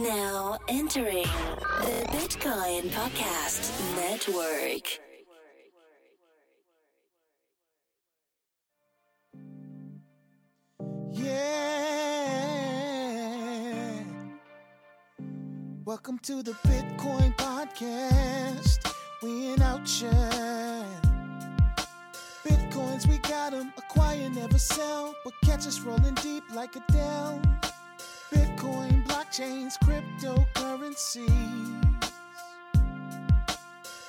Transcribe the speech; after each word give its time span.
Now 0.00 0.58
entering 0.66 1.22
the 1.22 2.04
Bitcoin 2.10 2.90
Podcast 2.90 3.70
Network. 3.94 4.98
Yeah. 11.12 12.34
Welcome 15.84 16.18
to 16.24 16.42
the 16.42 16.52
Bitcoin 16.66 17.36
Podcast. 17.36 18.92
We 19.22 19.52
in 19.52 19.62
outshine. 19.62 21.00
Bitcoins, 22.44 23.06
we 23.06 23.18
got 23.18 23.52
got 23.52 23.54
'em. 23.54 23.72
Acquire, 23.78 24.28
never 24.30 24.58
sell. 24.58 25.14
But 25.24 25.34
catch 25.44 25.66
us 25.68 25.78
rolling 25.80 26.14
deep 26.14 26.42
like 26.52 26.74
Adele. 26.76 27.40
Bitcoin, 28.32 28.93
blockchains, 29.34 29.78
cryptocurrencies. 29.80 32.10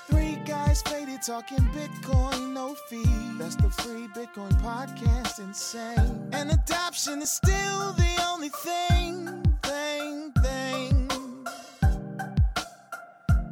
Three 0.08 0.36
guys 0.46 0.82
faded 0.84 1.24
talking 1.24 1.58
Bitcoin, 1.74 2.54
no 2.54 2.76
fee. 2.90 3.04
That's 3.38 3.56
the 3.56 3.70
free 3.70 4.08
Bitcoin 4.08 4.52
podcast, 4.62 5.40
insane. 5.40 6.30
And 6.32 6.52
adoption 6.52 7.22
is 7.22 7.32
still 7.32 7.94
the 7.94 8.26
only 8.30 8.50
thing, 8.50 9.44
thing, 9.64 10.32
thing 10.44 11.08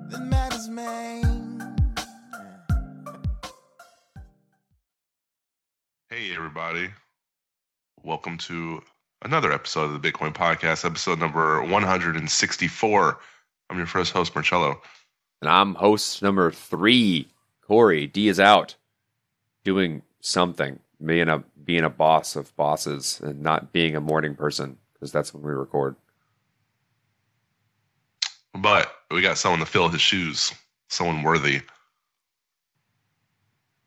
that 0.09 0.21
matters, 0.21 0.69
man. 0.69 1.75
Hey, 6.09 6.35
everybody. 6.35 6.89
Welcome 8.03 8.37
to 8.39 8.83
another 9.23 9.51
episode 9.51 9.83
of 9.83 10.01
the 10.01 10.11
Bitcoin 10.11 10.33
Podcast, 10.33 10.85
episode 10.85 11.19
number 11.19 11.61
164. 11.63 13.19
I'm 13.69 13.77
your 13.77 13.87
first 13.87 14.11
host, 14.11 14.35
Marcello. 14.35 14.81
And 15.41 15.49
I'm 15.49 15.75
host 15.75 16.21
number 16.21 16.51
three, 16.51 17.27
Corey. 17.61 18.07
D 18.07 18.27
is 18.27 18.39
out 18.39 18.75
doing 19.63 20.01
something, 20.21 20.79
being 21.03 21.29
a 21.29 21.43
being 21.63 21.83
a 21.83 21.89
boss 21.89 22.35
of 22.35 22.55
bosses 22.55 23.21
and 23.23 23.41
not 23.41 23.71
being 23.71 23.95
a 23.95 24.01
morning 24.01 24.35
person 24.35 24.77
because 24.93 25.11
that's 25.11 25.33
when 25.33 25.43
we 25.43 25.51
record. 25.51 25.95
But 28.53 28.93
we 29.09 29.21
got 29.21 29.37
someone 29.37 29.59
to 29.59 29.65
fill 29.65 29.89
his 29.89 30.01
shoes, 30.01 30.53
someone 30.89 31.23
worthy. 31.23 31.61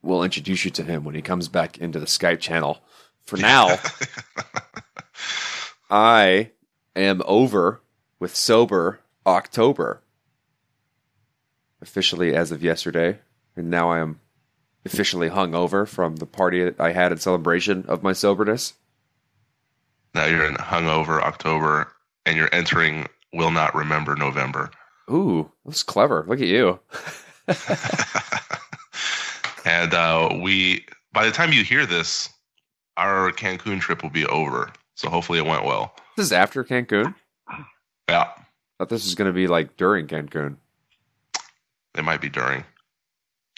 We'll 0.02 0.22
introduce 0.24 0.64
you 0.64 0.70
to 0.72 0.84
him 0.84 1.04
when 1.04 1.14
he 1.14 1.22
comes 1.22 1.48
back 1.48 1.78
into 1.78 1.98
the 2.00 2.06
Skype 2.06 2.40
channel. 2.40 2.80
For 3.24 3.36
now, 3.38 3.76
I 5.90 6.50
am 6.94 7.22
over 7.24 7.80
with 8.18 8.34
sober 8.34 9.00
October. 9.26 10.02
Officially 11.80 12.34
as 12.34 12.50
of 12.50 12.62
yesterday. 12.62 13.18
And 13.54 13.70
now 13.70 13.90
I 13.90 14.00
am 14.00 14.20
officially 14.84 15.30
hungover 15.30 15.86
from 15.86 16.16
the 16.16 16.26
party 16.26 16.64
that 16.64 16.80
I 16.80 16.92
had 16.92 17.12
in 17.12 17.18
celebration 17.18 17.84
of 17.88 18.02
my 18.02 18.12
soberness. 18.12 18.74
now 20.14 20.26
you're 20.26 20.46
in 20.46 20.54
hungover 20.54 21.20
October 21.20 21.92
and 22.24 22.36
you're 22.36 22.48
entering 22.52 23.06
will 23.32 23.50
not 23.50 23.74
remember 23.74 24.16
November. 24.16 24.70
Ooh, 25.10 25.50
that's 25.64 25.82
clever. 25.82 26.24
Look 26.26 26.40
at 26.40 26.46
you. 26.46 26.80
and 29.64 29.94
uh, 29.94 30.36
we, 30.40 30.84
by 31.12 31.26
the 31.26 31.32
time 31.32 31.52
you 31.52 31.62
hear 31.62 31.86
this, 31.86 32.28
our 32.96 33.30
Cancun 33.30 33.80
trip 33.80 34.02
will 34.02 34.10
be 34.10 34.26
over. 34.26 34.72
So 34.96 35.08
hopefully 35.10 35.38
it 35.38 35.46
went 35.46 35.64
well. 35.64 35.94
This 36.16 36.26
is 36.26 36.32
after 36.32 36.64
Cancun. 36.64 37.14
Yeah, 38.08 38.28
thought 38.78 38.88
this 38.88 39.04
was 39.04 39.14
going 39.14 39.26
to 39.28 39.32
be 39.34 39.46
like 39.46 39.76
during 39.76 40.06
Cancun. 40.08 40.56
it 41.94 42.04
might 42.04 42.20
be 42.20 42.28
during. 42.28 42.64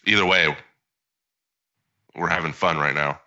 Either 0.05 0.27
way, 0.27 0.55
we're 2.17 2.29
having 2.29 2.53
fun 2.53 2.77
right 2.79 2.95
now. 2.95 3.21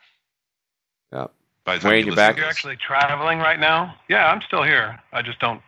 Yeah. 1.13 1.27
By 1.63 1.75
the 1.75 1.81
time 1.81 1.91
Wayne, 1.91 1.99
you 2.01 2.05
you're 2.07 2.15
back? 2.15 2.37
You're 2.37 2.45
actually 2.47 2.75
traveling 2.77 3.39
right 3.39 3.59
now? 3.59 3.95
Yeah, 4.09 4.27
I'm 4.31 4.41
still 4.41 4.63
here. 4.63 4.99
I 5.13 5.21
just 5.21 5.39
don't. 5.39 5.61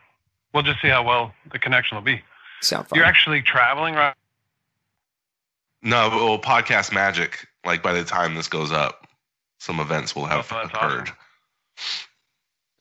We'll 0.54 0.64
just 0.64 0.82
see 0.82 0.88
how 0.90 1.04
well 1.04 1.34
the 1.52 1.60
connection 1.60 1.96
will 1.96 2.04
be. 2.04 2.22
Sound 2.62 2.88
fun. 2.88 2.98
You're 2.98 3.06
actually 3.06 3.42
traveling 3.42 3.94
right? 3.96 4.16
No, 5.82 6.10
well, 6.10 6.40
podcast 6.40 6.94
magic. 6.94 7.48
Like 7.66 7.84
by 7.84 7.94
the 7.94 8.04
time 8.04 8.36
this 8.36 8.48
goes 8.48 8.72
up, 8.72 9.08
some 9.60 9.80
events 9.80 10.16
will 10.16 10.26
have 10.26 10.50
Oh, 10.52 10.62
occurred. 10.62 11.10
awesome. 11.10 11.16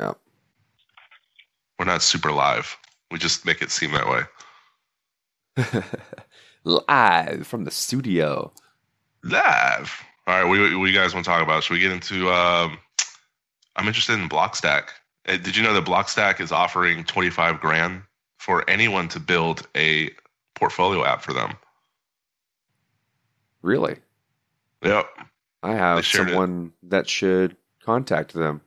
Yeah. 0.00 0.12
We're 1.78 1.86
not 1.86 2.02
super 2.02 2.32
live. 2.32 2.76
We 3.10 3.18
just 3.18 3.44
make 3.44 3.62
it 3.62 3.70
seem 3.70 3.92
that 3.92 4.08
way. 4.08 4.22
Live 6.64 7.46
from 7.46 7.64
the 7.64 7.70
studio. 7.70 8.52
Live. 9.24 10.02
All 10.26 10.42
right, 10.42 10.48
we 10.48 10.58
you 10.88 10.94
guys 10.96 11.12
want 11.12 11.24
to 11.24 11.30
talk 11.30 11.42
about? 11.42 11.64
Should 11.64 11.74
we 11.74 11.80
get 11.80 11.92
into? 11.92 12.30
Um, 12.30 12.78
I'm 13.76 13.86
interested 13.86 14.18
in 14.18 14.28
Blockstack. 14.28 14.88
Uh, 15.26 15.36
Did 15.36 15.56
you 15.56 15.62
know 15.62 15.74
that 15.74 15.84
Blockstack 15.84 16.40
is 16.40 16.52
offering 16.52 17.04
25 17.04 17.60
grand 17.60 18.02
for 18.38 18.68
anyone 18.70 19.08
to 19.08 19.20
build 19.20 19.66
a 19.76 20.10
portfolio 20.54 21.04
app 21.04 21.22
for 21.22 21.32
them? 21.32 21.54
Really? 23.62 23.96
Yep. 24.84 25.06
I 25.62 25.74
have 25.74 26.04
shared 26.04 26.28
it. 26.28 26.30
someone 26.30 26.72
that 26.84 27.08
should 27.08 27.56
contact 27.84 28.32
them. 28.34 28.60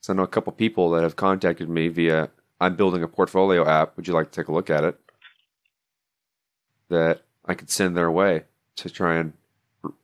So 0.00 0.12
I 0.12 0.16
know 0.16 0.22
a 0.22 0.28
couple 0.28 0.52
people 0.52 0.90
that 0.90 1.02
have 1.02 1.16
contacted 1.16 1.68
me 1.68 1.88
via 1.88 2.30
I'm 2.60 2.76
building 2.76 3.02
a 3.02 3.08
portfolio 3.08 3.66
app. 3.66 3.96
Would 3.96 4.06
you 4.06 4.14
like 4.14 4.30
to 4.30 4.40
take 4.40 4.48
a 4.48 4.52
look 4.52 4.70
at 4.70 4.84
it? 4.84 4.98
That 6.88 7.22
I 7.44 7.54
could 7.54 7.70
send 7.70 7.96
their 7.96 8.10
way 8.10 8.44
to 8.76 8.90
try 8.90 9.16
and 9.16 9.32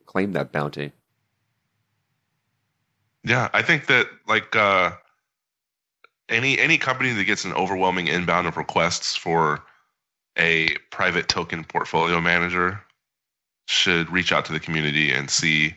claim 0.06 0.32
that 0.32 0.52
bounty. 0.52 0.92
Yeah, 3.24 3.48
I 3.52 3.62
think 3.62 3.86
that 3.86 4.08
like 4.26 4.56
uh, 4.56 4.92
any 6.28 6.58
any 6.58 6.78
company 6.78 7.12
that 7.12 7.24
gets 7.24 7.44
an 7.44 7.52
overwhelming 7.52 8.08
inbound 8.08 8.46
of 8.46 8.56
requests 8.56 9.14
for 9.14 9.62
a 10.36 10.70
private 10.90 11.28
token 11.28 11.64
portfolio 11.64 12.20
manager 12.20 12.80
should 13.66 14.10
reach 14.10 14.32
out 14.32 14.44
to 14.46 14.52
the 14.52 14.60
community 14.60 15.12
and 15.12 15.30
see 15.30 15.74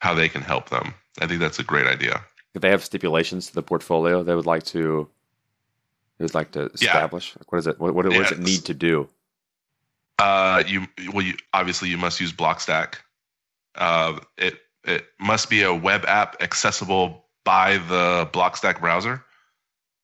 how 0.00 0.14
they 0.14 0.28
can 0.28 0.42
help 0.42 0.70
them. 0.70 0.94
I 1.20 1.26
think 1.26 1.40
that's 1.40 1.58
a 1.58 1.64
great 1.64 1.86
idea. 1.86 2.24
If 2.54 2.62
they 2.62 2.70
have 2.70 2.84
stipulations 2.84 3.48
to 3.48 3.54
the 3.54 3.62
portfolio 3.62 4.22
they 4.22 4.34
would 4.34 4.46
like 4.46 4.64
to 4.64 5.08
they 6.18 6.24
would 6.24 6.34
like 6.34 6.50
to 6.52 6.62
Yeah. 6.62 6.68
establish. 6.74 7.36
Like 7.38 7.52
what 7.52 7.58
is 7.58 7.66
it? 7.66 7.78
What, 7.78 7.94
what, 7.94 8.06
what 8.06 8.14
does 8.14 8.32
it 8.32 8.40
need 8.40 8.64
to 8.64 8.74
do? 8.74 9.08
Uh, 10.18 10.64
you 10.66 10.86
well, 11.12 11.24
you 11.24 11.34
obviously 11.54 11.88
you 11.88 11.96
must 11.96 12.20
use 12.20 12.32
Blockstack. 12.32 12.96
Uh, 13.76 14.18
it 14.36 14.54
it 14.84 15.04
must 15.20 15.48
be 15.48 15.62
a 15.62 15.72
web 15.72 16.04
app 16.06 16.42
accessible 16.42 17.24
by 17.44 17.78
the 17.78 18.28
Blockstack 18.32 18.80
browser, 18.80 19.22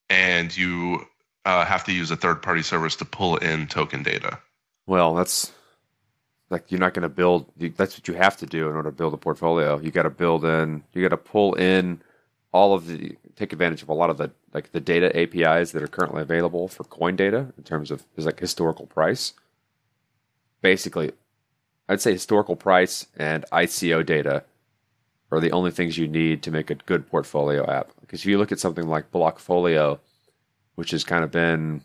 and 0.09 0.57
you 0.57 1.05
uh, 1.45 1.65
have 1.65 1.83
to 1.85 1.93
use 1.93 2.11
a 2.13 2.17
third 2.17 2.43
party 2.43 2.63
service 2.63 2.95
to 2.97 3.05
pull 3.05 3.37
in 3.39 3.67
token 3.67 4.03
data. 4.05 4.39
Well, 4.87 5.15
that's 5.15 5.51
like 6.51 6.71
you're 6.71 6.81
not 6.81 6.95
going 6.95 7.03
to 7.03 7.09
build. 7.09 7.51
You, 7.59 7.71
that's 7.71 7.97
what 7.97 8.07
you 8.07 8.15
have 8.15 8.37
to 8.37 8.47
do 8.47 8.69
in 8.69 8.77
order 8.77 8.91
to 8.91 8.97
build 8.97 9.15
a 9.15 9.17
portfolio. 9.17 9.81
You 9.81 9.91
got 9.91 10.05
to 10.05 10.11
build 10.11 10.45
in. 10.45 10.85
You 10.93 11.03
got 11.03 11.09
to 11.09 11.17
pull 11.17 11.55
in 11.55 12.01
all 12.55 12.73
of 12.73 12.87
the 12.87 13.17
take 13.35 13.53
advantage 13.53 13.83
of 13.83 13.89
a 13.89 13.95
lot 13.95 14.09
of 14.09 14.17
the 14.17 14.31
like 14.55 14.71
the 14.71 14.81
data 14.81 15.15
APIs 15.19 15.73
that 15.73 15.83
are 15.83 15.89
currently 15.89 16.23
available 16.23 16.69
for 16.69 16.85
coin 16.85 17.17
data 17.17 17.53
in 17.59 17.65
terms 17.65 17.91
of 17.91 18.05
is 18.17 18.25
like 18.25 18.39
historical 18.39 18.87
price. 18.87 19.35
Basically, 20.63 21.11
I'd 21.89 22.01
say 22.01 22.13
historical 22.13 22.55
price 22.55 23.07
and 23.17 23.45
ICO 23.53 24.07
data 24.07 24.45
are 25.33 25.41
the 25.41 25.51
only 25.51 25.73
things 25.73 25.99
you 25.99 26.07
need 26.07 26.43
to 26.45 26.53
make 26.53 26.71
a 26.71 26.77
good 26.77 27.11
portfolio 27.11 27.69
app. 27.69 27.91
Because 28.01 28.21
if 28.21 28.27
you 28.27 28.39
look 28.39 28.53
at 28.53 28.61
something 28.61 28.87
like 28.87 29.11
Blockfolio, 29.11 29.99
which 30.77 30.93
has 30.93 31.03
kind 31.03 31.25
of 31.25 31.33
been 31.33 31.83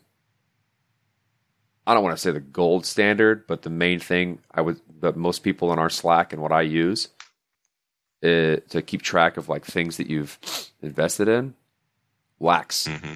I 1.88 1.96
don't 1.96 2.04
want 2.04 2.16
to 2.16 2.22
say 2.22 2.30
the 2.30 2.40
gold 2.40 2.86
standard, 2.86 3.48
but 3.48 3.64
the 3.64 3.72
main 3.72 4.00
thing 4.00 4.38
I 4.54 4.62
would 4.62 4.80
that 5.02 5.18
most 5.18 5.40
people 5.40 5.74
in 5.74 5.80
our 5.80 5.90
Slack 5.90 6.32
and 6.32 6.44
what 6.44 6.52
I 6.52 6.62
use 6.62 7.08
uh, 8.24 8.58
to 8.70 8.82
keep 8.86 9.02
track 9.02 9.38
of 9.38 9.50
like 9.50 9.66
things 9.66 9.98
that 9.98 10.10
you've 10.10 10.38
invested 10.82 11.28
in 11.28 11.54
lacks 12.40 12.88
hmm 12.88 13.14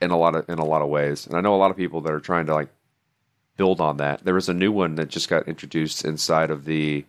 in 0.00 0.10
a 0.10 0.16
lot 0.16 0.34
of 0.34 0.48
in 0.48 0.58
a 0.58 0.64
lot 0.64 0.82
of 0.82 0.88
ways. 0.88 1.26
And 1.26 1.34
I 1.36 1.40
know 1.40 1.54
a 1.54 1.56
lot 1.56 1.70
of 1.70 1.76
people 1.76 2.02
that 2.02 2.12
are 2.12 2.20
trying 2.20 2.46
to 2.46 2.54
like 2.54 2.68
build 3.56 3.80
on 3.80 3.96
that. 3.96 4.24
There 4.24 4.34
was 4.34 4.48
a 4.48 4.54
new 4.54 4.70
one 4.70 4.96
that 4.96 5.08
just 5.08 5.30
got 5.30 5.48
introduced 5.48 6.04
inside 6.04 6.50
of 6.50 6.66
the 6.66 7.04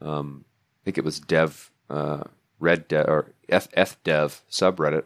um 0.00 0.44
I 0.80 0.84
think 0.84 0.98
it 0.98 1.04
was 1.04 1.18
dev 1.18 1.70
uh 1.90 2.22
red 2.60 2.86
dev 2.86 3.08
or 3.08 3.32
F 3.48 3.68
F 3.74 4.00
dev 4.04 4.42
subreddit 4.50 5.04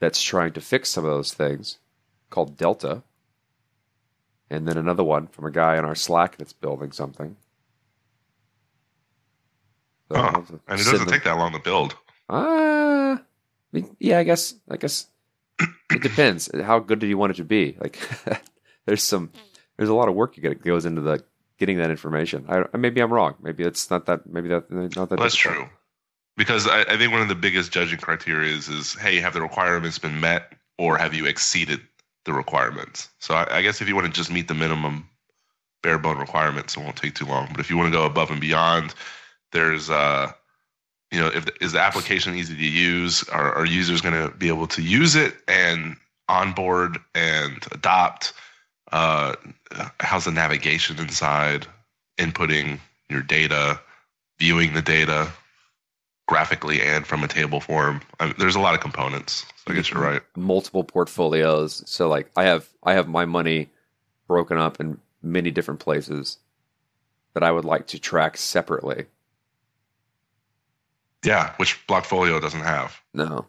that's 0.00 0.22
trying 0.22 0.52
to 0.52 0.60
fix 0.60 0.88
some 0.88 1.04
of 1.04 1.10
those 1.10 1.32
things 1.32 1.78
called 2.30 2.56
Delta. 2.56 3.02
And 4.50 4.66
then 4.66 4.76
another 4.76 5.04
one 5.04 5.26
from 5.26 5.44
a 5.44 5.50
guy 5.50 5.76
in 5.76 5.84
our 5.84 5.94
Slack 5.94 6.36
that's 6.36 6.52
building 6.52 6.90
something. 6.90 7.36
So 10.10 10.16
I'll 10.16 10.32
Huh. 10.32 10.42
And 10.68 10.80
it 10.80 10.84
doesn't 10.84 10.98
them- 11.00 11.08
take 11.08 11.24
that 11.24 11.36
long 11.38 11.52
to 11.52 11.58
build. 11.58 11.96
uh, 12.28 13.18
yeah, 14.00 14.18
I 14.18 14.24
guess. 14.24 14.54
I 14.70 14.76
guess 14.76 15.06
it 15.90 16.02
depends. 16.02 16.48
How 16.62 16.78
good 16.78 16.98
do 16.98 17.06
you 17.06 17.18
want 17.18 17.32
it 17.32 17.36
to 17.36 17.44
be? 17.44 17.76
Like, 17.80 17.98
there's 18.86 19.02
some, 19.02 19.30
there's 19.76 19.88
a 19.90 19.94
lot 19.94 20.08
of 20.08 20.14
work 20.14 20.36
that 20.36 20.62
goes 20.62 20.86
into 20.86 21.00
the 21.02 21.22
getting 21.58 21.78
that 21.78 21.90
information. 21.90 22.46
I, 22.48 22.64
maybe 22.76 23.00
I'm 23.00 23.12
wrong. 23.12 23.34
Maybe 23.42 23.64
it's 23.64 23.90
not 23.90 24.06
that. 24.06 24.26
Maybe 24.26 24.48
that 24.48 24.70
not 24.70 24.92
that. 24.92 25.10
Well, 25.10 25.16
that's 25.18 25.34
true. 25.34 25.68
Because 26.36 26.68
I, 26.68 26.82
I 26.82 26.96
think 26.96 27.10
one 27.12 27.20
of 27.20 27.28
the 27.28 27.34
biggest 27.34 27.72
judging 27.72 27.98
criteria 27.98 28.54
is, 28.54 28.68
is 28.68 28.94
hey, 28.94 29.16
have 29.16 29.34
the 29.34 29.42
requirements 29.42 29.98
been 29.98 30.20
met 30.20 30.52
or 30.78 30.96
have 30.96 31.12
you 31.12 31.26
exceeded 31.26 31.80
the 32.24 32.32
requirements? 32.32 33.08
So 33.18 33.34
I, 33.34 33.58
I 33.58 33.62
guess 33.62 33.80
if 33.80 33.88
you 33.88 33.96
want 33.96 34.06
to 34.06 34.12
just 34.12 34.30
meet 34.30 34.46
the 34.46 34.54
minimum 34.54 35.08
bare 35.82 35.98
bone 35.98 36.16
requirements, 36.18 36.76
it 36.76 36.80
won't 36.80 36.94
take 36.96 37.14
too 37.16 37.26
long. 37.26 37.48
But 37.50 37.58
if 37.60 37.70
you 37.70 37.76
want 37.76 37.92
to 37.92 37.98
go 37.98 38.04
above 38.06 38.30
and 38.30 38.40
beyond, 38.40 38.94
there's 39.52 39.90
uh 39.90 40.32
you 41.10 41.20
know, 41.20 41.28
if 41.28 41.46
is 41.60 41.72
the 41.72 41.80
application 41.80 42.34
easy 42.34 42.54
to 42.54 42.68
use? 42.68 43.26
Are, 43.30 43.54
are 43.54 43.64
users 43.64 44.00
going 44.00 44.14
to 44.14 44.34
be 44.36 44.48
able 44.48 44.66
to 44.68 44.82
use 44.82 45.16
it 45.16 45.34
and 45.46 45.96
onboard 46.28 46.98
and 47.14 47.64
adopt? 47.72 48.34
Uh, 48.92 49.34
how's 50.00 50.26
the 50.26 50.30
navigation 50.30 50.98
inside? 50.98 51.66
Inputting 52.18 52.78
your 53.08 53.22
data, 53.22 53.80
viewing 54.38 54.74
the 54.74 54.82
data 54.82 55.32
graphically 56.26 56.82
and 56.82 57.06
from 57.06 57.24
a 57.24 57.28
table 57.28 57.60
form. 57.60 58.02
I 58.20 58.26
mean, 58.26 58.34
there's 58.38 58.56
a 58.56 58.60
lot 58.60 58.74
of 58.74 58.80
components. 58.80 59.46
So 59.64 59.72
I 59.72 59.74
guess 59.74 59.90
you're 59.90 60.02
right. 60.02 60.22
multiple 60.36 60.84
portfolios. 60.84 61.82
So 61.86 62.08
like 62.08 62.30
I 62.36 62.44
have 62.44 62.68
I 62.82 62.92
have 62.94 63.08
my 63.08 63.24
money 63.24 63.70
broken 64.26 64.58
up 64.58 64.78
in 64.78 64.98
many 65.22 65.50
different 65.50 65.80
places 65.80 66.38
that 67.32 67.42
I 67.42 67.50
would 67.50 67.64
like 67.64 67.86
to 67.88 67.98
track 67.98 68.36
separately. 68.36 69.06
Yeah, 71.24 71.52
which 71.56 71.84
Blockfolio 71.86 72.40
doesn't 72.40 72.60
have. 72.60 73.00
No. 73.14 73.46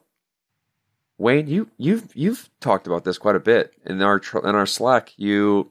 Wayne, 1.17 1.47
you 1.47 1.69
you've 1.77 2.09
you've 2.15 2.49
talked 2.61 2.87
about 2.87 3.03
this 3.03 3.17
quite 3.17 3.35
a 3.35 3.39
bit 3.39 3.73
in 3.85 4.01
our 4.01 4.21
in 4.43 4.55
our 4.55 4.65
Slack. 4.65 5.11
You 5.17 5.69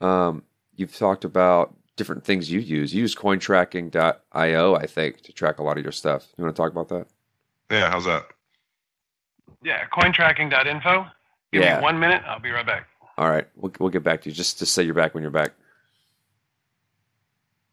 um 0.00 0.42
you've 0.76 0.96
talked 0.96 1.24
about 1.24 1.74
different 1.96 2.24
things 2.24 2.50
you 2.50 2.60
use. 2.60 2.94
You 2.94 3.00
use 3.02 3.14
cointracking.io, 3.14 4.74
I 4.74 4.86
think, 4.86 5.22
to 5.22 5.32
track 5.32 5.58
a 5.58 5.62
lot 5.62 5.78
of 5.78 5.82
your 5.82 5.92
stuff. 5.92 6.26
You 6.36 6.44
want 6.44 6.54
to 6.54 6.62
talk 6.62 6.70
about 6.70 6.88
that? 6.90 7.06
Yeah, 7.70 7.90
how's 7.90 8.04
that? 8.04 8.26
Yeah, 9.62 9.84
cointracking.info. 9.92 11.06
Give 11.52 11.62
Yeah. 11.62 11.78
me 11.78 11.82
one 11.82 11.98
minute. 11.98 12.22
I'll 12.26 12.38
be 12.38 12.50
right 12.50 12.66
back. 12.66 12.86
All 13.18 13.28
right, 13.28 13.48
we'll 13.56 13.72
we'll 13.80 13.90
get 13.90 14.04
back 14.04 14.22
to 14.22 14.28
you. 14.28 14.34
Just 14.34 14.58
to 14.60 14.66
say 14.66 14.82
you're 14.82 14.94
back 14.94 15.12
when 15.14 15.22
you're 15.22 15.30
back. 15.32 15.52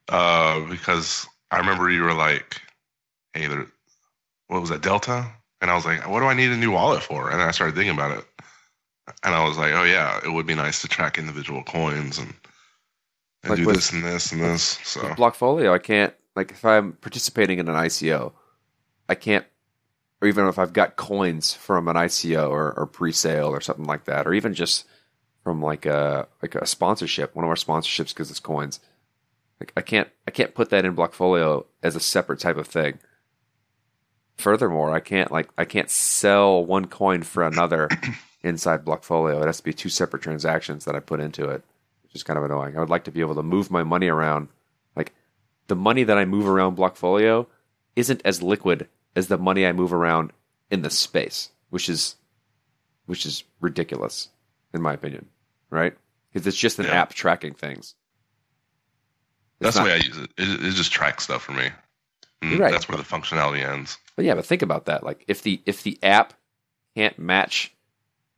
Uh, 0.10 0.62
because 0.70 1.28
I 1.52 1.58
remember 1.60 1.90
you 1.90 2.04
were 2.04 2.14
like, 2.14 2.62
"Hey, 3.34 3.48
there, 3.48 3.66
what 4.48 4.62
was 4.62 4.70
that 4.70 4.82
Delta?" 4.82 5.26
And 5.62 5.72
I 5.72 5.76
was 5.76 5.86
like, 5.86 6.08
"What 6.10 6.20
do 6.20 6.26
I 6.26 6.34
need 6.34 6.52
a 6.52 6.58
new 6.58 6.72
wallet 6.72 7.04
for?" 7.04 7.30
And 7.32 7.42
I 7.42 7.52
started 7.52 7.76
thinking 7.76 7.96
about 7.96 8.18
it, 8.18 8.26
and 9.24 9.34
I 9.34 9.48
was 9.48 9.58
like, 9.58 9.74
"Oh 9.74 9.84
yeah, 9.84 10.20
it 10.24 10.30
would 10.30 10.46
be 10.46 10.56
nice 10.56 10.82
to 10.82 10.88
track 10.88 11.18
individual 11.18 11.64
coins 11.64 12.18
and 12.18 12.34
and 13.44 13.50
Like 13.52 13.60
do 13.60 13.66
with- 13.68 13.76
this 13.76 13.92
and 13.92 14.04
this 14.04 14.32
and 14.32 14.42
this." 14.42 14.80
So 14.84 15.02
Blockfolio, 15.16 15.74
I 15.74 15.80
can't 15.80 16.14
like 16.36 16.52
if 16.52 16.66
I'm 16.66 16.94
participating 16.94 17.60
in 17.60 17.68
an 17.70 17.76
ICO, 17.76 18.34
I 19.08 19.16
can't, 19.16 19.46
or 20.22 20.28
even 20.28 20.48
if 20.48 20.58
I've 20.60 20.74
got 20.74 20.96
coins 20.96 21.54
from 21.54 21.88
an 21.88 21.96
ICO 21.96 22.50
or, 22.50 22.74
or 22.78 22.86
pre-sale 22.88 23.48
or 23.50 23.62
something 23.62 23.86
like 23.86 24.06
that, 24.06 24.26
or 24.28 24.34
even 24.34 24.54
just 24.54 24.86
from 25.44 25.62
like 25.62 25.86
a 25.86 26.28
like 26.42 26.56
a 26.56 26.66
sponsorship, 26.66 27.36
one 27.36 27.44
of 27.46 27.50
our 27.50 27.56
sponsorships 27.56 28.16
gives 28.16 28.32
us 28.32 28.40
coins. 28.40 28.80
Like 29.60 29.72
I 29.78 29.82
can't 29.82 30.10
I 30.28 30.32
can't 30.32 30.56
put 30.56 30.70
that 30.72 30.86
in 30.86 30.96
Blockfolio 30.96 31.66
as 31.82 31.96
a 31.96 32.00
separate 32.02 32.40
type 32.40 32.58
of 32.58 32.68
thing. 32.68 33.00
Furthermore, 34.38 34.92
I 34.94 35.00
can't 35.00 35.32
like 35.32 35.50
I 35.58 35.66
can't 35.66 35.90
sell 35.90 36.66
one 36.66 36.86
coin 36.88 37.24
for 37.24 37.44
another 37.44 37.88
inside 38.44 38.84
Blockfolio. 38.84 39.42
It 39.42 39.46
has 39.46 39.58
to 39.58 39.64
be 39.64 39.74
two 39.74 39.90
separate 39.90 40.24
transactions 40.24 40.86
that 40.86 40.96
I 40.96 41.00
put 41.00 41.20
into 41.20 41.48
it, 41.50 41.64
which 42.04 42.16
is 42.16 42.24
kind 42.24 42.38
of 42.38 42.44
annoying. 42.44 42.76
I 42.76 42.80
would 42.80 42.90
like 42.90 43.04
to 43.06 43.12
be 43.12 43.22
able 43.22 43.36
to 43.36 43.44
move 43.44 43.70
my 43.72 43.84
money 43.84 44.08
around. 44.08 44.48
Like 44.96 45.14
the 45.68 45.76
money 45.76 46.04
that 46.04 46.18
I 46.18 46.26
move 46.26 46.48
around 46.48 46.78
Blockfolio 46.78 47.46
isn't 47.96 48.22
as 48.26 48.42
liquid 48.42 48.88
as 49.16 49.28
the 49.28 49.38
money 49.38 49.66
I 49.68 49.72
move 49.72 49.94
around 49.94 50.32
in 50.72 50.82
the 50.82 50.90
space, 50.90 51.52
which 51.70 51.88
is 51.88 52.16
which 53.06 53.26
is 53.26 53.44
ridiculous 53.62 54.30
in 54.74 54.82
my 54.82 54.94
opinion, 54.94 55.28
right? 55.70 55.96
Because 56.32 56.48
it's 56.48 56.58
just 56.58 56.80
an 56.80 56.86
Yeah. 56.86 57.02
app 57.02 57.14
tracking 57.14 57.54
things. 57.54 57.94
that's 59.60 59.76
It's 59.76 59.78
the 59.78 59.84
way 59.86 59.94
I 59.94 59.98
use 59.98 60.18
it. 60.18 60.32
it. 60.38 60.66
It 60.66 60.72
just 60.74 60.92
tracks 60.92 61.26
stuff 61.26 61.44
for 61.44 61.52
me. 61.52 61.70
And 62.52 62.60
Right. 62.60 62.72
That's 62.72 62.88
where 62.88 62.98
the 62.98 63.04
functionality 63.04 63.64
ends. 63.68 63.98
But 64.16 64.26
yeah, 64.26 64.36
but 64.36 64.46
think 64.46 64.62
about 64.62 64.86
that. 64.86 65.04
Like 65.04 65.24
if 65.28 65.42
the 65.42 65.62
if 65.66 65.84
the 65.84 65.98
app 66.04 66.34
can't 66.96 67.18
match 67.18 67.74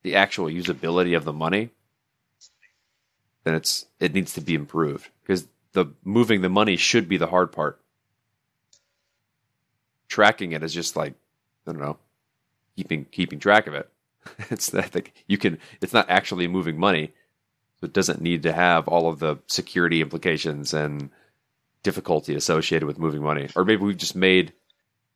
the 0.04 0.16
actual 0.16 0.46
usability 0.48 1.18
of 1.18 1.25
the 1.25 1.34
money, 1.34 1.72
then 3.44 3.56
it's 3.56 3.86
it 4.00 4.13
needs 4.13 4.34
to 4.34 4.42
be 4.42 4.56
improved 4.56 5.10
because 5.22 5.48
the 5.74 5.88
moving 6.04 6.42
the 6.42 6.50
money 6.50 6.75
should 6.75 7.10
be 7.10 7.18
the 7.18 7.28
hard 7.28 7.52
part. 7.52 7.80
Tracking 10.07 10.52
it 10.52 10.63
is 10.63 10.74
just 10.74 10.96
like 10.96 11.13
I 11.68 11.72
don't 11.72 11.81
know, 11.81 11.98
keeping 12.75 13.06
keeping 13.06 13.40
track 13.40 13.68
of 13.68 13.74
it. 13.74 13.90
It's 14.50 14.72
that 14.72 14.96
like 14.96 15.13
you 15.28 15.38
can. 15.38 15.60
It's 15.81 15.94
not 15.94 16.10
actually 16.10 16.48
moving 16.48 16.78
money, 16.80 17.13
so 17.80 17.86
it 17.86 17.94
doesn't 17.94 18.22
need 18.22 18.44
to 18.44 18.54
have 18.54 18.88
all 18.88 19.07
of 19.10 19.19
the 19.19 19.38
security 19.48 20.02
implications 20.02 20.74
and 20.74 21.12
difficulty 21.86 22.34
associated 22.36 22.88
with 22.88 22.98
moving 22.98 23.22
money. 23.22 23.48
Or 23.56 23.64
maybe 23.64 23.84
we've 23.84 23.96
just 23.96 24.16
made 24.16 24.52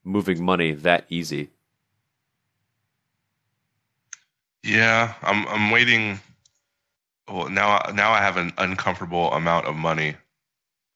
moving 0.03 0.41
money 0.41 0.71
that 0.73 1.05
easy. 1.09 1.49
Yeah, 4.63 5.15
I'm 5.23 5.47
I'm 5.47 5.71
waiting. 5.71 6.19
Well, 7.27 7.49
now 7.49 7.79
now 7.93 8.11
I 8.11 8.19
have 8.19 8.37
an 8.37 8.53
uncomfortable 8.57 9.33
amount 9.33 9.65
of 9.65 9.75
money 9.75 10.15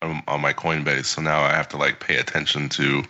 on, 0.01 0.21
on 0.27 0.41
my 0.41 0.53
Coinbase, 0.53 1.05
so 1.05 1.21
now 1.21 1.41
I 1.41 1.53
have 1.53 1.69
to 1.69 1.77
like 1.77 1.99
pay 1.99 2.17
attention 2.17 2.69
to 2.69 3.03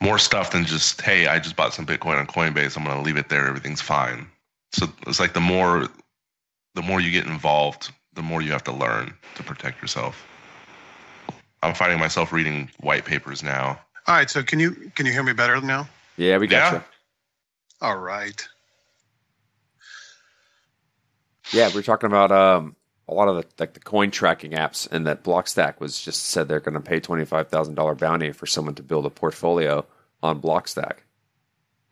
more 0.00 0.18
stuff 0.18 0.52
than 0.52 0.64
just 0.64 1.02
hey, 1.02 1.26
I 1.26 1.38
just 1.38 1.56
bought 1.56 1.74
some 1.74 1.86
Bitcoin 1.86 2.18
on 2.18 2.26
Coinbase. 2.26 2.76
I'm 2.78 2.84
gonna 2.84 3.02
leave 3.02 3.18
it 3.18 3.28
there. 3.28 3.46
Everything's 3.46 3.82
fine. 3.82 4.26
So 4.72 4.86
it's 5.06 5.20
like 5.20 5.34
the 5.34 5.40
more 5.40 5.88
the 6.74 6.82
more 6.82 7.00
you 7.00 7.10
get 7.10 7.26
involved, 7.26 7.90
the 8.14 8.22
more 8.22 8.40
you 8.40 8.52
have 8.52 8.64
to 8.64 8.72
learn 8.72 9.12
to 9.34 9.42
protect 9.42 9.82
yourself. 9.82 10.26
I'm 11.62 11.74
finding 11.74 11.98
myself 11.98 12.32
reading 12.32 12.70
white 12.80 13.04
papers 13.04 13.42
now. 13.42 13.80
All 14.06 14.14
right, 14.14 14.30
so 14.30 14.42
can 14.42 14.60
you 14.60 14.72
can 14.94 15.06
you 15.06 15.12
hear 15.12 15.22
me 15.22 15.32
better 15.32 15.60
now? 15.60 15.88
Yeah, 16.16 16.38
we 16.38 16.46
got 16.46 16.72
Yeah. 16.72 16.78
you. 16.78 16.84
All 17.82 17.96
right. 17.98 18.46
Yeah, 21.52 21.68
we 21.74 21.80
are 21.80 21.82
talking 21.82 22.06
about 22.08 22.32
um, 22.32 22.74
a 23.08 23.14
lot 23.14 23.28
of 23.28 23.36
the 23.36 23.44
like 23.58 23.74
the 23.74 23.80
coin 23.80 24.10
tracking 24.10 24.52
apps, 24.52 24.90
and 24.90 25.06
that 25.06 25.22
Blockstack 25.22 25.80
was 25.80 26.00
just 26.00 26.26
said 26.26 26.48
they're 26.48 26.60
going 26.60 26.74
to 26.74 26.80
pay 26.80 27.00
twenty 27.00 27.24
five 27.24 27.48
thousand 27.48 27.74
dollar 27.74 27.94
bounty 27.94 28.32
for 28.32 28.46
someone 28.46 28.74
to 28.76 28.82
build 28.82 29.06
a 29.06 29.10
portfolio 29.10 29.84
on 30.22 30.40
Blockstack. 30.40 30.98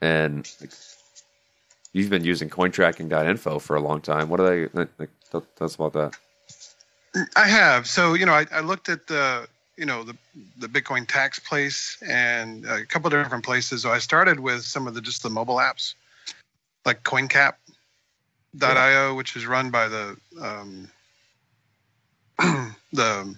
And 0.01 0.51
like, 0.61 0.73
you've 1.93 2.11
been 2.11 2.25
using 2.25 2.51
cointracking.info 2.51 3.59
for 3.61 3.77
a 3.77 3.81
long 3.81 4.01
time. 4.01 4.29
What 4.29 4.41
are 4.41 4.49
they? 4.49 4.79
Like, 4.79 4.89
like, 4.99 5.11
tell, 5.31 5.47
tell 5.57 5.65
us 5.67 5.75
about 5.77 5.93
that. 5.95 6.17
I 7.37 7.47
have. 7.47 7.87
So 7.87 8.15
you 8.15 8.27
know, 8.27 8.35
I, 8.35 8.47
I 8.53 8.61
looked 8.61 8.89
at 8.89 9.07
the 9.07 9.47
you 9.77 9.87
know 9.87 10.05
the 10.05 10.17
the 10.59 10.69
Bitcoin 10.69 11.07
tax 11.07 11.39
place 11.39 11.97
and 12.07 12.65
a 12.67 12.85
couple 12.85 13.07
of 13.07 13.13
different 13.13 13.45
places. 13.45 13.83
So 13.83 13.91
I 13.91 13.99
started 13.99 14.41
with 14.41 14.63
some 14.63 14.87
of 14.87 14.95
the 14.95 15.01
just 15.01 15.23
the 15.23 15.31
mobile 15.31 15.57
apps, 15.57 15.95
like 16.85 17.03
CoinCap.io, 17.03 17.55
which 19.15 19.37
is 19.37 19.47
run 19.47 19.71
by 19.71 19.89
the 19.89 20.17
um, 20.41 20.89
the 22.93 23.35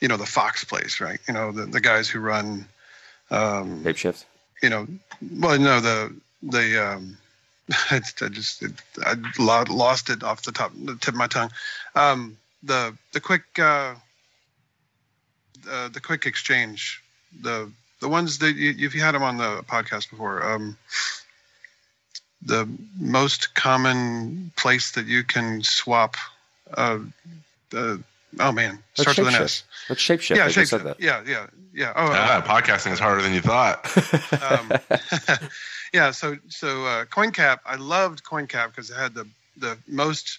you 0.00 0.08
know 0.08 0.16
the 0.16 0.26
Fox 0.26 0.64
place, 0.64 1.00
right? 1.00 1.20
You 1.26 1.34
know 1.34 1.52
the 1.52 1.66
the 1.66 1.80
guys 1.80 2.08
who 2.08 2.20
run. 2.20 2.66
Um, 3.30 3.82
Shapeshift. 3.84 4.24
you 4.62 4.68
know, 4.68 4.86
well, 5.38 5.58
no, 5.58 5.80
the 5.80 6.14
the 6.42 6.86
um, 6.86 7.16
I 7.90 8.00
just 8.28 8.62
it, 8.62 8.72
I 9.04 9.14
lost 9.38 10.10
it 10.10 10.22
off 10.22 10.42
the 10.42 10.52
top 10.52 10.72
the 10.84 10.96
tip 10.96 11.14
of 11.14 11.18
my 11.18 11.28
tongue. 11.28 11.50
Um, 11.94 12.36
the 12.62 12.94
the 13.12 13.20
quick 13.20 13.42
uh, 13.58 13.94
uh, 15.70 15.88
the 15.88 16.00
quick 16.00 16.26
exchange, 16.26 17.02
the 17.40 17.70
the 18.00 18.08
ones 18.08 18.38
that 18.38 18.56
you, 18.56 18.70
you've 18.70 18.92
had 18.94 19.12
them 19.14 19.22
on 19.22 19.36
the 19.38 19.62
podcast 19.66 20.10
before. 20.10 20.42
Um, 20.44 20.76
the 22.44 22.68
most 22.98 23.54
common 23.54 24.52
place 24.56 24.92
that 24.92 25.06
you 25.06 25.22
can 25.22 25.62
swap. 25.62 26.16
Uh, 26.74 26.98
uh, 27.74 27.96
oh 28.40 28.52
man, 28.52 28.78
That's 28.96 29.12
starts 29.12 29.18
with 29.18 29.28
an 29.28 29.34
Shapeshift. 29.34 29.40
S. 29.42 29.64
That's 29.88 30.00
Shapeshift. 30.02 30.36
Yeah, 30.36 30.44
I 30.44 30.48
just 30.48 30.70
said 30.70 30.80
Shapeshift. 30.80 30.84
that. 30.84 31.00
Yeah, 31.00 31.22
yeah, 31.26 31.46
yeah. 31.72 31.92
Oh, 31.94 32.10
Ah, 32.12 32.42
podcasting 32.44 32.92
is 32.92 32.98
harder 32.98 33.22
than 33.22 33.32
you 33.32 33.40
thought. 33.40 33.86
um, 34.42 34.72
yeah, 35.92 36.10
so 36.10 36.36
so 36.48 36.84
uh, 36.84 37.04
CoinCap, 37.04 37.60
I 37.64 37.76
loved 37.76 38.24
CoinCap 38.24 38.68
because 38.68 38.90
it 38.90 38.96
had 38.96 39.14
the 39.14 39.26
the 39.56 39.78
most, 39.86 40.38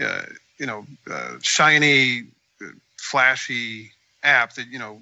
uh, 0.00 0.22
you 0.58 0.66
know, 0.66 0.84
uh, 1.10 1.36
shiny, 1.42 2.24
uh, 2.62 2.66
flashy 2.96 3.92
app 4.22 4.54
that 4.54 4.68
you 4.68 4.78
know, 4.78 5.00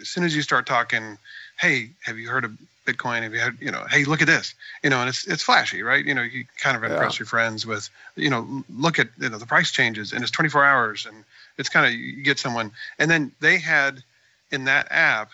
as 0.00 0.08
soon 0.08 0.24
as 0.24 0.34
you 0.34 0.42
start 0.42 0.66
talking, 0.66 1.18
hey, 1.58 1.90
have 2.02 2.18
you 2.18 2.28
heard 2.28 2.44
of 2.44 2.52
Bitcoin? 2.86 3.22
Have 3.22 3.32
you 3.32 3.40
had, 3.40 3.56
you 3.60 3.70
know, 3.70 3.84
hey, 3.88 4.04
look 4.04 4.20
at 4.20 4.26
this, 4.26 4.54
you 4.82 4.90
know, 4.90 5.00
and 5.00 5.08
it's 5.08 5.26
it's 5.26 5.42
flashy, 5.42 5.82
right? 5.82 6.04
You 6.04 6.14
know, 6.14 6.22
you 6.22 6.44
kind 6.58 6.76
of 6.76 6.84
impress 6.84 7.14
Yeah. 7.14 7.20
your 7.20 7.26
friends 7.26 7.66
with, 7.66 7.88
you 8.16 8.30
know, 8.30 8.64
look 8.68 8.98
at 8.98 9.08
you 9.18 9.28
know 9.28 9.38
the 9.38 9.46
price 9.46 9.70
changes 9.70 10.12
and 10.12 10.22
it's 10.22 10.30
24 10.30 10.64
hours 10.64 11.06
and 11.06 11.24
it's 11.56 11.68
kind 11.68 11.86
of 11.86 11.92
you 11.92 12.22
get 12.22 12.38
someone, 12.38 12.72
and 12.98 13.10
then 13.10 13.32
they 13.40 13.58
had 13.58 14.02
in 14.50 14.64
that 14.64 14.88
app, 14.90 15.30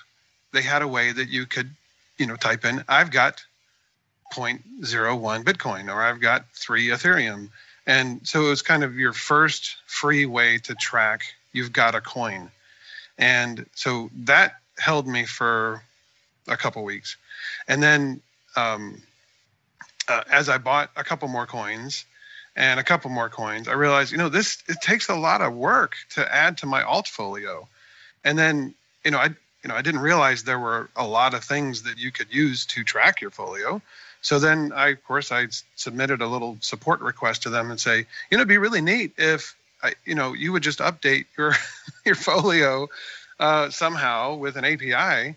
they 0.53 0.63
had 0.63 0.83
a 0.83 0.89
way 0.89 1.13
that 1.13 1.29
you 1.29 1.47
could, 1.47 1.71
you 2.19 2.27
know, 2.27 2.37
type 2.37 2.65
in, 2.65 2.85
I've 2.89 3.11
got 3.11 3.43
0.01 4.33 5.45
Bitcoin 5.45 5.93
or 5.93 6.01
I've 6.01 6.21
got 6.21 6.45
three 6.55 6.89
Ethereum, 6.89 7.49
and 7.87 8.21
so 8.27 8.47
it 8.47 8.49
was 8.49 8.63
kind 8.63 8.85
of 8.85 8.97
your 8.97 9.13
first 9.13 9.77
free 9.87 10.27
way 10.27 10.59
to 10.59 10.75
track 10.75 11.23
you've 11.53 11.73
got 11.73 11.95
a 11.95 12.01
coin, 12.01 12.51
and 13.21 13.67
so 13.75 14.11
that 14.25 14.57
held 14.79 15.07
me 15.07 15.27
for 15.27 15.83
a 16.49 16.57
couple 16.57 16.83
weeks, 16.83 17.17
and 17.69 17.83
then 17.83 18.21
um, 18.57 19.01
uh, 20.09 20.23
as 20.31 20.49
I 20.49 20.59
bought 20.59 20.91
a 20.97 21.05
couple 21.05 21.29
more 21.29 21.47
coins 21.47 22.05
and 22.57 22.81
a 22.81 22.83
couple 22.83 23.11
more 23.11 23.29
coins, 23.29 23.69
I 23.69 23.75
realized, 23.75 24.11
you 24.11 24.19
know, 24.19 24.29
this 24.29 24.63
it 24.69 24.79
takes 24.83 25.09
a 25.09 25.15
lot 25.15 25.41
of 25.41 25.55
work 25.55 25.95
to 26.15 26.35
add 26.35 26.59
to 26.59 26.67
my 26.67 26.83
alt 26.83 27.07
folio, 27.07 27.69
and 28.25 28.39
then 28.39 28.75
you 29.05 29.11
know 29.11 29.19
I 29.19 29.27
you 29.27 29.69
know 29.69 29.75
I 29.75 29.83
didn't 29.83 30.01
realize 30.01 30.43
there 30.43 30.59
were 30.59 30.89
a 30.97 31.07
lot 31.07 31.35
of 31.35 31.45
things 31.45 31.83
that 31.83 31.99
you 31.99 32.11
could 32.11 32.33
use 32.33 32.67
to 32.67 32.83
track 32.83 33.21
your 33.21 33.31
folio. 33.31 33.81
So 34.23 34.39
then 34.39 34.73
I 34.75 34.89
of 34.89 35.05
course 35.05 35.31
I 35.31 35.47
submitted 35.77 36.23
a 36.23 36.27
little 36.27 36.57
support 36.61 37.01
request 37.01 37.43
to 37.43 37.51
them 37.51 37.71
and 37.71 37.79
say, 37.79 37.99
you 37.99 38.37
know, 38.37 38.39
it'd 38.39 38.49
be 38.49 38.59
really 38.59 38.81
neat 38.81 39.13
if 39.17 39.55
You 40.05 40.15
know 40.15 40.33
you 40.33 40.53
would 40.53 40.63
just 40.63 40.79
update 40.79 41.27
your 41.37 41.55
your 42.05 42.15
folio 42.15 42.89
uh, 43.41 43.71
somehow 43.71 44.35
with 44.35 44.57
an 44.57 44.65
API. 44.65 45.35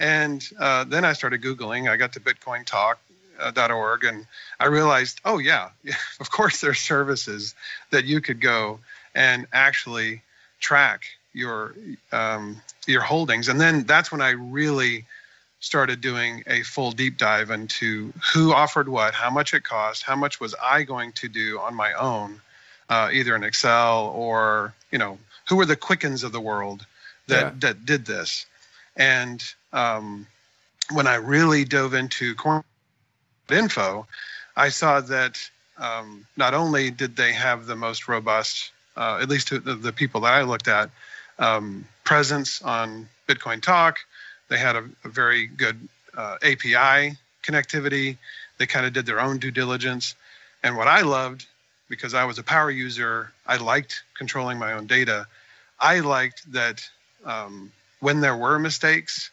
And 0.00 0.48
uh, 0.58 0.84
then 0.84 1.04
I 1.04 1.12
started 1.12 1.42
Googling. 1.42 1.88
I 1.88 1.96
got 1.96 2.14
to 2.14 2.20
BitcoinTalk.org 2.20 4.04
and 4.04 4.26
I 4.58 4.66
realized, 4.66 5.20
oh, 5.24 5.38
yeah, 5.38 5.68
of 6.20 6.30
course, 6.30 6.60
there's 6.60 6.80
services 6.80 7.54
that 7.90 8.04
you 8.04 8.20
could 8.20 8.40
go 8.40 8.80
and 9.14 9.46
actually 9.52 10.22
track 10.58 11.04
your 11.34 11.74
um, 12.10 12.60
your 12.86 13.02
holdings. 13.02 13.48
And 13.48 13.60
then 13.60 13.84
that's 13.84 14.10
when 14.10 14.20
I 14.20 14.30
really 14.30 15.04
started 15.60 16.00
doing 16.00 16.42
a 16.46 16.62
full 16.62 16.90
deep 16.90 17.16
dive 17.16 17.50
into 17.50 18.12
who 18.34 18.52
offered 18.52 18.88
what, 18.88 19.14
how 19.14 19.30
much 19.30 19.54
it 19.54 19.62
cost, 19.62 20.02
how 20.02 20.16
much 20.16 20.40
was 20.40 20.54
I 20.60 20.82
going 20.82 21.12
to 21.12 21.28
do 21.28 21.60
on 21.60 21.74
my 21.74 21.92
own, 21.92 22.40
uh, 22.92 23.08
either 23.18 23.34
in 23.38 23.42
Excel 23.50 24.12
or 24.24 24.74
you 24.92 24.98
know 25.02 25.12
who 25.48 25.56
were 25.56 25.66
the 25.66 25.82
Quickens 25.88 26.24
of 26.24 26.32
the 26.32 26.44
world 26.50 26.80
that 27.28 27.44
Yeah. 27.44 27.52
that 27.64 27.76
did 27.92 28.02
this. 28.14 28.30
And 28.96 29.38
um, 29.72 30.26
when 30.96 31.06
I 31.06 31.16
really 31.34 31.64
dove 31.64 31.94
into 32.02 32.34
coin 32.34 32.62
info, 33.50 34.06
I 34.66 34.68
saw 34.80 35.00
that 35.16 35.34
um, 35.78 36.26
not 36.36 36.52
only 36.54 36.90
did 36.90 37.16
they 37.16 37.32
have 37.32 37.66
the 37.66 37.76
most 37.76 38.00
robust, 38.08 38.72
uh, 38.96 39.18
at 39.22 39.28
least 39.28 39.48
to 39.48 39.58
the, 39.58 39.74
the 39.74 39.92
people 39.92 40.20
that 40.22 40.34
I 40.40 40.42
looked 40.42 40.68
at, 40.68 40.90
um, 41.38 41.86
presence 42.04 42.60
on 42.62 43.08
Bitcoin 43.28 43.60
Talk, 43.62 43.94
they 44.48 44.58
had 44.58 44.76
a, 44.76 44.84
a 45.04 45.08
very 45.08 45.46
good 45.46 45.78
uh, 46.16 46.36
API 46.42 47.16
connectivity. 47.42 48.18
They 48.58 48.66
kind 48.66 48.84
of 48.86 48.92
did 48.92 49.06
their 49.06 49.20
own 49.26 49.38
due 49.38 49.50
diligence. 49.50 50.14
And 50.62 50.76
what 50.76 50.88
I 50.88 51.00
loved, 51.00 51.46
because 51.92 52.14
I 52.14 52.24
was 52.24 52.38
a 52.38 52.42
power 52.42 52.70
user, 52.70 53.30
I 53.46 53.58
liked 53.58 54.02
controlling 54.16 54.58
my 54.58 54.72
own 54.72 54.86
data. 54.86 55.26
I 55.78 56.00
liked 56.00 56.50
that 56.54 56.88
um, 57.26 57.70
when 58.00 58.22
there 58.22 58.34
were 58.34 58.58
mistakes, 58.58 59.30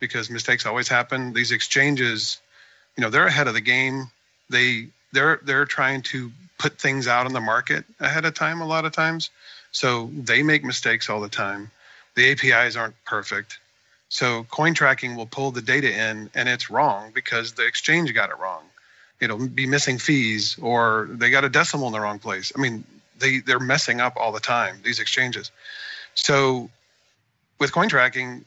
because 0.00 0.28
mistakes 0.28 0.66
always 0.66 0.86
happen, 0.86 1.32
these 1.32 1.50
exchanges, 1.50 2.36
you 2.94 3.00
know, 3.00 3.08
they're 3.08 3.26
ahead 3.26 3.48
of 3.48 3.54
the 3.54 3.62
game. 3.62 4.10
They 4.50 4.88
they're 5.14 5.40
they're 5.44 5.64
trying 5.64 6.02
to 6.12 6.30
put 6.58 6.78
things 6.78 7.08
out 7.08 7.24
on 7.24 7.32
the 7.32 7.40
market 7.40 7.86
ahead 8.00 8.26
of 8.26 8.34
time 8.34 8.60
a 8.60 8.66
lot 8.66 8.84
of 8.84 8.92
times. 8.92 9.30
So 9.72 10.10
they 10.12 10.42
make 10.42 10.62
mistakes 10.62 11.08
all 11.08 11.22
the 11.22 11.30
time. 11.30 11.70
The 12.16 12.32
APIs 12.32 12.76
aren't 12.76 13.02
perfect. 13.06 13.58
So 14.10 14.44
coin 14.50 14.74
tracking 14.74 15.16
will 15.16 15.24
pull 15.38 15.52
the 15.52 15.62
data 15.62 15.90
in 15.90 16.28
and 16.34 16.50
it's 16.50 16.68
wrong 16.68 17.12
because 17.14 17.54
the 17.54 17.66
exchange 17.66 18.12
got 18.12 18.28
it 18.28 18.38
wrong. 18.38 18.64
It'll 19.24 19.48
be 19.48 19.66
missing 19.66 19.98
fees 19.98 20.56
or 20.60 21.08
they 21.10 21.30
got 21.30 21.44
a 21.44 21.48
decimal 21.48 21.88
in 21.88 21.92
the 21.92 22.00
wrong 22.00 22.18
place. 22.18 22.52
I 22.56 22.60
mean, 22.60 22.84
they 23.18 23.40
they're 23.40 23.60
messing 23.60 24.00
up 24.00 24.14
all 24.16 24.32
the 24.32 24.40
time 24.40 24.80
these 24.84 25.00
exchanges. 25.00 25.50
So 26.14 26.70
with 27.58 27.72
coin 27.72 27.88
tracking, 27.88 28.44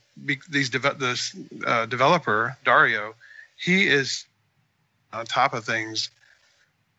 these 0.49 0.69
this 0.69 1.35
uh, 1.65 1.85
developer 1.85 2.57
Dario, 2.63 3.15
he 3.57 3.87
is 3.87 4.25
on 5.13 5.25
top 5.25 5.53
of 5.53 5.65
things. 5.65 6.09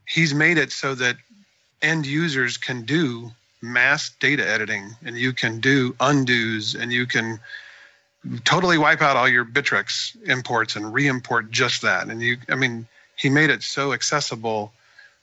He's 0.07 0.35
made 0.35 0.59
it 0.59 0.73
so 0.73 0.95
that 0.95 1.17
end 1.83 2.07
users 2.07 2.57
can 2.57 2.83
do 2.83 3.31
mass 3.61 4.11
data 4.21 4.49
editing, 4.49 4.91
and 5.05 5.17
you 5.17 5.33
can 5.33 5.61
do 5.61 5.93
undos, 5.95 6.81
and 6.81 6.93
you 6.93 7.07
can 7.07 7.41
totally 8.45 8.79
wipe 8.79 9.03
out 9.03 9.17
all 9.17 9.29
your 9.29 9.45
Bittrex 9.45 10.17
imports 10.25 10.77
and 10.77 10.93
re-import 10.93 11.51
just 11.51 11.83
that. 11.83 12.09
And 12.09 12.21
you, 12.23 12.37
I 12.49 12.55
mean, 12.55 12.87
he 13.19 13.29
made 13.29 13.51
it 13.51 13.63
so 13.63 13.93
accessible 13.93 14.73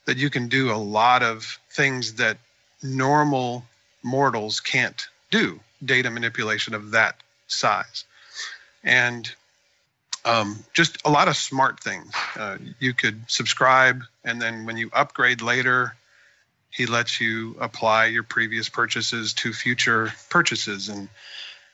that 0.06 0.18
you 0.18 0.30
can 0.30 0.48
do 0.50 0.72
a 0.72 0.76
lot 0.76 1.24
of 1.24 1.60
things 1.72 2.16
that 2.16 2.38
normal 2.84 3.64
mortals 4.04 4.60
can't 4.60 5.08
do 5.32 5.60
data 5.84 6.12
manipulation 6.12 6.76
of 6.76 6.92
that 6.92 7.16
size. 7.48 8.04
And 8.84 9.32
um, 10.26 10.64
just 10.74 10.98
a 11.06 11.10
lot 11.10 11.28
of 11.28 11.38
smart 11.38 11.80
things. 11.80 12.12
Uh, 12.36 12.58
you 12.80 12.94
could 12.94 13.22
subscribe 13.28 14.02
and 14.24 14.42
then 14.42 14.66
when 14.66 14.78
you 14.78 14.90
upgrade 14.94 15.42
later 15.42 15.96
he 16.76 16.86
lets 16.86 17.22
you 17.22 17.56
apply 17.62 18.08
your 18.08 18.24
previous 18.24 18.68
purchases 18.68 19.34
to 19.34 19.54
future 19.54 20.12
purchases. 20.30 20.90
And 20.90 21.08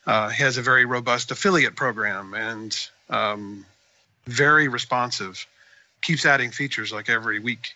uh, 0.05 0.29
he 0.29 0.43
has 0.43 0.57
a 0.57 0.61
very 0.61 0.85
robust 0.85 1.31
affiliate 1.31 1.75
program 1.75 2.35
and 2.35 2.77
um, 3.09 3.65
very 4.27 4.67
responsive 4.67 5.47
keeps 6.01 6.25
adding 6.25 6.51
features 6.51 6.91
like 6.91 7.09
every 7.09 7.39
week 7.39 7.73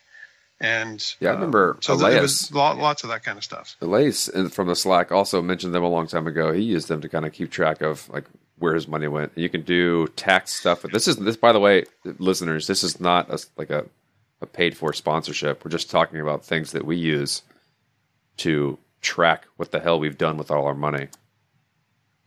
and 0.62 1.14
Yeah, 1.20 1.30
I 1.30 1.32
uh, 1.34 1.36
remember 1.36 1.78
so 1.82 1.98
th- 2.00 2.14
it 2.14 2.22
was 2.22 2.50
Elias. 2.52 2.80
lots 2.80 3.04
of 3.04 3.10
that 3.10 3.24
kind 3.24 3.38
of 3.38 3.44
stuff 3.44 3.76
Elias 3.82 4.30
from 4.52 4.68
the 4.68 4.76
Slack 4.76 5.12
also 5.12 5.42
mentioned 5.42 5.74
them 5.76 5.84
a 5.84 5.90
long 5.90 6.08
time 6.08 6.28
ago. 6.28 6.52
He 6.54 6.62
used 6.64 6.88
them 6.88 7.02
to 7.02 7.10
kind 7.10 7.26
of 7.26 7.34
keep 7.34 7.52
track 7.52 7.82
of 7.82 8.08
like 8.10 8.26
where 8.58 8.74
his 8.74 8.88
money 8.88 9.08
went. 9.08 9.34
You 9.36 9.50
can 9.50 9.64
do 9.64 10.08
tax 10.16 10.52
stuff. 10.54 10.82
But 10.82 10.94
this 10.94 11.08
is 11.08 11.18
this, 11.18 11.36
by 11.36 11.52
the 11.52 11.60
way, 11.60 11.84
listeners. 12.20 12.68
This 12.68 12.84
is 12.84 13.00
not 13.00 13.30
a, 13.30 13.40
like 13.58 13.70
a, 13.70 13.86
a 14.42 14.46
paid 14.46 14.78
for 14.78 14.94
sponsorship. 14.94 15.64
We're 15.66 15.72
just 15.72 15.90
talking 15.90 16.22
about 16.22 16.46
things 16.46 16.72
that 16.72 16.86
we 16.86 16.96
use 16.96 17.42
to 18.38 18.78
track 19.02 19.46
what 19.58 19.72
the 19.72 19.80
hell 19.80 20.00
we've 20.00 20.18
done 20.18 20.38
with 20.38 20.52
all 20.52 20.66
our 20.66 20.74
money. 20.74 21.08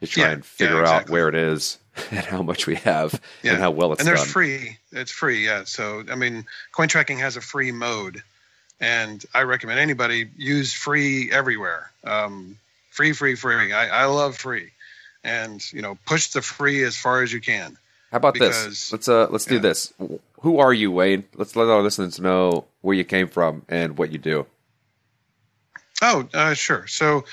To 0.00 0.06
try 0.06 0.24
Yeah, 0.24 0.30
and 0.32 0.44
figure 0.44 0.82
yeah, 0.82 0.90
out 0.90 1.10
where 1.10 1.28
it 1.28 1.34
is 1.34 1.78
and 2.10 2.24
how 2.24 2.42
much 2.42 2.66
we 2.66 2.76
have 2.76 3.20
Yeah. 3.42 3.52
and 3.54 3.60
how 3.60 3.70
well 3.72 3.92
it's 3.92 4.00
and 4.00 4.06
there's 4.08 4.20
done. 4.20 4.28
free 4.28 4.78
it's 4.92 5.10
free 5.10 5.44
yeah 5.44 5.64
so 5.64 6.04
i 6.10 6.14
mean 6.14 6.44
coin 6.72 6.86
tracking 6.88 7.18
has 7.18 7.36
a 7.36 7.40
free 7.40 7.72
mode 7.72 8.22
and 8.80 9.24
i 9.34 9.42
recommend 9.42 9.80
anybody 9.80 10.28
use 10.36 10.72
free 10.72 11.30
everywhere 11.32 11.90
um, 12.04 12.56
free 12.90 13.12
free 13.12 13.34
free 13.34 13.72
I, 13.72 14.02
I 14.02 14.04
love 14.04 14.36
free 14.36 14.70
and 15.24 15.60
you 15.72 15.82
know 15.82 15.98
push 16.06 16.28
the 16.28 16.42
free 16.42 16.84
as 16.84 16.96
far 16.96 17.22
as 17.24 17.32
you 17.32 17.40
can 17.40 17.76
How 18.12 18.18
about 18.18 18.34
because- 18.34 18.64
this? 18.66 18.92
Let's 18.92 19.08
uh 19.08 19.26
let's 19.30 19.44
do 19.46 19.58
this. 19.58 19.92
Who 20.42 20.60
are 20.60 20.72
you, 20.72 20.92
wayne 20.92 21.24
Let's 21.34 21.56
let 21.56 21.66
our 21.66 21.82
listeners 21.82 22.20
know 22.20 22.64
where 22.82 22.94
you 22.94 23.02
came 23.04 23.26
from 23.26 23.62
and 23.68 23.98
what 23.98 24.12
you 24.12 24.18
do. 24.18 24.46
Oh, 26.00 26.28
uh, 26.32 26.54
sure. 26.54 26.86
So 26.86 27.24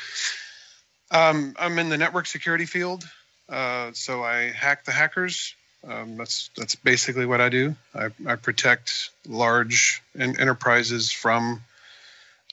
um, 1.12 1.56
I'm 1.58 1.78
in 1.80 1.90
the 1.90 1.98
network 1.98 2.26
security 2.26 2.66
field. 2.66 3.04
Uh, 3.48 3.92
so 3.94 4.24
I 4.24 4.52
hack 4.52 4.86
the 4.86 4.92
hackers. 4.92 5.56
Um, 5.88 6.18
that's 6.18 6.50
that's 6.58 6.76
basically 6.76 7.26
what 7.26 7.42
I 7.42 7.50
do. 7.50 7.76
I, 7.94 8.10
I 8.26 8.36
protect 8.36 9.12
large 9.28 10.02
en- 10.18 10.40
enterprises 10.40 11.12
from 11.12 11.62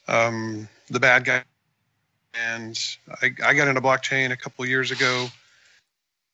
um, 0.06 0.68
the 0.90 1.00
bad 1.00 1.24
guy. 1.24 1.42
And 2.34 2.78
I, 3.22 3.30
I 3.44 3.54
got 3.54 3.68
into 3.68 3.80
blockchain 3.80 4.32
a 4.32 4.36
couple 4.36 4.64
years 4.66 4.90
ago, 4.90 5.28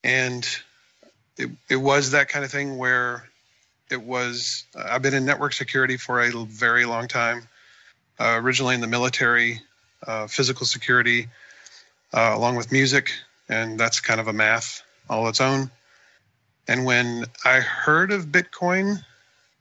and 0.05 0.49
it 1.37 1.51
it 1.69 1.77
was 1.77 2.13
that 2.13 2.29
kind 2.29 2.45
of 2.45 2.51
thing 2.51 2.79
where 2.79 3.29
it 3.91 4.03
was. 4.03 4.65
I've 4.77 5.03
been 5.03 5.15
in 5.15 5.25
network 5.25 5.53
security 5.53 5.97
for 5.97 6.21
a 6.21 6.31
very 6.47 6.85
long 6.85 7.09
time. 7.09 7.49
Uh, 8.21 8.37
originally 8.43 8.75
in 8.75 8.81
the 8.81 8.89
military, 8.89 9.61
uh, 10.05 10.27
physical 10.27 10.67
security, 10.67 11.29
uh, 12.13 12.33
along 12.35 12.57
with 12.57 12.73
music, 12.73 13.11
and 13.49 13.79
that's 13.79 14.01
kind 14.01 14.21
of 14.21 14.29
a 14.29 14.33
math 14.33 14.83
all 15.09 15.29
its 15.29 15.41
own. 15.41 15.71
And 16.67 16.85
when 16.85 17.25
I 17.45 17.61
heard 17.61 18.13
of 18.13 18.27
Bitcoin, 18.27 19.03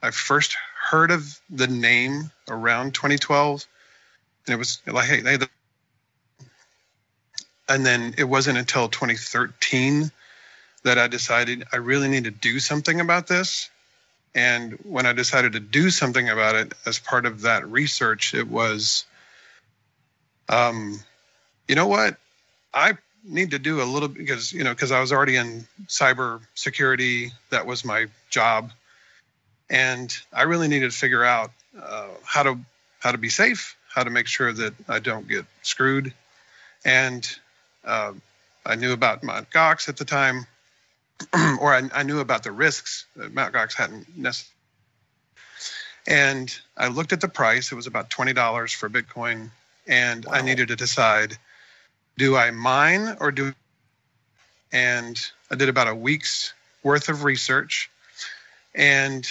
I 0.04 0.12
first 0.12 0.56
heard 0.89 1.12
of 1.12 1.39
the 1.50 1.68
name 1.68 2.32
around 2.50 2.94
2012, 2.94 3.66
and 4.46 4.54
it 4.54 4.58
was 4.58 4.82
like, 4.86 5.08
hey, 5.08 5.22
they, 5.22 5.38
and 7.70 7.86
then 7.86 8.16
it 8.18 8.25
wasn't 8.25 8.58
until 8.58 8.88
2013 8.88 10.12
that 10.84 10.98
I 10.98 11.08
decided 11.08 11.66
I 11.74 11.77
really 11.77 12.08
need 12.08 12.25
to 12.25 12.32
do 12.32 12.60
something 12.60 13.00
about 13.00 13.27
this. 13.27 13.70
And 14.36 14.74
when 14.84 15.06
I 15.06 15.13
decided 15.13 15.54
to 15.54 15.60
do 15.60 15.89
something 15.89 16.30
about 16.30 16.56
it 16.56 16.74
as 16.86 17.00
part 17.00 17.25
of 17.25 17.42
that 17.42 17.68
research, 17.70 18.34
it 18.34 18.48
was, 18.48 19.06
um, 20.48 21.00
you 21.68 21.75
know 21.75 21.88
what? 21.88 22.18
I 22.77 22.93
need 23.24 23.51
to 23.51 23.60
do 23.60 23.81
a 23.81 23.84
little 23.84 24.07
because 24.07 24.53
you 24.53 24.63
know 24.63 24.72
because 24.72 24.91
I 24.91 25.00
was 25.00 25.12
already 25.12 25.36
in 25.36 25.67
cyber 25.88 26.41
security. 26.53 27.31
That 27.50 27.65
was 27.65 27.84
my 27.84 28.05
job, 28.29 28.72
and 29.69 30.15
I 30.31 30.43
really 30.43 30.67
needed 30.67 30.91
to 30.91 30.98
figure 30.98 31.24
out 31.24 31.51
uh, 31.81 32.10
how 32.24 32.43
to 32.43 32.60
how 33.00 33.12
to 33.12 33.17
be 33.17 33.29
safe, 33.29 33.75
how 33.93 34.03
to 34.03 34.12
make 34.12 34.27
sure 34.27 34.53
that 34.53 34.74
I 34.88 35.00
don't 35.00 35.27
get 35.27 35.46
screwed, 35.63 36.13
and 36.86 37.27
uh, 37.84 38.13
I 38.65 38.75
knew 38.75 38.93
about 38.93 39.24
Mt. 39.24 39.50
Gox 39.50 39.89
at 39.89 39.98
the 39.98 40.05
time, 40.05 40.46
or 41.60 41.74
I, 41.74 41.89
I, 41.93 42.03
knew 42.03 42.19
about 42.19 42.43
the 42.43 42.51
risks 42.51 43.05
that 43.15 43.34
Mt. 43.34 43.53
Gox 43.53 43.74
hadn't 43.74 44.15
necessarily. 44.15 44.53
And 46.07 46.55
I 46.77 46.88
looked 46.89 47.12
at 47.12 47.22
the 47.22 47.27
price; 47.27 47.72
it 47.72 47.75
was 47.75 47.88
about 47.88 48.12
twenty 48.12 48.34
dollars 48.34 48.72
for 48.72 48.88
Bitcoin, 48.88 49.50
and 49.88 50.25
wow. 50.25 50.34
I 50.34 50.41
needed 50.41 50.67
to 50.67 50.75
decide 50.75 51.38
do 52.17 52.36
I 52.36 52.51
mine 52.51 53.17
or 53.19 53.31
do 53.31 53.53
and 54.71 55.19
I 55.50 55.55
did 55.55 55.69
about 55.69 55.88
a 55.88 55.95
week's 55.95 56.53
worth 56.83 57.09
of 57.09 57.24
research 57.24 57.89
and 58.75 59.27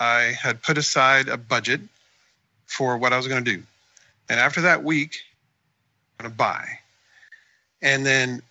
I 0.00 0.36
had 0.40 0.62
put 0.62 0.78
aside 0.78 1.28
a 1.28 1.36
budget 1.36 1.80
for 2.66 2.96
what 2.96 3.12
I 3.12 3.16
was 3.16 3.28
going 3.28 3.44
to 3.44 3.56
do. 3.56 3.62
And 4.28 4.38
after 4.38 4.62
that 4.62 4.84
week, 4.84 5.18
I'm 6.18 6.24
going 6.24 6.32
to 6.32 6.36
buy. 6.36 6.66
And 7.82 8.04
then 8.04 8.42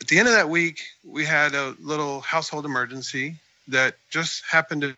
at 0.00 0.08
the 0.08 0.18
end 0.18 0.28
of 0.28 0.34
that 0.34 0.48
week, 0.48 0.82
we 1.04 1.24
had 1.24 1.54
a 1.54 1.74
little 1.80 2.20
household 2.20 2.64
emergency 2.64 3.36
that 3.68 3.96
just 4.10 4.44
happened 4.44 4.82
to 4.82 4.96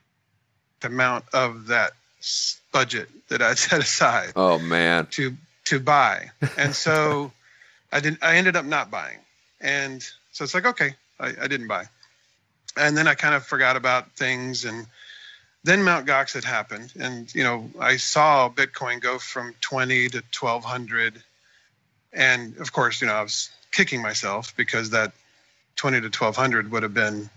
amount 0.82 1.24
of 1.34 1.66
that 1.66 1.92
budget 2.72 3.08
that 3.28 3.42
I'd 3.42 3.58
set 3.58 3.80
aside. 3.80 4.32
Oh 4.36 4.58
man. 4.58 5.06
To 5.12 5.36
to 5.66 5.80
buy. 5.80 6.30
And 6.56 6.74
so 6.74 7.32
I 7.92 8.00
didn't. 8.00 8.22
I 8.22 8.36
ended 8.36 8.56
up 8.56 8.64
not 8.64 8.90
buying, 8.90 9.18
and 9.60 10.02
so 10.32 10.44
it's 10.44 10.54
like 10.54 10.66
okay, 10.66 10.94
I, 11.18 11.32
I 11.42 11.48
didn't 11.48 11.68
buy, 11.68 11.84
and 12.76 12.96
then 12.96 13.08
I 13.08 13.14
kind 13.14 13.34
of 13.34 13.44
forgot 13.44 13.76
about 13.76 14.12
things, 14.12 14.64
and 14.64 14.86
then 15.64 15.82
Mount 15.82 16.06
Gox 16.06 16.34
had 16.34 16.44
happened, 16.44 16.92
and 16.98 17.32
you 17.34 17.42
know 17.42 17.70
I 17.80 17.96
saw 17.96 18.48
Bitcoin 18.48 19.00
go 19.00 19.18
from 19.18 19.54
twenty 19.60 20.08
to 20.08 20.22
twelve 20.30 20.64
hundred, 20.64 21.22
and 22.12 22.56
of 22.58 22.72
course 22.72 23.00
you 23.00 23.06
know 23.06 23.14
I 23.14 23.22
was 23.22 23.50
kicking 23.72 24.02
myself 24.02 24.56
because 24.56 24.90
that 24.90 25.12
twenty 25.76 26.00
to 26.00 26.10
twelve 26.10 26.36
hundred 26.36 26.70
would 26.70 26.82
have 26.82 26.94
been 26.94 27.28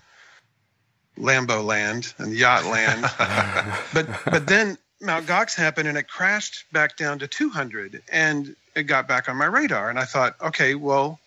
Lambo 1.17 1.63
land 1.63 2.13
and 2.17 2.33
yacht 2.33 2.65
land, 2.65 3.01
but 3.93 4.07
but 4.25 4.47
then 4.47 4.77
Mount 5.03 5.25
Gox 5.25 5.53
happened 5.53 5.87
and 5.87 5.97
it 5.97 6.07
crashed 6.07 6.65
back 6.71 6.95
down 6.95 7.19
to 7.19 7.27
200 7.27 8.01
and 8.09 8.55
it 8.75 8.83
got 8.83 9.07
back 9.07 9.29
on 9.29 9.37
my 9.37 9.45
radar. 9.45 9.89
And 9.89 9.99
I 9.99 10.05
thought, 10.05 10.35
okay, 10.41 10.75
well, 10.75 11.19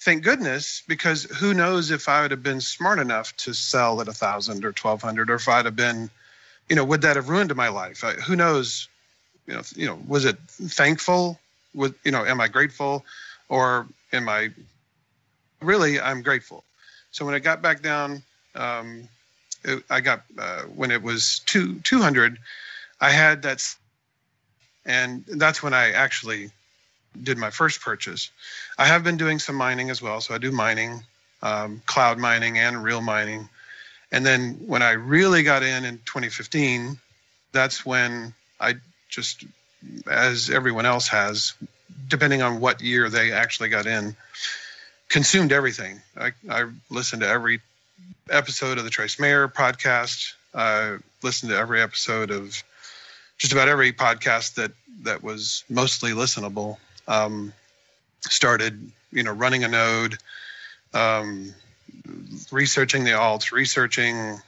thank 0.00 0.22
goodness, 0.22 0.82
because 0.86 1.24
who 1.24 1.54
knows 1.54 1.90
if 1.90 2.08
I 2.08 2.22
would 2.22 2.30
have 2.30 2.42
been 2.42 2.60
smart 2.60 2.98
enough 2.98 3.36
to 3.38 3.52
sell 3.52 4.00
at 4.00 4.08
a 4.08 4.12
thousand 4.12 4.64
or 4.64 4.68
1200 4.68 5.30
or 5.30 5.34
if 5.34 5.48
I'd 5.48 5.64
have 5.64 5.76
been, 5.76 6.10
you 6.68 6.76
know, 6.76 6.84
would 6.84 7.02
that 7.02 7.16
have 7.16 7.28
ruined 7.28 7.54
my 7.54 7.68
life? 7.68 8.04
I, 8.04 8.12
who 8.12 8.36
knows? 8.36 8.88
You 9.46 9.54
know, 9.54 9.62
you 9.76 9.86
know, 9.86 9.98
was 10.06 10.24
it 10.24 10.38
thankful? 10.48 11.38
Would, 11.74 11.94
you 12.04 12.12
know, 12.12 12.24
am 12.24 12.40
I 12.40 12.48
grateful 12.48 13.04
or 13.48 13.86
am 14.12 14.28
I 14.28 14.50
really, 15.60 16.00
I'm 16.00 16.22
grateful. 16.22 16.64
So 17.10 17.24
when 17.24 17.34
it 17.34 17.40
got 17.40 17.62
back 17.62 17.82
down, 17.82 18.22
um, 18.54 19.08
it, 19.64 19.82
I 19.90 20.00
got, 20.00 20.22
uh, 20.38 20.62
when 20.62 20.90
it 20.90 21.02
was 21.02 21.40
two, 21.46 21.78
200, 21.80 22.38
I 23.00 23.10
had 23.10 23.42
that, 23.42 23.74
and 24.86 25.24
that's 25.26 25.62
when 25.62 25.74
I 25.74 25.92
actually 25.92 26.50
did 27.22 27.38
my 27.38 27.50
first 27.50 27.80
purchase. 27.80 28.30
I 28.78 28.86
have 28.86 29.04
been 29.04 29.16
doing 29.16 29.38
some 29.38 29.56
mining 29.56 29.90
as 29.90 30.02
well, 30.02 30.20
so 30.20 30.34
I 30.34 30.38
do 30.38 30.50
mining, 30.50 31.02
um, 31.42 31.82
cloud 31.86 32.18
mining, 32.18 32.58
and 32.58 32.82
real 32.82 33.00
mining. 33.00 33.48
And 34.12 34.24
then 34.24 34.54
when 34.66 34.82
I 34.82 34.92
really 34.92 35.42
got 35.42 35.62
in 35.62 35.84
in 35.84 35.98
2015, 36.04 36.98
that's 37.52 37.84
when 37.84 38.34
I 38.60 38.74
just, 39.08 39.44
as 40.06 40.50
everyone 40.50 40.86
else 40.86 41.08
has, 41.08 41.54
depending 42.08 42.42
on 42.42 42.60
what 42.60 42.80
year 42.80 43.08
they 43.08 43.32
actually 43.32 43.68
got 43.68 43.86
in, 43.86 44.16
consumed 45.08 45.52
everything. 45.52 46.00
I, 46.16 46.32
I 46.50 46.64
listened 46.90 47.22
to 47.22 47.28
every 47.28 47.60
episode 48.30 48.78
of 48.78 48.84
the 48.84 48.90
Trace 48.90 49.18
Mayer 49.18 49.48
podcast. 49.48 50.32
I 50.54 50.98
listened 51.22 51.50
to 51.50 51.58
every 51.58 51.80
episode 51.80 52.30
of 52.30 52.62
just 53.38 53.52
about 53.52 53.68
every 53.68 53.92
podcast 53.92 54.54
that 54.54 54.72
that 55.02 55.22
was 55.22 55.64
mostly 55.68 56.12
listenable. 56.12 56.78
Um, 57.06 57.52
started, 58.20 58.90
you 59.12 59.22
know, 59.22 59.32
running 59.32 59.64
a 59.64 59.68
node, 59.68 60.16
um, 60.94 61.54
researching 62.50 63.04
the 63.04 63.10
alts, 63.10 63.52
researching 63.52 64.38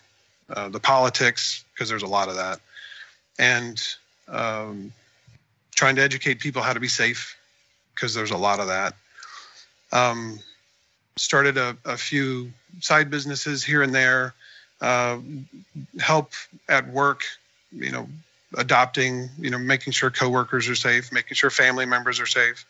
uh, 0.49 0.69
the 0.69 0.81
politics 0.81 1.65
because 1.75 1.89
there's 1.89 2.03
a 2.03 2.07
lot 2.07 2.29
of 2.29 2.37
that, 2.37 2.61
and 3.39 3.83
um, 4.29 4.93
trying 5.75 5.97
to 5.97 6.03
educate 6.03 6.41
people 6.41 6.63
how 6.63 6.73
to 6.73 6.81
be 6.81 6.89
safe 6.89 7.37
because 7.95 8.15
there's 8.15 8.31
a 8.31 8.37
lot 8.37 8.61
of 8.61 8.69
that. 8.69 8.95
Um, 9.93 10.41
started 11.17 11.57
a, 11.57 11.77
a, 11.85 11.97
few 11.97 12.53
side 12.81 13.11
businesses 13.11 13.65
here 13.65 13.83
and 13.83 13.95
there. 13.95 14.35
Uh, 14.81 15.19
help 15.99 16.33
at 16.69 16.87
work, 16.89 17.23
you 17.73 17.91
know, 17.91 18.07
adopting, 18.57 19.31
you 19.39 19.51
know, 19.51 19.59
making 19.59 19.93
sure 19.93 20.11
coworkers 20.11 20.69
are 20.69 20.75
safe, 20.75 21.13
making 21.13 21.35
sure 21.35 21.51
family 21.51 21.87
members 21.87 22.21
are 22.21 22.27
safe, 22.27 22.65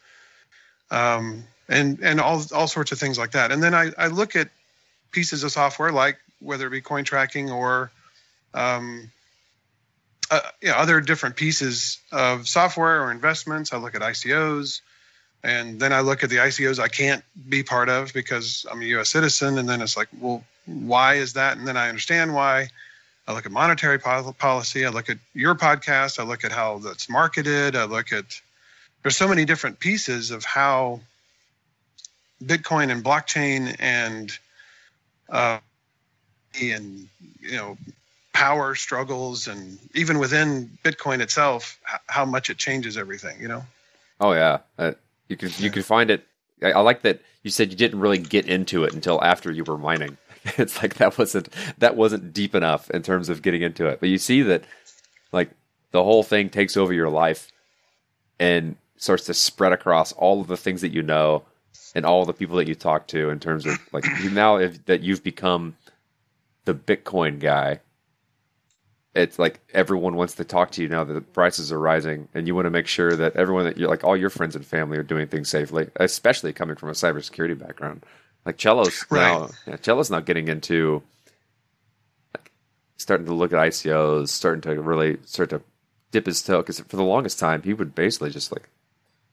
um, 0.91 1.45
and 1.69 1.99
and 2.01 2.21
all 2.21 2.43
all 2.55 2.69
sorts 2.69 2.93
of 2.93 2.99
things 2.99 3.19
like 3.19 3.33
that. 3.33 3.53
And 3.53 3.63
then 3.63 3.75
I, 3.75 3.93
I 3.99 4.09
look 4.09 4.37
at 4.37 4.49
pieces 5.13 5.45
of 5.45 5.53
software 5.53 5.93
like 5.93 6.19
whether 6.41 6.67
it 6.67 6.71
be 6.71 6.81
coin 6.81 7.05
tracking 7.05 7.51
or 7.51 7.91
um, 8.55 9.11
uh, 10.31 10.41
you 10.61 10.69
know, 10.69 10.75
other 10.75 11.01
different 11.01 11.37
pieces 11.37 11.99
of 12.13 12.49
software 12.49 13.03
or 13.03 13.11
investments. 13.13 13.73
I 13.73 13.77
look 13.77 13.95
at 13.95 14.01
ICOs, 14.01 14.81
and 15.45 15.79
then 15.79 15.93
I 15.93 16.01
look 16.01 16.25
at 16.25 16.31
the 16.31 16.37
ICOs 16.37 16.79
I 16.79 16.89
can't 16.89 17.23
be 17.49 17.63
part 17.63 17.89
of 17.89 18.13
because 18.13 18.67
I'm 18.71 18.83
a 18.83 18.87
U.S. 18.87 19.11
citizen. 19.11 19.59
And 19.59 19.69
then 19.69 19.81
it's 19.81 19.97
like, 19.97 20.09
well, 20.19 20.43
why 20.67 21.15
is 21.15 21.35
that? 21.35 21.57
And 21.57 21.67
then 21.67 21.77
I 21.77 21.89
understand 21.89 22.35
why. 22.35 22.69
I 23.27 23.33
look 23.33 23.45
at 23.45 23.53
monetary 23.53 23.99
policy. 23.99 24.87
I 24.87 24.91
look 24.91 25.11
at 25.11 25.19
your 25.35 25.55
podcast. 25.55 26.21
I 26.21 26.23
look 26.23 26.45
at 26.45 26.53
how 26.53 26.79
that's 26.79 27.09
marketed. 27.09 27.75
I 27.75 27.85
look 27.85 28.13
at 28.13 28.41
there's 29.03 29.17
so 29.17 29.29
many 29.29 29.45
different 29.45 29.79
pieces 29.81 30.31
of 30.31 30.45
how 30.45 31.01
Bitcoin 32.43 32.91
and 32.91 33.05
blockchain 33.05 33.75
and 33.79 34.37
uh, 35.29 35.59
and 36.61 37.09
you 37.41 37.57
know 37.57 37.77
power 38.33 38.75
struggles 38.75 39.49
and 39.49 39.79
even 39.95 40.19
within 40.19 40.71
Bitcoin 40.85 41.21
itself, 41.21 41.79
how 42.07 42.25
much 42.25 42.51
it 42.51 42.59
changes 42.59 42.97
everything. 42.97 43.41
You 43.41 43.49
know. 43.49 43.67
Oh 44.21 44.33
yeah, 44.33 44.59
uh, 44.79 44.93
you 45.29 45.37
can 45.37 45.51
you 45.59 45.71
can 45.71 45.83
find 45.83 46.11
it. 46.11 46.25
I, 46.63 46.73
I 46.73 46.81
like 46.81 47.03
that 47.03 47.21
you 47.43 47.51
said 47.51 47.71
you 47.71 47.77
didn't 47.77 48.01
really 48.01 48.19
get 48.19 48.47
into 48.47 48.85
it 48.85 48.93
until 48.93 49.23
after 49.23 49.51
you 49.51 49.63
were 49.65 49.79
mining. 49.79 50.17
it's 50.59 50.81
like 50.83 50.95
that 50.95 51.19
wasn't 51.19 51.49
that 51.79 51.97
wasn't 51.97 52.33
deep 52.33 52.55
enough 52.55 52.91
in 52.91 53.03
terms 53.03 53.29
of 53.29 53.43
getting 53.43 53.63
into 53.63 53.87
it. 53.87 54.01
But 54.01 54.09
you 54.09 54.19
see 54.19 54.43
that 54.43 54.65
like 55.33 55.51
the 55.91 56.05
whole 56.05 56.23
thing 56.23 56.51
takes 56.51 56.77
over 56.77 56.93
your 56.93 57.11
life 57.11 57.51
and 58.39 58.77
starts 58.97 59.25
to 59.25 59.35
spread 59.35 59.73
across 59.73 60.13
all 60.13 60.41
of 60.41 60.47
the 60.47 60.57
things 60.57 60.81
that 60.81 60.93
you 60.93 61.03
know 61.03 61.43
and 61.95 62.05
all 62.05 62.25
the 62.25 62.33
people 62.33 62.57
that 62.57 62.69
you 62.69 62.75
talk 62.75 63.07
to 63.09 63.31
in 63.31 63.41
terms 63.41 63.67
of 63.67 63.79
like 63.93 64.05
now 64.33 64.57
if, 64.57 64.85
that 64.87 65.03
you've 65.03 65.25
become 65.25 65.77
the 66.65 66.75
Bitcoin 66.75 67.41
guy. 67.41 67.81
It's 69.15 69.39
like 69.39 69.61
everyone 69.73 70.17
wants 70.17 70.35
to 70.35 70.45
talk 70.45 70.73
to 70.73 70.83
you 70.83 70.91
now 70.91 71.03
that 71.03 71.15
the 71.15 71.23
prices 71.23 71.73
are 71.73 71.79
rising, 71.81 72.29
and 72.35 72.47
you 72.47 72.55
want 72.55 72.67
to 72.67 72.71
make 72.71 72.87
sure 72.87 73.17
that 73.17 73.35
everyone 73.35 73.65
that 73.65 73.79
you're 73.79 73.89
like 73.89 74.05
all 74.05 74.15
your 74.15 74.29
friends 74.29 74.55
and 74.55 74.67
family 74.67 74.99
are 74.99 75.03
doing 75.03 75.27
things 75.27 75.49
safely, 75.49 75.89
especially 75.97 76.53
coming 76.53 76.77
from 76.77 76.91
a 76.91 76.93
cybersecurity 76.93 77.59
background. 77.59 78.05
Like 78.47 78.61
cello's 78.61 79.05
right. 79.11 79.21
now, 79.21 79.51
yeah, 79.67 79.77
cello's 79.83 80.11
now 80.11 80.21
getting 80.21 80.49
into 80.49 81.03
like, 82.35 82.53
starting 82.97 83.27
to 83.27 83.35
look 83.35 83.53
at 83.53 83.59
ICOs, 83.59 84.29
starting 84.29 84.63
to 84.63 84.81
really 84.81 85.19
start 85.25 85.51
to 85.51 85.61
dip 86.13 86.27
his 86.27 86.43
toe. 86.43 86.59
Because 86.59 86.81
for 86.81 86.97
the 86.97 87.03
longest 87.03 87.39
time, 87.39 87.63
he 87.63 87.75
would 87.75 87.95
basically 87.95 88.31
just 88.31 88.53
like 88.53 88.69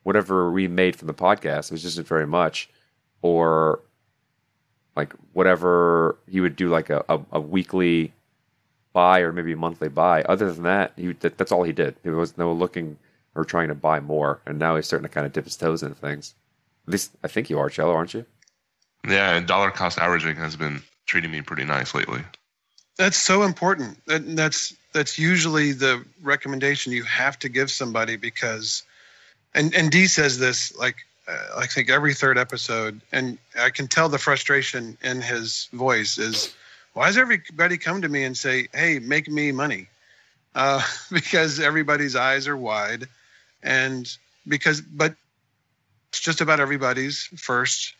whatever 0.01 0.51
we 0.51 0.67
made 0.67 0.95
from 0.95 1.07
the 1.07 1.13
podcast 1.13 1.65
it 1.65 1.71
was 1.71 1.83
just 1.83 1.99
very 1.99 2.27
much, 2.27 2.69
or 3.21 3.79
like 4.95 5.13
whatever 5.33 6.17
he 6.27 6.41
would 6.41 6.55
do, 6.55 6.69
like 6.69 6.89
a, 6.89 7.05
a, 7.07 7.19
a 7.33 7.39
weekly 7.39 8.13
buy 8.93 9.19
or 9.19 9.31
maybe 9.31 9.55
monthly 9.55 9.89
buy. 9.89 10.23
Other 10.23 10.51
than 10.51 10.63
that, 10.63 10.93
he 10.97 11.13
that, 11.13 11.37
that's 11.37 11.51
all 11.51 11.63
he 11.63 11.71
did. 11.71 11.95
There 12.03 12.15
was 12.15 12.37
no 12.37 12.51
looking 12.51 12.97
or 13.35 13.45
trying 13.45 13.67
to 13.67 13.75
buy 13.75 13.99
more. 13.99 14.41
And 14.45 14.59
now 14.59 14.75
he's 14.75 14.85
starting 14.85 15.07
to 15.07 15.13
kind 15.13 15.25
of 15.25 15.33
dip 15.33 15.45
his 15.45 15.57
toes 15.57 15.83
into 15.83 15.95
things. 15.95 16.35
At 16.87 16.91
least 16.91 17.11
I 17.23 17.27
think 17.27 17.49
you 17.49 17.59
are, 17.59 17.69
Cello, 17.69 17.93
aren't 17.93 18.13
you? 18.13 18.25
Yeah, 19.07 19.35
and 19.35 19.47
dollar 19.47 19.71
cost 19.71 19.99
averaging 19.99 20.35
has 20.37 20.55
been 20.55 20.81
treating 21.05 21.31
me 21.31 21.41
pretty 21.41 21.65
nice 21.65 21.93
lately. 21.93 22.21
That's 22.97 23.17
so 23.17 23.43
important. 23.43 24.05
That, 24.05 24.35
that's 24.35 24.75
that's 24.93 25.17
usually 25.17 25.71
the 25.71 26.05
recommendation 26.21 26.93
you 26.93 27.03
have 27.03 27.39
to 27.39 27.49
give 27.49 27.71
somebody 27.71 28.15
because, 28.15 28.83
and 29.53 29.73
and 29.73 29.91
D 29.91 30.07
says 30.07 30.37
this 30.39 30.75
like 30.75 30.97
uh, 31.27 31.37
I 31.57 31.65
think 31.67 31.89
every 31.89 32.13
third 32.13 32.37
episode, 32.37 33.01
and 33.11 33.37
I 33.59 33.71
can 33.71 33.87
tell 33.87 34.09
the 34.09 34.17
frustration 34.17 34.97
in 35.01 35.21
his 35.21 35.69
voice 35.73 36.17
is, 36.17 36.53
why 36.93 37.07
does 37.07 37.17
everybody 37.17 37.77
come 37.77 38.01
to 38.01 38.09
me 38.09 38.23
and 38.23 38.37
say, 38.37 38.67
"Hey, 38.73 38.99
make 38.99 39.27
me 39.27 39.51
money," 39.51 39.87
uh, 40.55 40.81
because 41.11 41.59
everybody's 41.59 42.15
eyes 42.15 42.47
are 42.47 42.57
wide, 42.57 43.07
and 43.63 44.15
because 44.47 44.81
but 44.81 45.15
it's 46.09 46.19
just 46.19 46.41
about 46.41 46.59
everybody's 46.59 47.23
first 47.35 47.95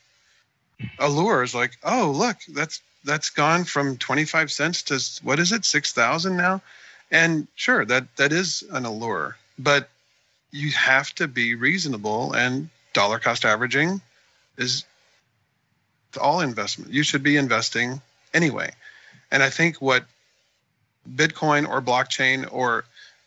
allure 1.00 1.44
is 1.44 1.56
like, 1.56 1.78
oh 1.84 2.14
look, 2.16 2.38
that's 2.50 2.82
that's 3.04 3.30
gone 3.30 3.66
from 3.66 3.98
25 3.98 4.52
cents 4.52 4.82
to 4.84 5.00
what 5.26 5.40
is 5.40 5.52
it 5.52 5.66
6000 5.66 6.38
now? 6.38 6.62
And 7.12 7.48
sure 7.56 7.86
that 7.86 8.16
that 8.16 8.32
is 8.32 8.64
an 8.72 8.86
allure 8.86 9.38
but 9.60 9.90
you 10.52 10.72
have 10.72 11.14
to 11.16 11.28
be 11.28 11.56
reasonable 11.56 12.34
and 12.34 12.70
dollar 12.94 13.20
cost 13.20 13.46
averaging 13.46 14.02
is 14.58 14.86
all 16.20 16.42
investment. 16.42 16.92
You 16.92 17.04
should 17.04 17.24
be 17.24 17.38
investing 17.38 18.02
anyway. 18.34 18.72
And 19.32 19.42
i 19.42 19.50
think 19.50 19.82
what 19.82 20.06
bitcoin 21.16 21.68
or 21.68 21.82
blockchain 21.82 22.48
or 22.52 22.86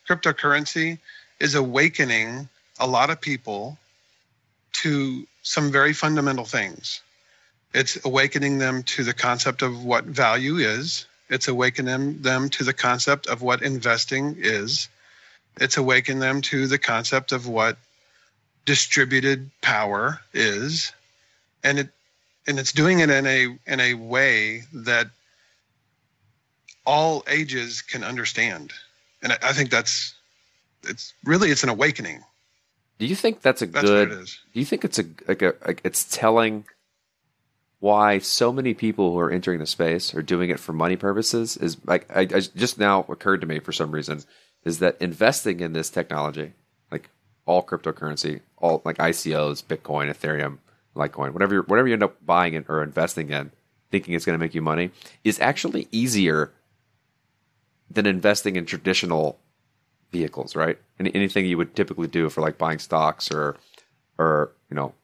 cryptocurrency 0.09 0.99
is 1.41 1.55
awakening 1.55 2.49
a 2.79 2.87
lot 2.87 3.11
of 3.11 3.21
people 3.21 3.77
to 4.73 5.27
some 5.43 5.71
very 5.71 5.93
fundamental 5.93 6.45
things 6.45 7.03
it's 7.77 8.03
awakening 8.07 8.57
them 8.57 8.83
to 8.85 9.05
the 9.05 9.13
concept 9.13 9.61
of 9.61 9.85
what 9.85 10.05
value 10.05 10.57
is. 10.57 11.05
It's 11.29 11.47
awakening 11.47 12.23
them 12.23 12.49
to 12.51 12.65
the 12.65 12.73
concept 12.73 13.27
of 13.27 13.43
what 13.43 13.61
investing 13.61 14.37
is. 14.39 14.89
It's 15.61 15.77
awakening 15.77 16.21
them 16.21 16.41
to 16.43 16.69
the 16.69 16.79
concept 16.79 17.33
of 17.33 17.47
what 17.47 17.77
distributed 18.65 19.51
power 19.61 20.21
is. 20.33 20.93
And 21.63 21.79
it 21.79 21.91
and 22.47 22.59
it's 22.59 22.73
doing 22.73 23.01
it 23.01 23.11
in 23.11 23.27
a 23.27 23.59
in 23.67 23.81
a 23.81 23.93
way 23.93 24.63
that 24.73 25.09
all 26.87 27.25
ages 27.29 27.83
can 27.83 28.03
understand. 28.03 28.73
And 29.23 29.33
I, 29.33 29.39
I 29.43 29.53
think 29.53 29.69
that's 29.69 30.15
it's 30.83 31.13
really 31.25 31.51
it's 31.51 31.63
an 31.63 31.69
awakening. 31.69 32.25
Do 32.99 33.05
you 33.05 33.17
think 33.17 33.43
that's 33.43 33.61
a 33.61 33.67
That's 33.67 33.87
good? 33.87 34.09
what 34.09 34.17
it 34.17 34.23
is. 34.23 34.39
Do 34.55 34.61
you 34.61 34.65
think 34.65 34.83
it's 34.83 34.99
a 34.99 35.05
like 35.29 35.43
a 35.43 35.55
like 35.67 35.83
it's 35.85 36.05
telling 36.05 36.65
why 37.79 38.19
so 38.19 38.53
many 38.53 38.75
people 38.75 39.13
who 39.13 39.19
are 39.19 39.31
entering 39.31 39.59
the 39.59 39.67
space 39.67 40.15
are 40.15 40.23
doing 40.23 40.51
it 40.51 40.59
for 40.61 40.73
money 40.73 40.97
purposes? 40.97 41.57
Is 41.57 41.77
like 41.85 42.07
I, 42.15 42.21
I 42.21 42.41
just 42.41 42.79
now 42.79 43.05
occurred 43.09 43.41
to 43.43 43.47
me 43.47 43.61
for 43.61 43.73
some 43.73 43.91
reason 43.93 44.23
is 44.65 44.81
that 44.81 45.01
investing 45.01 45.61
in 45.61 45.73
this 45.73 45.91
technology, 45.91 46.53
like 46.91 47.09
all 47.47 47.63
cryptocurrency, 47.63 48.41
all 48.59 48.83
like 48.85 48.99
ICOs, 48.99 49.65
Bitcoin, 49.65 50.11
Ethereum, 50.11 50.59
Litecoin, 50.97 51.33
whatever 51.33 51.63
whatever 51.63 51.87
you 51.87 51.95
end 51.95 52.03
up 52.03 52.25
buying 52.25 52.55
in 52.55 52.65
or 52.69 52.83
investing 52.83 53.31
in, 53.31 53.53
thinking 53.91 54.15
it's 54.15 54.25
going 54.25 54.39
to 54.39 54.45
make 54.45 54.55
you 54.55 54.63
money, 54.63 54.91
is 55.23 55.39
actually 55.41 55.87
easier 55.93 56.53
than 57.91 58.07
investing 58.07 58.57
in 58.57 58.67
traditional 58.67 59.39
vehicles, 60.11 60.57
right? 60.57 60.79
Any, 60.99 61.15
anything 61.15 61.47
you 61.47 61.59
would 61.59 61.77
typically 61.77 62.09
do 62.09 62.29
for 62.29 62.41
like 62.41 62.59
buying 62.59 62.79
stocks 62.79 63.31
or 63.31 63.57
or 64.19 64.53
you 64.71 64.75
know 64.75 64.95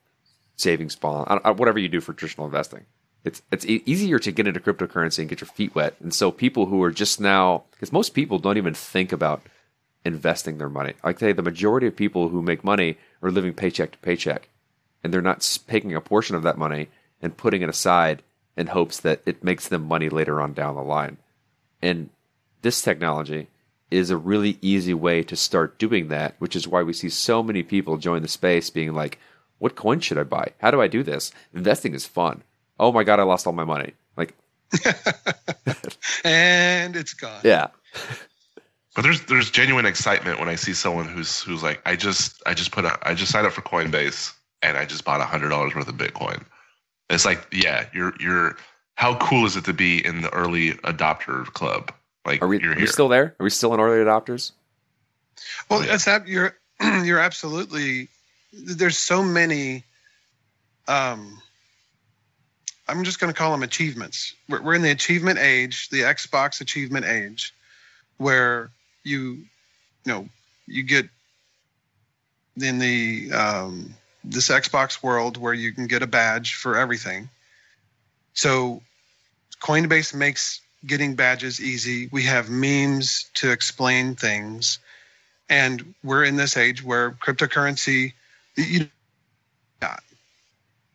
savings 0.62 0.96
bond, 0.96 1.29
whatever 1.59 1.79
you 1.79 1.88
do 1.88 2.01
for 2.01 2.12
traditional 2.12 2.46
investing. 2.46 2.87
It's 3.25 3.42
it's 3.53 3.66
easier 3.66 4.18
to 4.18 4.33
get 4.33 4.46
into 4.46 4.61
cryptocurrency 4.61 5.20
and 5.20 5.29
get 5.29 5.40
your 5.40 5.48
feet 5.48 5.75
wet. 5.75 5.94
And 6.01 6.12
so 6.12 6.33
people 6.33 6.66
who 6.66 6.83
are 6.83 6.90
just 6.90 7.20
now, 7.20 7.64
because 7.72 7.92
most 7.92 8.14
people 8.14 8.38
don't 8.38 8.57
even 8.57 8.75
think 8.75 9.12
about 9.12 9.42
investing 10.05 10.59
their 10.59 10.68
money. 10.68 10.94
Like 11.05 11.20
say 11.20 11.33
the 11.33 11.42
majority 11.42 11.87
of 11.87 11.94
people 11.94 12.29
who 12.29 12.42
make 12.42 12.64
money 12.64 12.98
are 13.22 13.31
living 13.31 13.55
paycheck 13.55 13.92
to 13.92 13.98
paycheck, 13.98 14.48
and 15.03 15.12
they're 15.12 15.20
not 15.20 15.61
taking 15.68 15.94
a 15.94 16.01
portion 16.01 16.35
of 16.35 16.42
that 16.42 16.59
money 16.59 16.88
and 17.20 17.37
putting 17.37 17.62
it 17.62 17.68
aside 17.68 18.22
in 18.57 18.68
hopes 18.68 18.98
that 19.01 19.22
it 19.25 19.44
makes 19.44 19.68
them 19.68 19.87
money 19.87 20.09
later 20.09 20.40
on 20.40 20.53
down 20.53 20.75
the 20.75 20.83
line. 20.83 21.18
And 21.81 22.11
this 22.62 22.83
technology 22.83 23.48
is 23.90 24.11
a 24.11 24.16
really 24.16 24.59
easy 24.62 24.94
way 24.94 25.22
to 25.22 25.37
start 25.37 25.79
doing 25.79 26.09
that, 26.09 26.35
which 26.38 26.57
is 26.57 26.66
why 26.66 26.83
we 26.83 26.92
see 26.92 27.09
so 27.09 27.42
many 27.42 27.62
people 27.62 27.96
join 27.98 28.22
the 28.22 28.29
space 28.29 28.70
being 28.70 28.94
like, 28.94 29.18
what 29.62 29.77
coin 29.77 30.01
should 30.01 30.18
I 30.18 30.25
buy? 30.25 30.48
How 30.59 30.70
do 30.72 30.81
I 30.81 30.88
do 30.88 31.03
this? 31.05 31.31
Investing 31.55 31.94
is 31.94 32.05
fun. 32.05 32.42
Oh 32.81 32.90
my 32.90 33.05
God, 33.05 33.20
I 33.20 33.22
lost 33.22 33.46
all 33.46 33.53
my 33.53 33.62
money. 33.64 33.92
Like, 34.16 34.35
And 36.25 36.96
it's 36.96 37.14
gone. 37.14 37.40
yeah. 37.44 37.68
But 38.94 39.03
there's 39.03 39.22
there's 39.27 39.51
genuine 39.51 39.87
excitement 39.87 40.38
when 40.40 40.48
I 40.48 40.57
see 40.57 40.75
someone 40.75 41.07
who's 41.09 41.40
who's 41.42 41.62
like, 41.62 41.81
I 41.87 41.96
just 41.96 42.42
I 42.44 42.55
just 42.55 42.72
put 42.72 42.85
a 42.85 42.98
I 43.03 43.14
just 43.14 43.31
signed 43.33 43.46
up 43.46 43.53
for 43.53 43.62
Coinbase 43.62 44.33
and 44.62 44.77
I 44.77 44.85
just 44.85 45.05
bought 45.05 45.20
a 45.20 45.25
hundred 45.25 45.48
dollars 45.51 45.75
worth 45.75 45.88
of 45.88 45.94
Bitcoin. 45.94 46.44
It's 47.09 47.25
like, 47.25 47.46
yeah, 47.53 47.87
you're 47.94 48.12
you're 48.20 48.57
how 48.96 49.16
cool 49.18 49.46
is 49.46 49.57
it 49.57 49.64
to 49.66 49.72
be 49.72 50.05
in 50.05 50.22
the 50.22 50.31
early 50.35 50.72
adopter 50.72 51.44
club? 51.46 51.92
Like 52.27 52.42
Are 52.42 52.48
we, 52.48 52.61
you're 52.61 52.72
are 52.72 52.77
we 52.77 52.87
still 52.87 53.09
there? 53.09 53.35
Are 53.40 53.44
we 53.44 53.51
still 53.51 53.72
in 53.75 53.81
early 53.81 54.05
adopters? 54.05 54.53
Well, 55.70 55.79
Oh, 55.79 55.83
yeah. 55.83 55.88
that's 55.92 56.05
that 56.07 56.27
you're 56.29 56.57
you're 57.05 57.18
absolutely 57.20 58.09
there's 58.53 58.99
so 58.99 59.23
many 59.23 59.85
um 60.88 61.41
I'm 62.88 63.05
just 63.05 63.21
going 63.21 63.33
to 63.33 63.38
call 63.38 63.53
them 63.53 63.62
achievements. 63.62 64.35
We're, 64.49 64.61
we're 64.61 64.75
in 64.75 64.83
the 64.83 64.91
achievement 64.91 65.38
age, 65.38 65.88
the 65.88 66.01
Xbox 66.01 66.61
achievement 66.61 67.07
age, 67.07 67.55
where 68.19 68.71
you, 69.05 69.45
you 70.05 70.12
know, 70.12 70.29
you 70.67 70.83
get 70.83 71.09
in 72.61 72.79
the 72.79 73.33
um, 73.33 73.95
this 74.25 74.49
Xbox 74.49 75.03
world 75.03 75.37
where 75.37 75.55
you 75.55 75.73
can 75.73 75.87
get 75.87 76.03
a 76.03 76.07
badge 76.07 76.55
for 76.55 76.77
everything. 76.77 77.29
So, 78.35 78.83
Coinbase 79.61 80.15
makes 80.15 80.61
getting 80.85 81.15
badges 81.15 81.61
easy. 81.61 82.09
We 82.12 82.25
have 82.25 82.51
memes 82.51 83.31
to 83.35 83.53
explain 83.53 84.17
things, 84.17 84.81
and 85.49 85.95
we're 86.03 86.25
in 86.25 86.37
this 86.37 86.57
age 86.57 86.83
where 86.83 87.12
cryptocurrency, 87.12 88.12
you, 88.57 88.88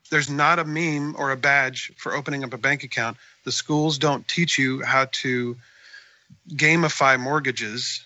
there's 0.10 0.30
not 0.30 0.60
a 0.60 0.66
meme 0.66 1.16
or 1.18 1.32
a 1.32 1.38
badge 1.38 1.92
for 1.98 2.14
opening 2.14 2.44
up 2.44 2.54
a 2.54 2.58
bank 2.58 2.84
account. 2.84 3.18
The 3.44 3.52
schools 3.52 3.98
don't 3.98 4.28
teach 4.28 4.58
you 4.58 4.82
how 4.82 5.08
to 5.24 5.58
gamify 6.50 7.20
mortgages. 7.20 8.06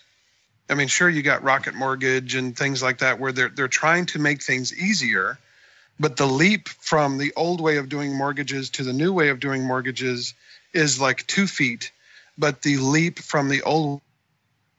I 0.68 0.74
mean, 0.74 0.88
sure, 0.88 1.08
you 1.08 1.22
got 1.22 1.42
Rocket 1.42 1.74
Mortgage 1.74 2.34
and 2.34 2.56
things 2.56 2.82
like 2.82 2.98
that 2.98 3.18
where 3.18 3.32
they're 3.32 3.48
they're 3.48 3.68
trying 3.68 4.06
to 4.06 4.18
make 4.18 4.42
things 4.42 4.74
easier, 4.74 5.38
but 6.00 6.16
the 6.16 6.26
leap 6.26 6.68
from 6.68 7.18
the 7.18 7.32
old 7.36 7.60
way 7.60 7.76
of 7.76 7.88
doing 7.88 8.14
mortgages 8.16 8.70
to 8.70 8.84
the 8.84 8.92
new 8.92 9.12
way 9.12 9.28
of 9.28 9.40
doing 9.40 9.64
mortgages 9.64 10.34
is 10.72 11.00
like 11.00 11.26
two 11.26 11.46
feet, 11.46 11.92
but 12.38 12.62
the 12.62 12.78
leap 12.78 13.18
from 13.18 13.48
the 13.48 13.62
old 13.62 14.00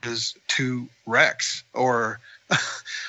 is 0.04 0.36
to 0.48 0.88
Rex 1.06 1.64
or 1.74 2.20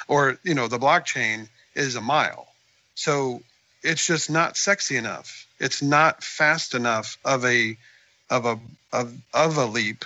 or 0.08 0.38
you 0.42 0.54
know 0.54 0.68
the 0.68 0.78
blockchain 0.78 1.48
is 1.74 1.96
a 1.96 2.00
mile. 2.00 2.46
So 2.94 3.42
it's 3.82 4.06
just 4.06 4.30
not 4.30 4.56
sexy 4.56 4.96
enough. 4.96 5.46
It's 5.58 5.82
not 5.82 6.22
fast 6.22 6.74
enough 6.74 7.18
of 7.24 7.44
a 7.44 7.76
of 8.30 8.46
a 8.46 8.58
of 8.92 9.14
of 9.32 9.56
a 9.58 9.66
leap 9.66 10.04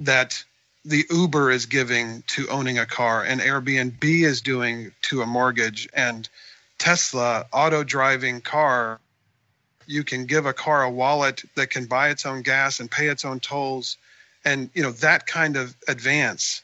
that 0.00 0.42
the 0.84 1.04
Uber 1.10 1.50
is 1.50 1.66
giving 1.66 2.22
to 2.28 2.48
owning 2.48 2.78
a 2.78 2.86
car 2.86 3.22
and 3.22 3.40
Airbnb 3.40 4.02
is 4.02 4.40
doing 4.40 4.92
to 5.02 5.22
a 5.22 5.26
mortgage 5.26 5.88
and 5.92 6.28
Tesla 6.78 7.44
auto 7.52 7.84
driving 7.84 8.40
car 8.40 8.98
you 9.86 10.04
can 10.04 10.24
give 10.24 10.46
a 10.46 10.52
car 10.52 10.84
a 10.84 10.90
wallet 10.90 11.42
that 11.56 11.68
can 11.68 11.86
buy 11.86 12.10
its 12.10 12.24
own 12.24 12.42
gas 12.42 12.80
and 12.80 12.90
pay 12.90 13.08
its 13.08 13.24
own 13.24 13.40
tolls 13.40 13.98
and 14.44 14.70
you 14.72 14.82
know 14.82 14.92
that 14.92 15.26
kind 15.26 15.56
of 15.56 15.74
advance 15.86 16.62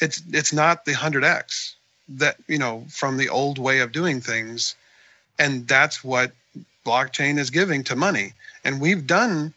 it's 0.00 0.22
it's 0.32 0.52
not 0.52 0.84
the 0.84 0.92
100x 0.92 1.74
that 2.08 2.36
you 2.46 2.58
know 2.58 2.84
from 2.90 3.16
the 3.16 3.28
old 3.28 3.58
way 3.58 3.80
of 3.80 3.92
doing 3.92 4.20
things. 4.20 4.74
And 5.38 5.66
that's 5.66 6.04
what 6.04 6.32
blockchain 6.86 7.38
is 7.38 7.50
giving 7.50 7.82
to 7.84 7.96
money. 7.96 8.34
And 8.64 8.80
we've 8.80 9.06
done 9.06 9.52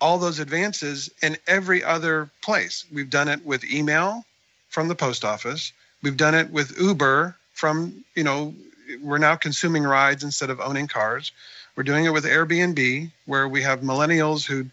all 0.00 0.18
those 0.18 0.38
advances 0.38 1.10
in 1.22 1.36
every 1.46 1.82
other 1.82 2.30
place. 2.40 2.84
We've 2.92 3.10
done 3.10 3.28
it 3.28 3.44
with 3.44 3.64
email 3.64 4.24
from 4.68 4.86
the 4.88 4.94
post 4.94 5.24
office. 5.24 5.72
We've 6.02 6.16
done 6.16 6.34
it 6.34 6.50
with 6.50 6.78
uber 6.78 7.36
from 7.52 8.04
you 8.14 8.24
know 8.24 8.54
we're 9.02 9.18
now 9.18 9.36
consuming 9.36 9.82
rides 9.82 10.24
instead 10.24 10.50
of 10.50 10.60
owning 10.60 10.86
cars. 10.86 11.32
We're 11.76 11.82
doing 11.82 12.04
it 12.04 12.12
with 12.12 12.24
airbnb 12.24 13.10
where 13.26 13.48
we 13.48 13.62
have 13.62 13.80
millennials 13.80 14.46
who 14.46 14.66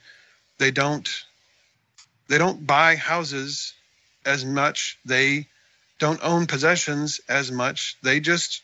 they 0.58 0.72
don't 0.72 1.08
they 2.28 2.38
don't 2.38 2.66
buy 2.66 2.96
houses 2.96 3.74
as 4.26 4.46
much. 4.46 4.98
They 5.06 5.48
don't 6.00 6.20
own 6.24 6.46
possessions 6.46 7.22
as 7.30 7.52
much 7.52 7.98
they 8.04 8.20
just 8.20 8.62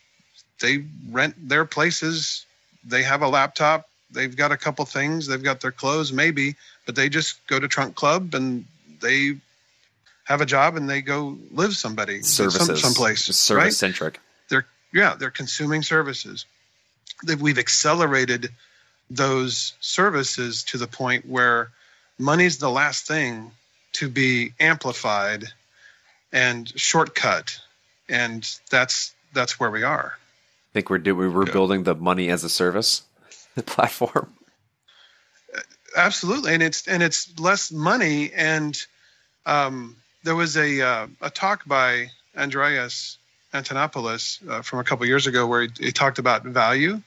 they 0.59 0.85
rent 1.09 1.35
their 1.49 1.65
places 1.65 2.45
they 2.83 3.03
have 3.03 3.21
a 3.21 3.27
laptop, 3.27 3.87
they've 4.11 4.35
got 4.35 4.51
a 4.51 4.57
couple 4.57 4.85
things, 4.85 5.27
they've 5.27 5.43
got 5.43 5.61
their 5.61 5.71
clothes 5.71 6.11
maybe, 6.11 6.55
but 6.85 6.95
they 6.95 7.09
just 7.09 7.45
go 7.47 7.59
to 7.59 7.67
Trunk 7.67 7.95
Club 7.95 8.33
and 8.33 8.65
they 9.01 9.37
have 10.23 10.41
a 10.41 10.45
job 10.45 10.75
and 10.75 10.89
they 10.89 11.01
go 11.01 11.37
live 11.51 11.75
somebody 11.75 12.21
Services, 12.21 12.65
some, 12.65 12.75
someplace, 12.77 13.23
service 13.23 13.37
centric. 13.37 13.63
right? 13.63 13.73
centric. 13.73 14.19
yeah, 14.93 15.15
they're 15.15 15.31
consuming 15.31 15.83
services. 15.83 16.45
That 17.23 17.39
we've 17.39 17.59
accelerated 17.59 18.49
those 19.09 19.73
services 19.79 20.63
to 20.65 20.77
the 20.77 20.87
point 20.87 21.25
where 21.27 21.69
money's 22.17 22.57
the 22.57 22.69
last 22.69 23.05
thing 23.07 23.51
to 23.93 24.09
be 24.09 24.53
amplified 24.59 25.45
and 26.33 26.71
shortcut, 26.79 27.57
and 28.09 28.47
that's 28.69 29.13
that's 29.33 29.59
where 29.59 29.71
we 29.71 29.83
are. 29.83 30.13
I 30.15 30.73
think 30.73 30.89
we're 30.89 30.99
do 30.99 31.15
we 31.15 31.27
we're 31.27 31.45
Yeah. 31.45 31.53
building 31.53 31.83
the 31.83 31.95
money 31.95 32.29
as 32.29 32.43
a 32.43 32.49
service 32.49 33.03
platform. 33.65 34.33
Absolutely, 35.95 36.53
and 36.53 36.63
it's 36.63 36.87
and 36.87 37.03
it's 37.03 37.37
less 37.39 37.71
money. 37.71 38.31
And 38.33 38.77
um, 39.45 39.97
there 40.23 40.35
was 40.35 40.55
a 40.55 40.81
uh, 40.81 41.07
a 41.21 41.29
talk 41.29 41.65
by 41.65 42.07
Andreas 42.37 43.17
Antonopoulos 43.53 44.47
uh, 44.49 44.61
from 44.61 44.79
a 44.79 44.83
couple 44.85 45.05
years 45.05 45.27
ago 45.27 45.45
where 45.47 45.63
he, 45.63 45.69
he 45.79 45.91
talked 45.91 46.19
about 46.19 46.43
value 46.43 47.01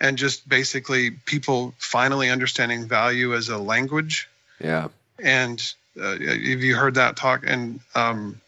and 0.00 0.16
just 0.16 0.48
basically 0.48 1.10
people 1.10 1.74
finally 1.78 2.30
understanding 2.30 2.86
value 2.86 3.34
as 3.34 3.48
a 3.48 3.58
language. 3.58 4.28
Yeah. 4.60 4.88
And 5.18 5.60
uh, 6.00 6.12
have 6.12 6.62
you 6.62 6.76
heard 6.76 6.94
that 6.94 7.16
talk? 7.16 7.42
And 7.44 7.80
um, 7.94 8.40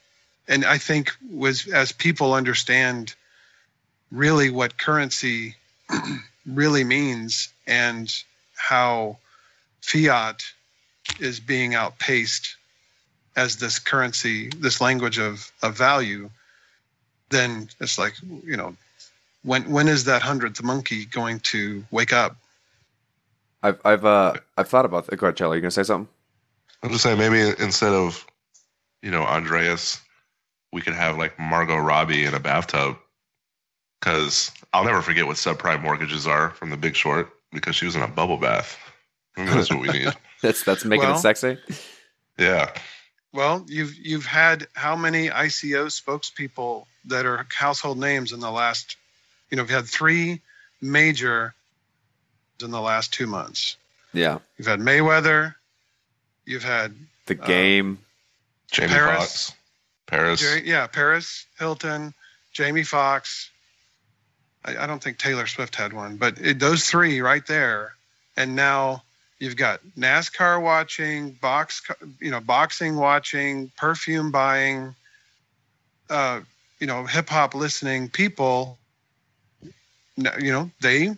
and 0.48 0.64
I 0.64 0.78
think 0.78 1.12
was 1.30 1.66
as 1.68 1.92
people 1.92 2.34
understand 2.34 3.14
really 4.10 4.50
what 4.50 4.78
currency 4.78 5.56
really 6.46 6.84
means 6.84 7.48
and 7.66 8.12
how 8.54 9.18
fiat 9.80 10.42
is 11.20 11.40
being 11.40 11.74
outpaced 11.74 12.56
as 13.36 13.56
this 13.56 13.78
currency, 13.78 14.48
this 14.56 14.80
language 14.80 15.18
of, 15.18 15.50
of 15.62 15.76
value, 15.76 16.30
then 17.30 17.68
it's 17.80 17.98
like, 17.98 18.14
you 18.44 18.56
know, 18.56 18.74
when 19.42 19.70
when 19.70 19.88
is 19.88 20.04
that 20.04 20.22
hundredth 20.22 20.62
monkey 20.62 21.04
going 21.04 21.40
to 21.40 21.84
wake 21.90 22.12
up? 22.12 22.36
I've 23.62 23.80
I've 23.84 24.04
uh 24.04 24.34
I've 24.56 24.68
thought 24.68 24.84
about 24.84 25.06
that. 25.06 25.16
Go 25.16 25.26
ahead, 25.26 25.36
Charlie. 25.36 25.58
You 25.58 25.60
gonna 25.62 25.70
say 25.70 25.82
something? 25.82 26.08
I'm 26.82 26.90
just 26.90 27.02
saying 27.02 27.18
maybe 27.18 27.54
instead 27.62 27.92
of, 27.92 28.26
you 29.02 29.10
know, 29.10 29.22
Andreas, 29.22 30.00
we 30.76 30.82
could 30.82 30.92
have 30.92 31.16
like 31.16 31.38
Margot 31.38 31.78
Robbie 31.78 32.26
in 32.26 32.34
a 32.34 32.38
bathtub. 32.38 32.98
Because 33.98 34.52
I'll 34.74 34.84
never 34.84 35.00
forget 35.00 35.26
what 35.26 35.36
subprime 35.36 35.80
mortgages 35.80 36.26
are 36.26 36.50
from 36.50 36.68
The 36.68 36.76
Big 36.76 36.94
Short 36.94 37.30
because 37.50 37.74
she 37.74 37.86
was 37.86 37.96
in 37.96 38.02
a 38.02 38.06
bubble 38.08 38.36
bath. 38.36 38.78
That's 39.38 39.70
what 39.70 39.80
we 39.80 39.88
need. 39.88 40.08
That's 40.42 40.62
that's 40.64 40.84
making 40.84 41.06
Well- 41.08 41.16
it 41.16 41.20
sexy. 41.20 41.56
Yeah. 42.38 42.70
Well, 43.32 43.64
you've 43.68 43.94
you've 43.96 44.26
had 44.26 44.66
how 44.74 44.96
many 44.96 45.28
ICO 45.30 45.86
spokespeople 45.86 46.84
that 47.06 47.24
are 47.24 47.46
household 47.50 47.98
names 47.98 48.32
in 48.32 48.40
the 48.40 48.50
last, 48.50 48.96
you 49.50 49.56
know, 49.56 49.62
we've 49.62 49.70
had 49.70 49.86
three 49.86 50.42
major 50.82 51.54
in 52.62 52.70
the 52.70 52.80
last 52.82 53.14
two 53.14 53.26
months. 53.26 53.76
Yeah. 54.12 54.38
You've 54.58 54.66
had 54.68 54.80
Mayweather, 54.80 55.54
you've 56.44 56.64
had 56.64 56.94
The 57.26 57.40
Uh, 57.42 57.46
game. 57.46 57.98
Jamie 58.70 58.88
Paris. 58.92 59.16
Foxx. 59.16 59.52
Paris. 60.06 60.40
Jerry, 60.40 60.68
yeah, 60.68 60.86
Paris, 60.86 61.46
Hilton, 61.58 62.14
Jamie 62.52 62.84
Foxx. 62.84 63.50
I, 64.64 64.76
I 64.84 64.86
don't 64.86 65.02
think 65.02 65.18
Taylor 65.18 65.46
Swift 65.46 65.74
had 65.76 65.92
one, 65.92 66.16
but 66.16 66.38
it, 66.40 66.58
those 66.58 66.84
three 66.84 67.20
right 67.20 67.46
there. 67.46 67.92
And 68.36 68.54
now 68.54 69.02
you've 69.38 69.56
got 69.56 69.80
NASCAR 69.98 70.62
watching, 70.62 71.32
box, 71.32 71.82
you 72.20 72.30
know, 72.30 72.40
boxing 72.40 72.96
watching, 72.96 73.70
perfume 73.76 74.30
buying, 74.30 74.94
uh, 76.10 76.40
you 76.78 76.86
know, 76.86 77.04
hip 77.04 77.28
hop 77.28 77.54
listening 77.54 78.08
people. 78.08 78.78
You 80.16 80.52
know, 80.52 80.70
they, 80.80 81.14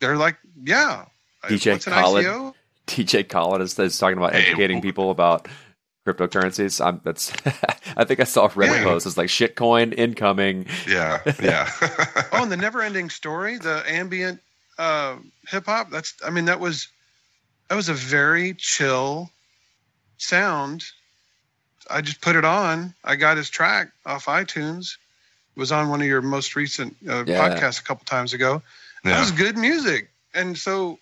they're 0.00 0.16
like, 0.16 0.36
yeah. 0.62 1.04
DJ 1.44 1.72
what's 1.72 1.86
an 1.86 1.92
Khaled. 1.92 2.24
ICO? 2.24 2.54
DJ 2.86 3.28
Khaled 3.28 3.60
is, 3.60 3.78
is 3.78 3.98
talking 3.98 4.18
about 4.18 4.34
educating 4.34 4.78
w- 4.78 4.82
people 4.82 5.10
about 5.10 5.48
cryptocurrencies. 6.06 6.84
I'm 6.84 7.00
that's 7.04 7.32
I 7.96 8.04
think 8.04 8.20
I 8.20 8.24
saw 8.24 8.46
a 8.46 8.48
Reddit 8.50 8.76
Yeah. 8.78 8.84
post. 8.84 9.06
It's 9.06 9.16
like 9.16 9.28
shitcoin 9.28 9.94
incoming. 9.96 10.66
Yeah. 10.88 11.20
Yeah. 11.40 11.70
oh, 12.32 12.42
and 12.42 12.50
the 12.52 12.56
never 12.56 12.82
ending 12.82 13.10
story, 13.10 13.58
the 13.58 13.82
ambient 13.86 14.40
uh, 14.78 15.16
hip 15.48 15.66
hop. 15.66 15.90
That's 15.90 16.14
I 16.24 16.30
mean 16.30 16.46
that 16.46 16.60
was 16.60 16.88
that 17.68 17.76
was 17.76 17.88
a 17.88 17.94
very 17.94 18.54
chill 18.54 19.30
sound. 20.18 20.84
I 21.90 22.00
just 22.00 22.20
put 22.20 22.36
it 22.36 22.44
on. 22.44 22.94
I 23.04 23.16
got 23.16 23.36
his 23.36 23.50
track 23.50 23.90
off 24.06 24.26
iTunes. 24.26 24.96
It 25.56 25.60
was 25.60 25.72
on 25.72 25.88
one 25.88 26.00
of 26.00 26.06
your 26.06 26.22
most 26.22 26.56
recent 26.56 26.96
uh, 27.08 27.24
Yeah. 27.26 27.48
podcasts 27.48 27.80
a 27.80 27.84
couple 27.84 28.04
times 28.06 28.32
ago. 28.32 28.62
Yeah. 29.04 29.12
That 29.14 29.20
was 29.20 29.32
good 29.32 29.56
music, 29.58 30.08
and 30.34 30.56
so 30.56 30.98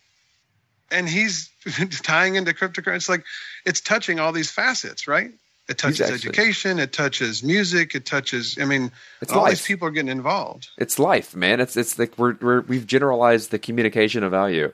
and 0.91 1.09
he's 1.09 1.51
tying 2.03 2.37
into 2.37 2.53
cryptocurrency. 2.53 2.97
It's 2.97 3.09
like 3.09 3.25
it's 3.65 3.81
touching 3.81 4.19
all 4.21 4.33
these 4.33 4.51
facets, 4.51 5.07
right? 5.09 5.31
It 5.69 5.79
touches 5.79 6.01
actually- 6.01 6.15
education. 6.17 6.79
It 6.81 6.93
touches 6.93 7.43
music. 7.45 7.95
It 7.95 8.05
touches. 8.05 8.59
I 8.61 8.65
mean, 8.65 8.91
It's 9.21 9.33
all 9.33 9.43
life. 9.43 9.51
these 9.53 9.67
people 9.67 9.87
are 9.89 9.93
getting 9.93 10.11
involved. 10.11 10.69
It's 10.79 10.99
life, 10.99 11.37
man. 11.37 11.61
It's 11.61 11.77
it's 11.77 11.99
like 11.99 12.19
we're, 12.19 12.37
we're 12.41 12.61
we've 12.63 12.87
generalized 12.87 13.51
the 13.53 13.59
communication 13.59 14.25
of 14.25 14.33
value, 14.33 14.73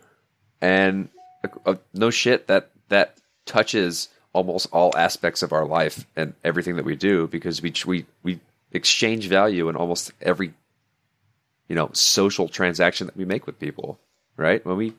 and 0.61 1.09
uh, 1.67 1.75
no 1.93 2.11
shit 2.11 2.47
that 2.47 2.71
that 2.89 3.19
touches 3.45 4.09
almost 4.33 4.69
all 4.73 4.95
aspects 4.97 5.43
of 5.43 5.53
our 5.53 5.65
life 5.67 6.07
and 6.17 6.35
everything 6.45 6.77
that 6.77 6.85
we 6.85 6.97
do 6.97 7.27
because 7.27 7.61
we 7.63 7.73
we 7.87 8.07
we 8.23 8.41
exchange 8.73 9.29
value 9.29 9.69
in 9.69 9.77
almost 9.77 10.13
every 10.21 10.53
you 11.69 11.75
know 11.75 11.91
social 11.93 12.49
transaction 12.49 13.07
that 13.07 13.17
we 13.17 13.25
make 13.27 13.47
with 13.47 13.59
people, 13.61 13.99
right? 14.37 14.65
When 14.65 14.77
we 14.77 14.95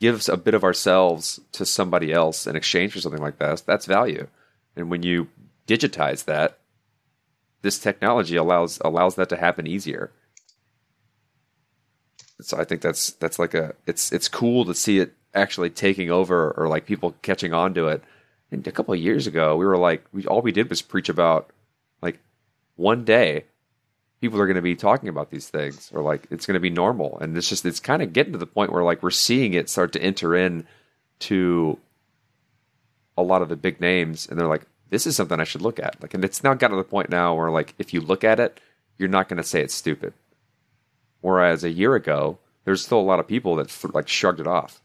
give 0.00 0.28
a 0.28 0.36
bit 0.36 0.54
of 0.54 0.64
ourselves 0.64 1.40
to 1.52 1.66
somebody 1.66 2.12
else 2.12 2.46
in 2.46 2.56
exchange 2.56 2.92
for 2.92 3.00
something 3.00 3.22
like 3.22 3.38
that, 3.38 3.62
that's 3.66 3.86
value. 3.86 4.28
And 4.76 4.90
when 4.90 5.02
you 5.02 5.28
digitize 5.66 6.24
that, 6.24 6.58
this 7.62 7.78
technology 7.78 8.36
allows 8.36 8.78
allows 8.84 9.16
that 9.16 9.28
to 9.30 9.36
happen 9.36 9.66
easier. 9.66 10.12
So 12.40 12.56
I 12.56 12.64
think 12.64 12.80
that's 12.80 13.10
that's 13.12 13.38
like 13.38 13.54
a 13.54 13.74
it's 13.86 14.12
it's 14.12 14.28
cool 14.28 14.64
to 14.64 14.74
see 14.74 15.00
it 15.00 15.14
actually 15.34 15.70
taking 15.70 16.10
over 16.10 16.52
or 16.52 16.68
like 16.68 16.86
people 16.86 17.16
catching 17.22 17.52
on 17.52 17.74
to 17.74 17.88
it. 17.88 18.02
And 18.50 18.66
a 18.66 18.72
couple 18.72 18.94
of 18.94 19.00
years 19.00 19.26
ago, 19.26 19.56
we 19.56 19.66
were 19.66 19.76
like 19.76 20.04
we 20.12 20.24
all 20.26 20.40
we 20.40 20.52
did 20.52 20.70
was 20.70 20.82
preach 20.82 21.08
about 21.08 21.50
like 22.00 22.20
one 22.76 23.04
day 23.04 23.44
people 24.20 24.40
are 24.40 24.46
going 24.46 24.56
to 24.56 24.62
be 24.62 24.74
talking 24.74 25.08
about 25.08 25.30
these 25.30 25.48
things 25.48 25.90
or 25.92 26.02
like 26.02 26.26
it's 26.30 26.46
going 26.46 26.54
to 26.54 26.60
be 26.60 26.70
normal. 26.70 27.18
And 27.20 27.36
it's 27.36 27.48
just 27.48 27.64
it's 27.64 27.80
kind 27.80 28.02
of 28.02 28.12
getting 28.12 28.32
to 28.32 28.38
the 28.38 28.46
point 28.46 28.72
where 28.72 28.82
like 28.82 29.02
we're 29.02 29.10
seeing 29.10 29.54
it 29.54 29.70
start 29.70 29.92
to 29.92 30.02
enter 30.02 30.34
in 30.34 30.66
to 31.20 31.78
a 33.16 33.22
lot 33.22 33.42
of 33.42 33.48
the 33.48 33.56
big 33.56 33.80
names 33.80 34.28
and 34.28 34.38
they're 34.38 34.46
like 34.46 34.66
this 34.90 35.06
is 35.06 35.16
something 35.16 35.40
i 35.40 35.44
should 35.44 35.62
look 35.62 35.78
at. 35.78 36.00
Like 36.00 36.14
and 36.14 36.24
it's 36.24 36.42
now 36.42 36.54
gotten 36.54 36.76
to 36.76 36.82
the 36.82 36.88
point 36.88 37.10
now 37.10 37.34
where 37.34 37.50
like 37.50 37.74
if 37.78 37.92
you 37.92 38.00
look 38.00 38.24
at 38.24 38.40
it 38.40 38.60
you're 38.96 39.08
not 39.08 39.28
going 39.28 39.38
to 39.38 39.44
say 39.44 39.60
it's 39.62 39.74
stupid. 39.74 40.12
Whereas 41.20 41.62
a 41.62 41.70
year 41.70 41.94
ago 41.94 42.38
there's 42.64 42.84
still 42.84 43.00
a 43.00 43.00
lot 43.00 43.20
of 43.20 43.28
people 43.28 43.56
that 43.56 43.68
th- 43.68 43.94
like 43.94 44.08
shrugged 44.08 44.40
it 44.40 44.46
off. 44.46 44.80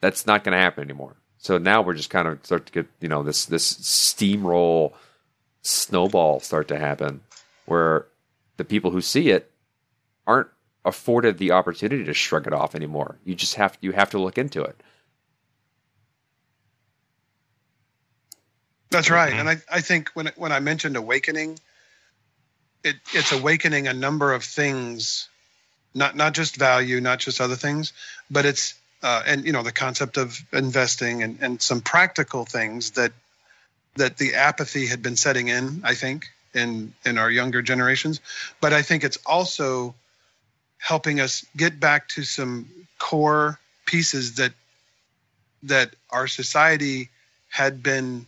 That's 0.00 0.26
not 0.26 0.44
going 0.44 0.52
to 0.52 0.62
happen 0.62 0.84
anymore. 0.84 1.16
So 1.36 1.56
now 1.58 1.82
we're 1.82 1.94
just 1.94 2.10
kind 2.10 2.28
of 2.28 2.44
start 2.44 2.66
to 2.66 2.72
get 2.72 2.86
you 3.00 3.08
know 3.08 3.22
this 3.22 3.46
this 3.46 3.74
steamroll 3.74 4.92
snowball 5.62 6.40
start 6.40 6.68
to 6.68 6.78
happen 6.78 7.20
where 7.66 8.06
the 8.60 8.64
people 8.66 8.90
who 8.90 9.00
see 9.00 9.30
it 9.30 9.50
aren't 10.26 10.48
afforded 10.84 11.38
the 11.38 11.50
opportunity 11.52 12.04
to 12.04 12.12
shrug 12.12 12.46
it 12.46 12.52
off 12.52 12.74
anymore. 12.74 13.16
You 13.24 13.34
just 13.34 13.54
have 13.54 13.78
you 13.80 13.92
have 13.92 14.10
to 14.10 14.18
look 14.18 14.36
into 14.36 14.62
it. 14.62 14.78
That's 18.90 19.08
right. 19.08 19.32
And 19.32 19.48
I, 19.48 19.56
I 19.72 19.80
think 19.80 20.10
when 20.12 20.30
when 20.36 20.52
I 20.52 20.60
mentioned 20.60 20.96
awakening, 20.96 21.58
it 22.84 22.96
it's 23.14 23.32
awakening 23.32 23.88
a 23.88 23.94
number 23.94 24.34
of 24.34 24.44
things, 24.44 25.30
not 25.94 26.14
not 26.16 26.34
just 26.34 26.56
value, 26.56 27.00
not 27.00 27.18
just 27.18 27.40
other 27.40 27.56
things, 27.56 27.94
but 28.30 28.44
it's 28.44 28.74
uh, 29.02 29.22
and 29.26 29.46
you 29.46 29.52
know 29.52 29.62
the 29.62 29.72
concept 29.72 30.18
of 30.18 30.38
investing 30.52 31.22
and, 31.22 31.38
and 31.40 31.62
some 31.62 31.80
practical 31.80 32.44
things 32.44 32.90
that 32.90 33.12
that 33.96 34.18
the 34.18 34.34
apathy 34.34 34.86
had 34.86 35.00
been 35.00 35.16
setting 35.16 35.48
in, 35.48 35.80
I 35.82 35.94
think, 35.94 36.26
in 36.54 36.92
in 37.04 37.18
our 37.18 37.30
younger 37.30 37.62
generations. 37.62 38.20
But 38.60 38.72
I 38.72 38.82
think 38.82 39.04
it's 39.04 39.18
also 39.26 39.94
helping 40.78 41.20
us 41.20 41.44
get 41.56 41.78
back 41.78 42.08
to 42.08 42.22
some 42.22 42.68
core 42.98 43.58
pieces 43.86 44.36
that 44.36 44.52
that 45.64 45.94
our 46.10 46.26
society 46.26 47.10
had 47.48 47.82
been 47.82 48.26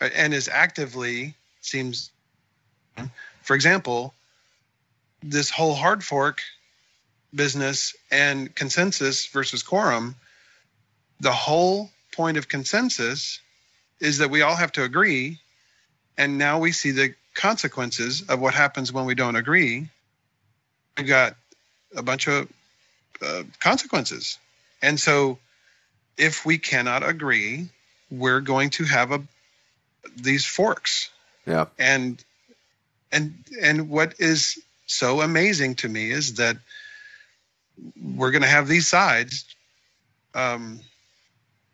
and 0.00 0.32
is 0.32 0.48
actively 0.48 1.34
seems 1.60 2.10
for 3.42 3.54
example 3.54 4.14
this 5.22 5.50
whole 5.50 5.74
hard 5.74 6.02
fork 6.02 6.40
business 7.34 7.94
and 8.10 8.54
consensus 8.54 9.26
versus 9.26 9.62
quorum, 9.62 10.16
the 11.20 11.32
whole 11.32 11.90
point 12.12 12.36
of 12.36 12.48
consensus 12.48 13.40
is 14.00 14.18
that 14.18 14.30
we 14.30 14.42
all 14.42 14.56
have 14.56 14.72
to 14.72 14.82
agree. 14.82 15.38
And 16.16 16.38
now 16.38 16.58
we 16.58 16.72
see 16.72 16.90
the 16.90 17.14
consequences 17.34 18.22
of 18.28 18.40
what 18.40 18.54
happens 18.54 18.92
when 18.92 19.04
we 19.04 19.14
don't 19.14 19.36
agree. 19.36 19.88
We've 20.96 21.06
got 21.06 21.36
a 21.96 22.02
bunch 22.02 22.26
of 22.28 22.48
uh, 23.22 23.42
consequences. 23.58 24.38
And 24.82 24.98
so 24.98 25.38
if 26.16 26.44
we 26.44 26.58
cannot 26.58 27.08
agree, 27.08 27.68
we're 28.10 28.40
going 28.40 28.70
to 28.70 28.84
have 28.84 29.12
a 29.12 29.22
these 30.16 30.44
forks. 30.44 31.10
Yeah. 31.46 31.66
And 31.78 32.22
and 33.12 33.34
and 33.62 33.88
what 33.88 34.14
is 34.18 34.58
so 34.86 35.20
amazing 35.20 35.76
to 35.76 35.88
me 35.88 36.10
is 36.10 36.34
that 36.34 36.56
we're 38.02 38.30
going 38.30 38.42
to 38.42 38.48
have 38.48 38.68
these 38.68 38.88
sides 38.88 39.44
um, 40.34 40.80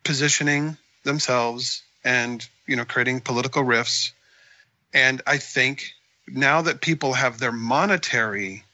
positioning 0.05 0.77
themselves 1.05 1.83
and 2.05 2.47
you 2.67 2.77
know 2.77 2.85
creating 2.85 3.21
political 3.21 3.63
rifts 3.63 4.13
and 4.97 5.23
i 5.27 5.37
think 5.37 5.93
now 6.27 6.63
that 6.63 6.81
people 6.81 7.13
have 7.13 7.39
their 7.39 7.53
monetary 7.53 8.65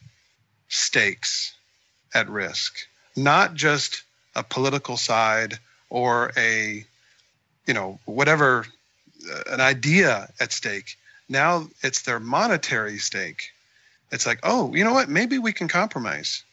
stakes 0.69 1.53
at 2.15 2.31
risk 2.31 2.79
not 3.17 3.55
just 3.55 4.03
a 4.35 4.43
political 4.43 4.97
side 4.97 5.59
or 5.91 6.33
a 6.37 6.85
you 7.67 7.75
know 7.75 7.99
whatever 8.07 8.65
uh, 9.31 9.43
an 9.53 9.61
idea 9.61 10.29
at 10.41 10.53
stake 10.53 10.97
now 11.33 11.67
it's 11.83 12.03
their 12.03 12.21
monetary 12.21 12.99
stake. 12.99 13.53
It's 14.11 14.27
like 14.27 14.41
oh 14.43 14.75
you 14.75 14.85
know 14.85 14.93
what? 14.93 15.09
Maybe 15.09 15.39
we 15.39 15.53
can 15.53 15.67
compromise. 15.67 16.45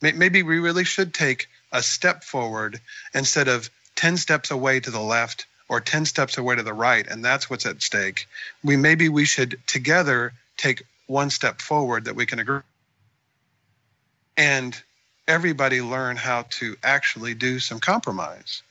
Maybe 0.00 0.44
we 0.44 0.60
really 0.60 0.84
should 0.84 1.12
take 1.12 1.48
a 1.72 1.82
step 1.82 2.22
forward 2.22 2.80
instead 3.12 3.48
of 3.48 3.68
10 3.96 4.16
steps 4.16 4.52
away 4.52 4.78
to 4.78 4.92
the 4.92 5.00
left 5.00 5.46
or 5.68 5.80
10 5.80 6.06
steps 6.06 6.38
away 6.38 6.56
to 6.56 6.62
the 6.62 6.72
right 6.72 7.06
and 7.06 7.24
that's 7.24 7.50
what's 7.50 7.66
at 7.66 7.82
stake. 7.82 8.26
We 8.64 8.76
maybe 8.76 9.08
we 9.08 9.24
should 9.24 9.58
together 9.66 10.32
take 10.56 10.82
one 11.06 11.30
step 11.30 11.60
forward 11.60 12.04
that 12.04 12.16
we 12.16 12.26
can 12.26 12.38
agree. 12.38 12.60
And 14.36 14.80
everybody 15.26 15.82
learn 15.82 16.16
how 16.16 16.46
to 16.50 16.76
actually 16.82 17.34
do 17.34 17.58
some 17.58 17.80
compromise. 17.80 18.62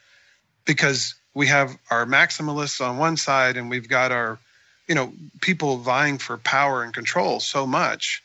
Because 0.66 1.14
we 1.34 1.48
have 1.48 1.78
our 1.92 2.06
maximalists 2.06 2.86
on 2.86 2.98
one 2.98 3.16
side 3.16 3.58
and 3.58 3.70
we've 3.70 3.88
got 3.88 4.12
our 4.12 4.40
you 4.88 4.96
know 4.96 5.14
people 5.42 5.78
vying 5.78 6.18
for 6.18 6.38
power 6.38 6.84
and 6.84 6.94
control 6.94 7.40
so 7.40 7.68
much 7.68 8.24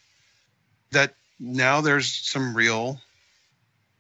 that 0.93 1.15
now 1.39 1.81
there's 1.81 2.09
some 2.09 2.57
real 2.57 3.01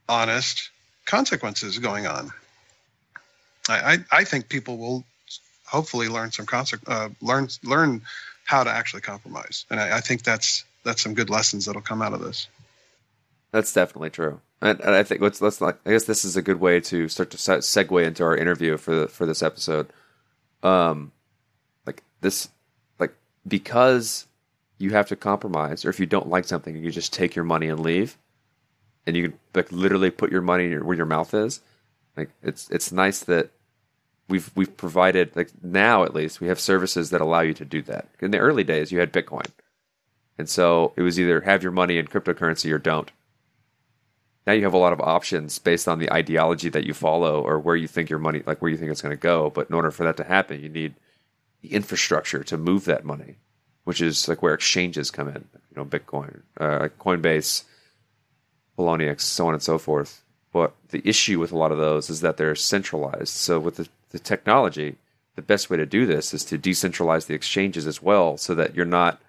honest 0.09 0.71
consequences 1.05 1.79
going 1.79 2.07
on 2.07 2.33
i 3.68 3.94
i, 3.94 4.20
I 4.20 4.25
think 4.25 4.48
people 4.48 4.79
will 4.79 5.05
hopefully 5.66 6.09
learn 6.09 6.31
some 6.31 6.46
conse- 6.46 6.83
uh, 6.87 7.09
learn 7.20 7.48
learn 7.62 8.03
how 8.44 8.64
to 8.64 8.70
actually 8.70 9.03
compromise 9.03 9.64
and 9.70 9.81
I, 9.81 9.98
I 9.98 10.01
think 10.01 10.22
that's 10.22 10.64
that's 10.85 11.03
some 11.03 11.14
good 11.14 11.31
lessons 11.31 11.66
that'll 11.66 11.83
come 11.83 12.03
out 12.03 12.12
of 12.12 12.20
this 12.20 12.48
That's 13.53 13.72
definitely 13.72 14.11
true, 14.11 14.40
and, 14.61 14.81
and 14.81 14.94
I 14.94 15.03
think 15.03 15.20
let's 15.20 15.40
let's 15.42 15.61
like 15.61 15.79
I 15.85 15.90
guess 15.90 16.05
this 16.05 16.25
is 16.25 16.37
a 16.37 16.42
good 16.42 16.61
way 16.61 16.81
to 16.81 17.09
start 17.09 17.31
to 17.31 17.38
se- 17.38 17.59
segue 17.59 18.05
into 18.05 18.25
our 18.25 18.37
interview 18.37 18.79
for 18.79 18.94
the, 18.94 19.09
for 19.09 19.27
this 19.27 19.42
episode. 19.42 19.92
Um, 20.62 21.12
like 21.87 22.03
this, 22.22 22.48
like 22.98 23.14
because 23.46 24.27
you 24.79 24.90
have 24.90 25.09
to 25.09 25.16
compromise, 25.16 25.85
or 25.85 25.90
if 25.90 26.01
you 26.01 26.07
don't 26.07 26.29
like 26.29 26.46
something, 26.46 26.77
you 26.77 26.90
just 26.90 27.12
take 27.12 27.37
your 27.37 27.44
money 27.44 27.68
and 27.68 27.81
leave, 27.81 28.16
and 29.07 29.16
you 29.16 29.29
can 29.29 29.38
like 29.55 29.70
literally 29.70 30.11
put 30.11 30.33
your 30.33 30.40
money 30.42 30.75
where 30.79 30.96
your 30.96 31.07
mouth 31.07 31.35
is. 31.35 31.61
Like 32.16 32.31
it's 32.42 32.68
it's 32.70 32.92
nice 32.92 33.20
that 33.20 33.51
we've 34.29 34.51
we've 34.55 34.77
provided 34.77 35.35
like 35.35 35.51
now 35.62 36.05
at 36.05 36.14
least 36.14 36.40
we 36.40 36.48
have 36.48 36.61
services 36.61 37.11
that 37.11 37.20
allow 37.20 37.40
you 37.40 37.55
to 37.55 37.64
do 37.64 37.83
that. 37.83 38.09
In 38.20 38.31
the 38.31 38.38
early 38.38 38.64
days, 38.64 38.92
you 38.92 39.01
had 39.01 39.12
Bitcoin, 39.12 39.46
and 40.38 40.48
so 40.48 40.92
it 40.96 41.03
was 41.03 41.18
either 41.18 41.40
have 41.42 41.62
your 41.62 41.72
money 41.72 41.98
in 41.98 42.07
cryptocurrency 42.07 42.72
or 42.72 42.79
don't. 42.79 43.11
Now 44.46 44.55
you 44.55 44.64
have 44.64 44.75
a 44.75 44.79
lot 44.79 44.92
of 44.92 45.01
options 45.01 45.59
based 45.59 45.87
on 45.87 45.98
the 45.98 46.12
ideology 46.12 46.68
that 46.70 46.85
you 46.85 46.94
follow 46.94 47.40
or 47.42 47.59
where 47.61 47.77
you 47.77 47.87
think 47.87 48.11
your 48.11 48.18
money 48.18 48.42
like 48.44 48.61
where 48.61 48.70
you 48.70 48.77
think 48.77 48.90
it's 48.90 49.03
going 49.03 49.16
to 49.16 49.20
go. 49.20 49.51
But 49.51 49.68
in 49.68 49.75
order 49.75 49.90
for 49.90 50.05
that 50.05 50.16
to 50.18 50.25
happen 50.25 50.62
you 50.62 50.68
need 50.68 50.94
the 51.61 51.72
infrastructure 51.72 52.42
to 52.44 52.59
move 52.59 52.85
that 52.87 53.05
money 53.05 53.37
which 53.85 54.01
is 54.01 54.29
like 54.29 54.42
where 54.42 54.55
exchanges 54.55 55.11
come 55.11 55.29
in. 55.29 55.48
You 55.70 55.77
know 55.77 55.85
bitcoin 55.85 56.42
uh, 56.61 56.88
coinbase 57.01 57.64
Poloniex, 58.79 59.20
so 59.20 59.46
on 59.46 59.55
and 59.55 59.62
so 59.62 59.79
forth 59.79 60.22
but 60.53 60.75
the 60.91 61.03
issue 61.09 61.41
with 61.41 61.53
a 61.53 61.57
lot 61.57 61.73
of 61.73 61.79
those 61.79 62.11
is 62.11 62.21
that 62.21 62.37
they're 62.37 62.55
centralized 62.55 63.29
so 63.29 63.59
with 63.59 63.77
the, 63.77 63.88
the 64.11 64.19
technology 64.19 64.97
the 65.35 65.43
best 65.43 65.71
way 65.71 65.77
to 65.77 65.87
do 65.87 66.07
this 66.07 66.35
is 66.35 66.45
to 66.45 66.59
decentralize 66.59 67.27
the 67.27 67.35
exchanges 67.35 67.87
as 67.87 68.03
well 68.03 68.37
so 68.37 68.55
that 68.55 68.75
you're 68.75 68.85
not 68.85 69.21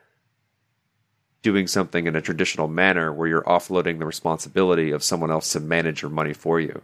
doing 1.41 1.67
something 1.67 2.07
in 2.07 2.15
a 2.15 2.21
traditional 2.21 2.67
manner 2.67 3.12
where 3.13 3.27
you're 3.27 3.43
offloading 3.43 3.99
the 3.99 4.05
responsibility 4.05 4.91
of 4.91 5.03
someone 5.03 5.31
else 5.31 5.51
to 5.51 5.59
manage 5.59 6.01
your 6.01 6.12
money 6.12 6.33
for 6.33 6.59
you. 6.59 6.81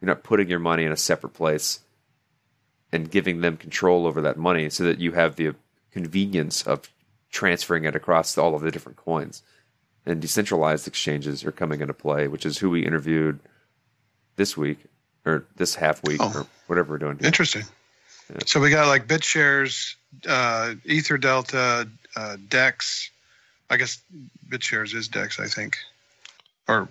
You're 0.00 0.08
not 0.08 0.24
putting 0.24 0.48
your 0.48 0.58
money 0.58 0.84
in 0.84 0.92
a 0.92 0.96
separate 0.96 1.34
place 1.34 1.80
and 2.90 3.10
giving 3.10 3.40
them 3.40 3.56
control 3.56 4.06
over 4.06 4.20
that 4.20 4.36
money 4.36 4.68
so 4.68 4.84
that 4.84 4.98
you 4.98 5.12
have 5.12 5.36
the 5.36 5.54
convenience 5.92 6.62
of 6.64 6.90
transferring 7.30 7.84
it 7.84 7.96
across 7.96 8.36
all 8.36 8.54
of 8.54 8.62
the 8.62 8.70
different 8.70 8.98
coins. 8.98 9.42
And 10.04 10.20
decentralized 10.20 10.88
exchanges 10.88 11.44
are 11.44 11.52
coming 11.52 11.80
into 11.80 11.94
play, 11.94 12.26
which 12.26 12.44
is 12.44 12.58
who 12.58 12.70
we 12.70 12.84
interviewed 12.84 13.38
this 14.36 14.56
week 14.56 14.78
or 15.24 15.44
this 15.56 15.74
half 15.74 16.02
week 16.04 16.18
Oh. 16.20 16.32
or 16.34 16.46
whatever 16.66 16.94
we're 16.94 16.98
doing. 16.98 17.18
here. 17.18 17.26
Interesting. 17.26 17.62
So 18.46 18.60
we 18.60 18.70
got 18.70 18.88
like 18.88 19.06
BitShares, 19.06 19.94
uh, 20.26 20.74
Ether 20.84 21.18
Delta, 21.18 21.88
uh, 22.16 22.36
Dex. 22.48 23.10
I 23.68 23.76
guess 23.76 23.98
BitShares 24.48 24.94
is 24.94 25.08
Dex, 25.08 25.38
I 25.38 25.46
think. 25.46 25.76
Or 26.68 26.88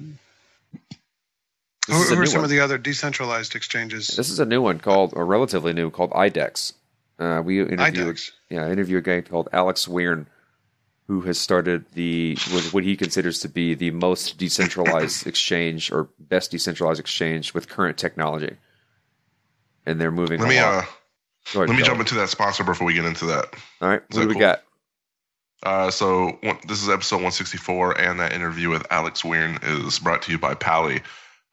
This 1.88 2.10
who, 2.10 2.16
who 2.16 2.22
are 2.22 2.26
some 2.26 2.38
one. 2.40 2.44
of 2.46 2.50
the 2.52 2.60
other 2.60 2.78
decentralized 2.78 3.56
exchanges? 3.56 4.08
This 4.08 4.30
is 4.30 4.40
a 4.40 4.46
new 4.46 4.62
one 4.62 4.80
called, 4.80 5.14
or 5.16 5.26
relatively 5.26 5.74
new, 5.74 5.90
called 5.90 6.12
IDEX. 6.12 6.74
Uh, 7.20 7.42
we 7.44 7.60
interviewed, 7.62 7.80
IDEX. 8.08 8.32
yeah, 8.50 8.66
I 8.66 8.72
interviewed 8.72 9.06
a 9.08 9.22
guy 9.22 9.28
called 9.28 9.50
Alex 9.54 9.88
Wearn, 9.88 10.28
who 11.12 11.20
has 11.20 11.38
started 11.38 11.84
the 11.94 12.38
what 12.52 12.64
what 12.74 12.84
he 12.86 12.96
considers 12.96 13.40
to 13.40 13.50
be 13.50 13.74
the 13.74 13.92
most 13.92 14.38
decentralized 14.38 15.28
exchange 15.32 15.92
or 15.92 16.08
best 16.20 16.52
decentralized 16.52 17.02
exchange 17.02 17.54
with 17.54 17.68
current 17.68 17.98
technology. 17.98 18.56
And 19.86 20.00
they're 20.00 20.10
moving. 20.10 20.40
Let 20.40 20.48
me 20.48 20.58
uh, 20.58 20.70
ahead, 20.70 20.88
let 21.68 21.70
me 21.70 21.84
jump 21.84 22.00
into 22.00 22.16
that 22.16 22.30
sponsor 22.30 22.64
before 22.64 22.88
we 22.88 22.94
get 22.94 23.04
into 23.04 23.26
that. 23.26 23.48
All 23.82 23.90
right, 23.90 24.02
Is 24.10 24.16
what 24.16 24.22
do 24.22 24.28
we 24.30 24.36
cool? 24.36 24.40
got? 24.40 24.64
Uh, 25.64 25.92
so 25.92 26.40
one, 26.44 26.60
this 26.70 26.82
is 26.82 26.88
episode 26.88 27.18
164, 27.18 28.00
and 28.00 28.22
that 28.22 28.32
interview 28.32 28.70
with 28.70 28.88
Alex 28.90 29.26
Wearn 29.26 29.60
is 29.64 30.00
brought 30.00 30.22
to 30.22 30.32
you 30.32 30.40
by 30.40 30.54
Pally. 30.54 31.02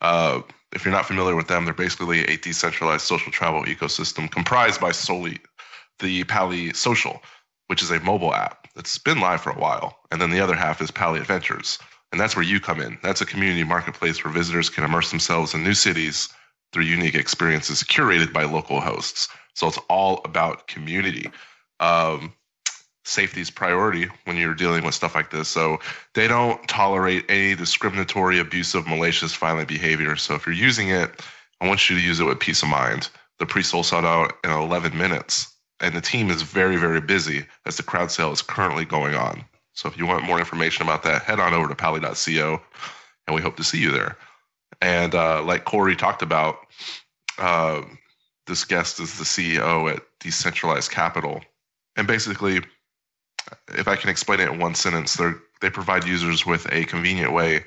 Uh, 0.01 0.43
if 0.73 0.85
you're 0.85 0.95
not 0.95 1.07
familiar 1.07 1.35
with 1.35 1.49
them, 1.49 1.65
they're 1.65 1.75
basically 1.75 2.21
a 2.21 2.37
decentralized 2.37 3.03
social 3.03 3.33
travel 3.33 3.65
ecosystem 3.65 4.31
comprised 4.31 4.81
by 4.81 4.93
solely 4.93 5.41
the 5.99 6.23
Pally 6.25 6.73
Social, 6.75 7.21
which 7.67 7.83
is 7.83 7.91
a 7.91 7.99
mobile 7.99 8.33
app 8.33 8.68
that's 8.79 8.97
been 8.97 9.19
live 9.19 9.41
for 9.41 9.51
a 9.51 9.59
while, 9.59 9.99
and 10.13 10.21
then 10.21 10.31
the 10.31 10.39
other 10.39 10.55
half 10.55 10.81
is 10.81 10.93
Pally 10.93 11.19
Adventures, 11.19 11.81
and 12.13 12.21
that's 12.21 12.37
where 12.37 12.45
you 12.45 12.61
come 12.61 12.81
in. 12.81 12.97
That's 13.03 13.21
a 13.21 13.27
community 13.27 13.65
marketplace 13.65 14.23
where 14.23 14.33
visitors 14.33 14.71
can 14.71 14.85
immerse 14.85 15.11
themselves 15.11 15.53
in 15.53 15.65
new 15.65 15.75
cities 15.75 16.29
through 16.73 16.85
unique 16.85 17.17
experiences 17.17 17.83
curated 17.83 18.33
by 18.33 18.45
local 18.45 18.81
hosts. 18.81 19.29
So 19.55 19.67
it's 19.67 19.81
all 19.91 20.21
about 20.25 20.69
community. 20.69 21.29
Um, 21.81 22.33
safety 23.05 23.41
is 23.41 23.51
priority 23.51 24.07
when 24.27 24.37
you're 24.37 24.55
dealing 24.55 24.85
with 24.85 24.95
stuff 24.95 25.17
like 25.17 25.33
this. 25.33 25.49
So 25.49 25.79
they 26.15 26.29
don't 26.29 26.65
tolerate 26.69 27.25
any 27.29 27.57
discriminatory, 27.57 28.39
abusive, 28.39 28.87
malicious, 28.87 29.35
violent 29.35 29.67
behavior. 29.67 30.15
So 30.15 30.37
if 30.37 30.47
you're 30.47 30.55
using 30.55 30.91
it, 30.91 31.21
I 31.61 31.67
want 31.67 31.91
you 31.91 31.97
to 31.97 32.03
use 32.03 32.21
it 32.21 32.27
with 32.27 32.39
peace 32.39 32.63
of 32.63 32.69
mind. 32.69 33.09
The 33.41 33.47
pre-sale 33.47 33.83
sold 33.83 34.05
out 34.05 34.35
in 34.45 34.51
11 34.51 34.97
minutes, 34.97 35.53
and 35.81 35.95
the 35.95 36.01
team 36.01 36.31
is 36.31 36.43
very, 36.43 36.77
very 36.77 37.01
busy 37.01 37.47
as 37.67 37.77
the 37.77 37.83
crowd 37.83 38.11
sale 38.11 38.33
is 38.33 38.43
currently 38.43 38.85
going 38.85 39.15
on. 39.15 39.45
So 39.75 39.89
if 39.89 39.97
you 39.97 40.07
want 40.07 40.25
more 40.25 40.39
information 40.39 40.83
about 40.83 41.05
that, 41.05 41.23
head 41.23 41.39
on 41.39 41.55
over 41.55 41.69
to 41.69 41.75
pally.co, 41.75 42.61
and 43.27 43.35
we 43.35 43.43
hope 43.43 43.57
to 43.57 43.65
see 43.65 43.79
you 43.79 43.93
there. 43.93 44.17
And 44.81 45.15
uh, 45.15 45.43
like 45.43 45.65
Corey 45.65 45.97
talked 45.97 46.23
about, 46.23 46.59
uh, 47.39 47.83
this 48.47 48.65
guest 48.65 48.99
is 48.99 49.19
the 49.19 49.25
CEO 49.25 49.93
at 49.95 50.03
Decentralized 50.21 50.91
Capital, 50.91 51.41
and 51.97 52.07
basically 52.07 52.61
if 53.69 53.89
I 53.89 53.97
can 53.97 54.11
explain 54.11 54.41
it 54.41 54.49
in 54.49 54.59
one 54.59 54.75
sentence, 54.75 55.15
they 55.15 55.33
they 55.61 55.71
provide 55.71 56.05
users 56.05 56.47
with 56.47 56.73
a 56.73 56.85
convenient 56.85 57.33
way 57.33 57.65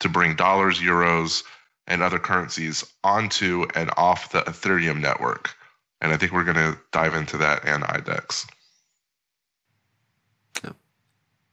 to 0.00 0.08
bring 0.08 0.34
dollars, 0.34 0.80
euros, 0.80 1.44
and 1.86 2.02
other 2.02 2.18
currencies 2.18 2.84
onto 3.04 3.66
and 3.74 3.90
off 3.96 4.32
the 4.32 4.42
Ethereum 4.42 5.00
network. 5.00 5.54
And 6.00 6.12
I 6.12 6.16
think 6.16 6.32
we're 6.32 6.44
going 6.44 6.56
to 6.56 6.78
dive 6.92 7.14
into 7.14 7.38
that 7.38 7.64
and 7.64 7.82
IDEX. 7.82 8.46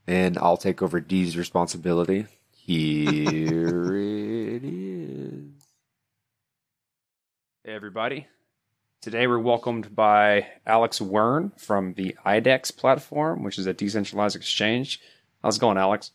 And 0.08 0.38
I'll 0.38 0.58
take 0.58 0.84
over 0.84 1.00
D's 1.00 1.36
responsibility. 1.36 2.28
Here 2.52 3.96
it 3.96 4.64
is. 4.64 5.52
Hey, 7.64 7.74
everybody. 7.74 8.28
Today 9.02 9.26
we're 9.26 9.40
welcomed 9.40 9.96
by 9.96 10.48
Alex 10.66 11.02
Wearn 11.02 11.52
from 11.58 11.94
the 11.94 12.16
IDEX 12.24 12.76
platform, 12.76 13.44
which 13.44 13.58
is 13.58 13.66
a 13.66 13.74
decentralized 13.74 14.36
exchange. 14.36 15.02
How's 15.42 15.58
it 15.58 15.62
going, 15.62 15.78
Alex? 15.78 16.12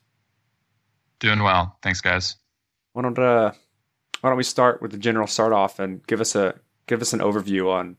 Doing 1.18 1.42
well. 1.42 1.76
Thanks, 1.82 2.00
guys. 2.00 2.36
Why 2.92 3.02
don't 3.02 3.18
uh, 3.18 3.52
why 4.20 4.30
don't 4.30 4.36
we 4.36 4.44
start 4.44 4.82
with 4.82 4.92
the 4.92 4.98
general 4.98 5.26
start 5.26 5.52
off 5.52 5.80
and 5.80 6.04
give 6.06 6.20
us 6.20 6.34
a 6.36 6.54
give 6.86 7.02
us 7.02 7.12
an 7.12 7.20
overview 7.20 7.72
on 7.72 7.96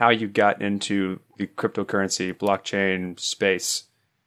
how 0.00 0.08
you 0.08 0.26
got 0.26 0.62
into 0.62 1.20
the 1.36 1.46
cryptocurrency 1.46 2.32
blockchain 2.32 3.20
space 3.20 3.84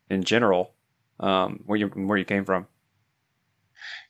in 0.09 0.23
general, 0.23 0.71
um, 1.19 1.63
where 1.65 1.77
you 1.77 1.87
where 1.87 2.17
you 2.17 2.25
came 2.25 2.45
from. 2.45 2.67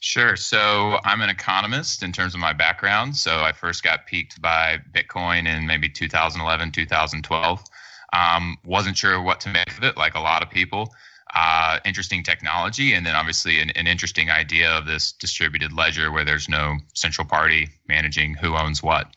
Sure. 0.01 0.35
So 0.35 0.99
I'm 1.05 1.21
an 1.21 1.29
economist 1.29 2.03
in 2.03 2.11
terms 2.11 2.33
of 2.33 2.41
my 2.41 2.51
background. 2.51 3.15
So 3.15 3.39
I 3.39 3.53
first 3.53 3.81
got 3.81 4.05
peaked 4.05 4.41
by 4.41 4.79
Bitcoin 4.93 5.47
in 5.47 5.65
maybe 5.65 5.87
2011, 5.87 6.73
2012. 6.73 7.63
Um, 8.11 8.57
wasn't 8.65 8.97
sure 8.97 9.21
what 9.21 9.39
to 9.41 9.49
make 9.49 9.71
of 9.77 9.83
it, 9.83 9.95
like 9.95 10.15
a 10.15 10.19
lot 10.19 10.43
of 10.43 10.49
people. 10.49 10.93
Uh, 11.33 11.79
interesting 11.85 12.21
technology, 12.21 12.93
and 12.93 13.05
then 13.05 13.15
obviously 13.15 13.59
an, 13.59 13.71
an, 13.71 13.87
interesting 13.87 14.29
idea 14.29 14.69
of 14.69 14.85
this 14.85 15.13
distributed 15.13 15.73
ledger 15.73 16.11
where 16.11 16.23
there's 16.23 16.47
no 16.47 16.77
central 16.93 17.25
party 17.25 17.69
managing 17.87 18.35
who 18.35 18.55
owns 18.55 18.83
what. 18.83 19.07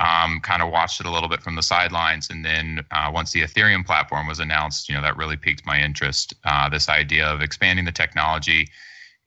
Um, 0.00 0.40
kind 0.40 0.62
of 0.62 0.72
watched 0.72 0.98
it 1.00 1.06
a 1.06 1.10
little 1.10 1.28
bit 1.28 1.42
from 1.42 1.56
the 1.56 1.62
sidelines, 1.62 2.30
and 2.30 2.42
then 2.42 2.80
uh, 2.90 3.10
once 3.12 3.32
the 3.32 3.42
Ethereum 3.42 3.84
platform 3.84 4.26
was 4.26 4.40
announced, 4.40 4.88
you 4.88 4.94
know 4.94 5.02
that 5.02 5.16
really 5.16 5.36
piqued 5.36 5.66
my 5.66 5.78
interest. 5.78 6.34
Uh, 6.44 6.68
this 6.70 6.88
idea 6.88 7.26
of 7.26 7.42
expanding 7.42 7.84
the 7.84 7.92
technology 7.92 8.68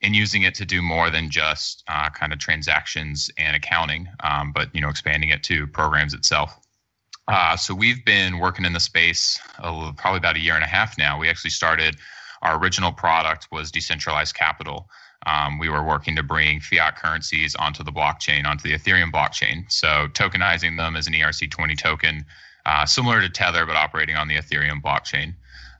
and 0.01 0.15
using 0.15 0.43
it 0.43 0.53
to 0.55 0.65
do 0.65 0.81
more 0.81 1.09
than 1.09 1.29
just 1.29 1.83
uh, 1.87 2.09
kind 2.09 2.33
of 2.33 2.39
transactions 2.39 3.29
and 3.37 3.55
accounting, 3.55 4.07
um, 4.21 4.51
but 4.51 4.73
you 4.75 4.81
know, 4.81 4.89
expanding 4.89 5.29
it 5.29 5.43
to 5.43 5.67
programs 5.67 6.13
itself. 6.13 6.59
Uh, 7.27 7.55
so 7.55 7.73
we've 7.73 8.03
been 8.03 8.39
working 8.39 8.65
in 8.65 8.73
the 8.73 8.79
space 8.79 9.39
uh, 9.59 9.91
probably 9.95 10.17
about 10.17 10.35
a 10.35 10.39
year 10.39 10.55
and 10.55 10.63
a 10.63 10.67
half 10.67 10.97
now. 10.97 11.17
We 11.17 11.29
actually 11.29 11.51
started 11.51 11.95
our 12.41 12.59
original 12.59 12.91
product 12.91 13.47
was 13.51 13.71
decentralized 13.71 14.35
capital. 14.35 14.89
Um, 15.25 15.57
we 15.57 15.69
were 15.69 15.83
working 15.83 16.15
to 16.15 16.23
bring 16.23 16.59
fiat 16.59 16.97
currencies 16.97 17.55
onto 17.55 17.83
the 17.83 17.91
blockchain, 17.91 18.45
onto 18.45 18.63
the 18.63 18.75
Ethereum 18.75 19.11
blockchain. 19.11 19.71
So 19.71 20.07
tokenizing 20.13 20.77
them 20.77 20.95
as 20.95 21.07
an 21.07 21.13
ERC20 21.13 21.77
token, 21.77 22.25
uh, 22.65 22.85
similar 22.85 23.21
to 23.21 23.29
Tether, 23.29 23.65
but 23.65 23.75
operating 23.75 24.15
on 24.15 24.27
the 24.27 24.35
Ethereum 24.35 24.81
blockchain. 24.81 25.33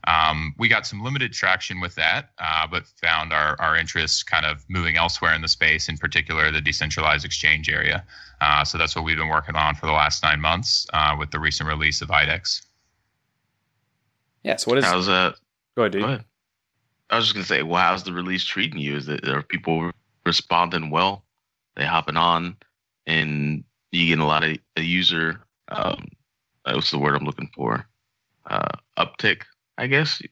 Um, 0.06 0.54
we 0.58 0.68
got 0.68 0.86
some 0.86 1.02
limited 1.02 1.32
traction 1.32 1.80
with 1.80 1.94
that, 1.94 2.30
uh, 2.38 2.66
but 2.66 2.86
found 2.86 3.32
our, 3.32 3.56
our 3.58 3.76
interests 3.76 4.22
kind 4.22 4.44
of 4.44 4.64
moving 4.68 4.96
elsewhere 4.96 5.34
in 5.34 5.40
the 5.40 5.48
space, 5.48 5.88
in 5.88 5.96
particular 5.96 6.50
the 6.50 6.60
decentralized 6.60 7.24
exchange 7.24 7.70
area. 7.70 8.04
Uh, 8.40 8.64
so 8.64 8.76
that's 8.76 8.94
what 8.94 9.04
we've 9.04 9.16
been 9.16 9.28
working 9.28 9.56
on 9.56 9.74
for 9.74 9.86
the 9.86 9.92
last 9.92 10.22
nine 10.22 10.40
months 10.40 10.86
uh, 10.92 11.16
with 11.18 11.30
the 11.30 11.38
recent 11.38 11.68
release 11.68 12.02
of 12.02 12.08
IDEX. 12.08 12.62
Yeah. 14.42 14.56
So 14.56 14.70
what 14.70 14.78
is? 14.78 14.84
How's 14.84 15.06
that? 15.06 15.36
Go 15.74 15.82
ahead, 15.82 15.92
dude. 15.92 16.02
Go 16.02 16.08
ahead. 16.08 16.24
I 17.10 17.16
was 17.16 17.26
just 17.26 17.34
gonna 17.34 17.46
say, 17.46 17.62
well, 17.62 17.82
how's 17.82 18.04
the 18.04 18.12
release 18.12 18.44
treating 18.44 18.78
you? 18.78 18.96
Is 18.96 19.08
it 19.08 19.28
are 19.28 19.42
people 19.42 19.90
responding 20.24 20.90
well? 20.90 21.24
They 21.76 21.84
hopping 21.84 22.16
on, 22.16 22.56
and 23.06 23.64
you 23.92 24.06
getting 24.06 24.24
a 24.24 24.26
lot 24.26 24.44
of 24.44 24.58
a 24.76 24.82
user. 24.82 25.40
Um, 25.68 26.08
what's 26.64 26.90
the 26.90 26.98
word 26.98 27.14
I'm 27.14 27.24
looking 27.24 27.50
for? 27.54 27.86
Uh, 28.46 28.68
uptick 28.98 29.42
I 29.78 29.86
guess. 29.86 30.22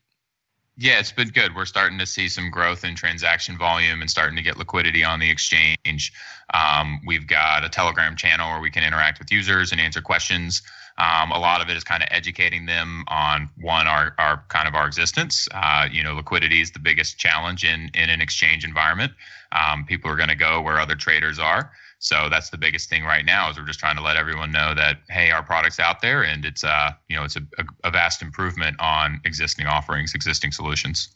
Yeah, 0.79 0.99
it's 0.99 1.13
been 1.13 1.29
good. 1.29 1.55
We're 1.55 1.67
starting 1.67 1.99
to 1.99 2.07
see 2.07 2.29
some 2.29 2.51
growth 2.51 2.83
in 2.83 2.95
transaction 2.95 3.59
volume 3.59 4.01
and 4.01 4.11
starting 4.11 4.37
to 4.37 4.43
get 4.43 4.57
liquidity 4.57 5.05
on 5.05 5.21
the 5.21 5.31
exchange. 5.31 6.13
Um, 6.55 7.01
we've 7.07 7.27
got 7.27 7.63
a 7.63 7.69
Telegram 7.69 8.17
channel 8.17 8.51
where 8.51 8.61
we 8.61 8.71
can 8.71 8.83
interact 8.83 9.19
with 9.19 9.31
users 9.31 9.73
and 9.73 9.81
answer 9.81 10.01
questions. 10.01 10.63
Um, 10.97 11.31
a 11.31 11.39
lot 11.39 11.61
of 11.61 11.69
it 11.69 11.77
is 11.77 11.85
kind 11.85 12.03
of 12.03 12.09
educating 12.11 12.67
them 12.67 13.05
on 13.09 13.51
one, 13.61 13.87
our, 13.87 14.15
our 14.19 14.45
kind 14.49 14.67
of 14.67 14.75
our 14.75 14.87
existence. 14.87 15.47
Uh, 15.53 15.89
you 15.91 16.03
know, 16.03 16.15
liquidity 16.15 16.63
is 16.63 16.71
the 16.71 16.79
biggest 16.79 17.19
challenge 17.19 17.65
in 17.65 17.91
in 17.95 18.09
an 18.09 18.21
exchange 18.21 18.65
environment. 18.65 19.13
Um, 19.53 19.85
people 19.85 20.11
are 20.11 20.17
going 20.17 20.29
to 20.29 20.35
go 20.35 20.61
where 20.63 20.79
other 20.81 20.95
traders 20.95 21.39
are. 21.39 21.71
So 22.03 22.29
that's 22.29 22.51
the 22.51 22.59
biggest 22.59 22.91
thing 22.91 23.05
right 23.05 23.25
now 23.25 23.49
is 23.49 23.57
we're 23.57 23.65
just 23.65 23.79
trying 23.79 23.95
to 23.95 24.03
let 24.03 24.17
everyone 24.17 24.51
know 24.51 24.75
that 24.75 24.99
hey, 25.09 25.31
our 25.31 25.45
product's 25.45 25.79
out 25.79 26.03
there 26.03 26.25
and 26.25 26.45
it's 26.45 26.65
uh 26.65 26.91
you 27.09 27.17
know 27.17 27.23
it's 27.23 27.37
a, 27.37 27.43
a, 27.59 27.65
a 27.85 27.91
vast 27.93 28.23
improvement 28.23 28.77
on 28.81 29.21
existing 29.25 29.67
offerings, 29.67 30.13
existing 30.13 30.51
solutions. 30.51 31.15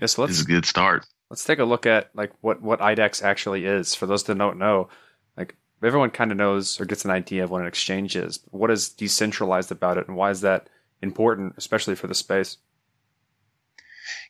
Yes, 0.00 0.16
let's. 0.16 0.30
This 0.30 0.38
is 0.38 0.44
a 0.46 0.48
good 0.48 0.64
start. 0.64 1.04
Let's 1.28 1.44
take 1.44 1.58
a 1.58 1.64
look 1.64 1.84
at 1.84 2.08
like 2.14 2.32
what 2.40 2.62
what 2.62 2.80
IDEX 2.80 3.22
actually 3.22 3.66
is. 3.66 3.94
For 3.94 4.06
those 4.06 4.24
that 4.24 4.38
don't 4.38 4.58
know, 4.58 4.88
like 5.36 5.54
everyone 5.82 6.10
kind 6.10 6.30
of 6.32 6.38
knows 6.38 6.80
or 6.80 6.86
gets 6.86 7.04
an 7.04 7.10
idea 7.10 7.44
of 7.44 7.50
what 7.50 7.60
an 7.60 7.68
exchange 7.68 8.16
is. 8.16 8.40
What 8.50 8.70
is 8.70 8.88
decentralized 8.88 9.70
about 9.70 9.98
it, 9.98 10.08
and 10.08 10.16
why 10.16 10.30
is 10.30 10.40
that 10.40 10.70
important, 11.02 11.56
especially 11.58 11.94
for 11.94 12.06
the 12.06 12.14
space? 12.14 12.56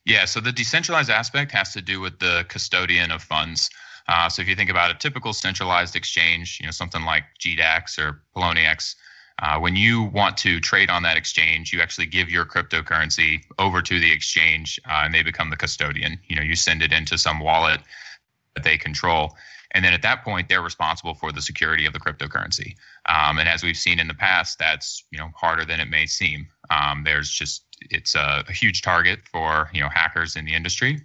Yeah, 0.05 0.24
so 0.24 0.41
the 0.41 0.51
decentralized 0.51 1.11
aspect 1.11 1.53
has 1.53 1.72
to 1.74 1.80
do 1.80 2.01
with 2.01 2.18
the 2.18 2.45
custodian 2.49 3.12
of 3.12 3.22
funds. 3.22 3.70
Uh, 4.09 4.29
so 4.29 4.41
if 4.41 4.49
you 4.49 4.57
think 4.57 4.71
about 4.71 4.91
a 4.91 4.95
typical 4.95 5.33
centralized 5.33 5.95
exchange, 5.95 6.59
you 6.61 6.67
know 6.67 6.73
something 6.73 7.05
like 7.05 7.25
GDAX 7.39 7.99
or 7.99 8.23
Poloniex, 8.35 8.95
uh, 9.41 9.59
when 9.59 9.77
you 9.77 10.05
want 10.05 10.37
to 10.39 10.61
trade 10.61 10.91
on 10.91 11.03
that 11.05 11.17
exchange, 11.17 11.73
you 11.73 11.81
actually 11.81 12.07
give 12.07 12.29
your 12.29 12.45
cryptocurrency 12.45 13.43
over 13.59 13.81
to 13.83 14.01
the 14.01 14.11
exchange, 14.11 14.81
uh, 14.89 15.03
and 15.05 15.15
they 15.15 15.23
become 15.23 15.51
the 15.51 15.57
custodian. 15.57 16.19
You 16.27 16.37
know, 16.37 16.43
you 16.43 16.57
send 16.57 16.83
it 16.83 16.93
into 16.93 17.19
some 17.19 17.39
wallet 17.39 17.81
that 18.57 18.65
they 18.65 18.79
control, 18.79 19.37
and 19.73 19.85
then 19.85 19.93
at 19.93 20.03
that 20.03 20.25
point, 20.25 20.49
they're 20.49 20.63
responsible 20.63 21.15
for 21.15 21.31
the 21.31 21.43
security 21.43 21.85
of 21.85 21.93
the 21.93 22.01
cryptocurrency. 22.01 22.75
Um, 23.07 23.39
and 23.39 23.49
as 23.49 23.63
we've 23.63 23.77
seen 23.77 24.01
in 24.01 24.09
the 24.09 24.15
past, 24.15 24.59
that's 24.59 25.05
you 25.11 25.19
know 25.19 25.31
harder 25.37 25.67
than 25.67 25.81
it 25.81 25.91
may 25.91 26.07
seem. 26.07 26.49
Um, 26.71 27.05
there's 27.05 27.31
just 27.31 27.65
it's 27.91 28.15
a, 28.15 28.43
a 28.49 28.53
huge 28.53 28.81
target 28.81 29.21
for 29.31 29.71
you 29.75 29.83
know 29.83 29.89
hackers 29.91 30.35
in 30.35 30.47
the 30.47 30.55
industry 30.55 31.03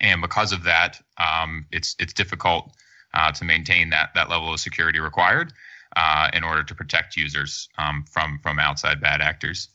and 0.00 0.20
because 0.20 0.52
of 0.52 0.64
that, 0.64 1.00
um, 1.18 1.66
it's 1.70 1.96
it's 1.98 2.12
difficult 2.12 2.72
uh, 3.14 3.32
to 3.32 3.44
maintain 3.44 3.90
that 3.90 4.10
that 4.14 4.28
level 4.28 4.52
of 4.52 4.60
security 4.60 4.98
required 4.98 5.52
uh, 5.96 6.30
in 6.32 6.44
order 6.44 6.62
to 6.62 6.74
protect 6.74 7.16
users 7.16 7.68
um, 7.78 8.04
from 8.10 8.38
from 8.42 8.58
outside 8.58 9.00
bad 9.00 9.20
actors. 9.20 9.68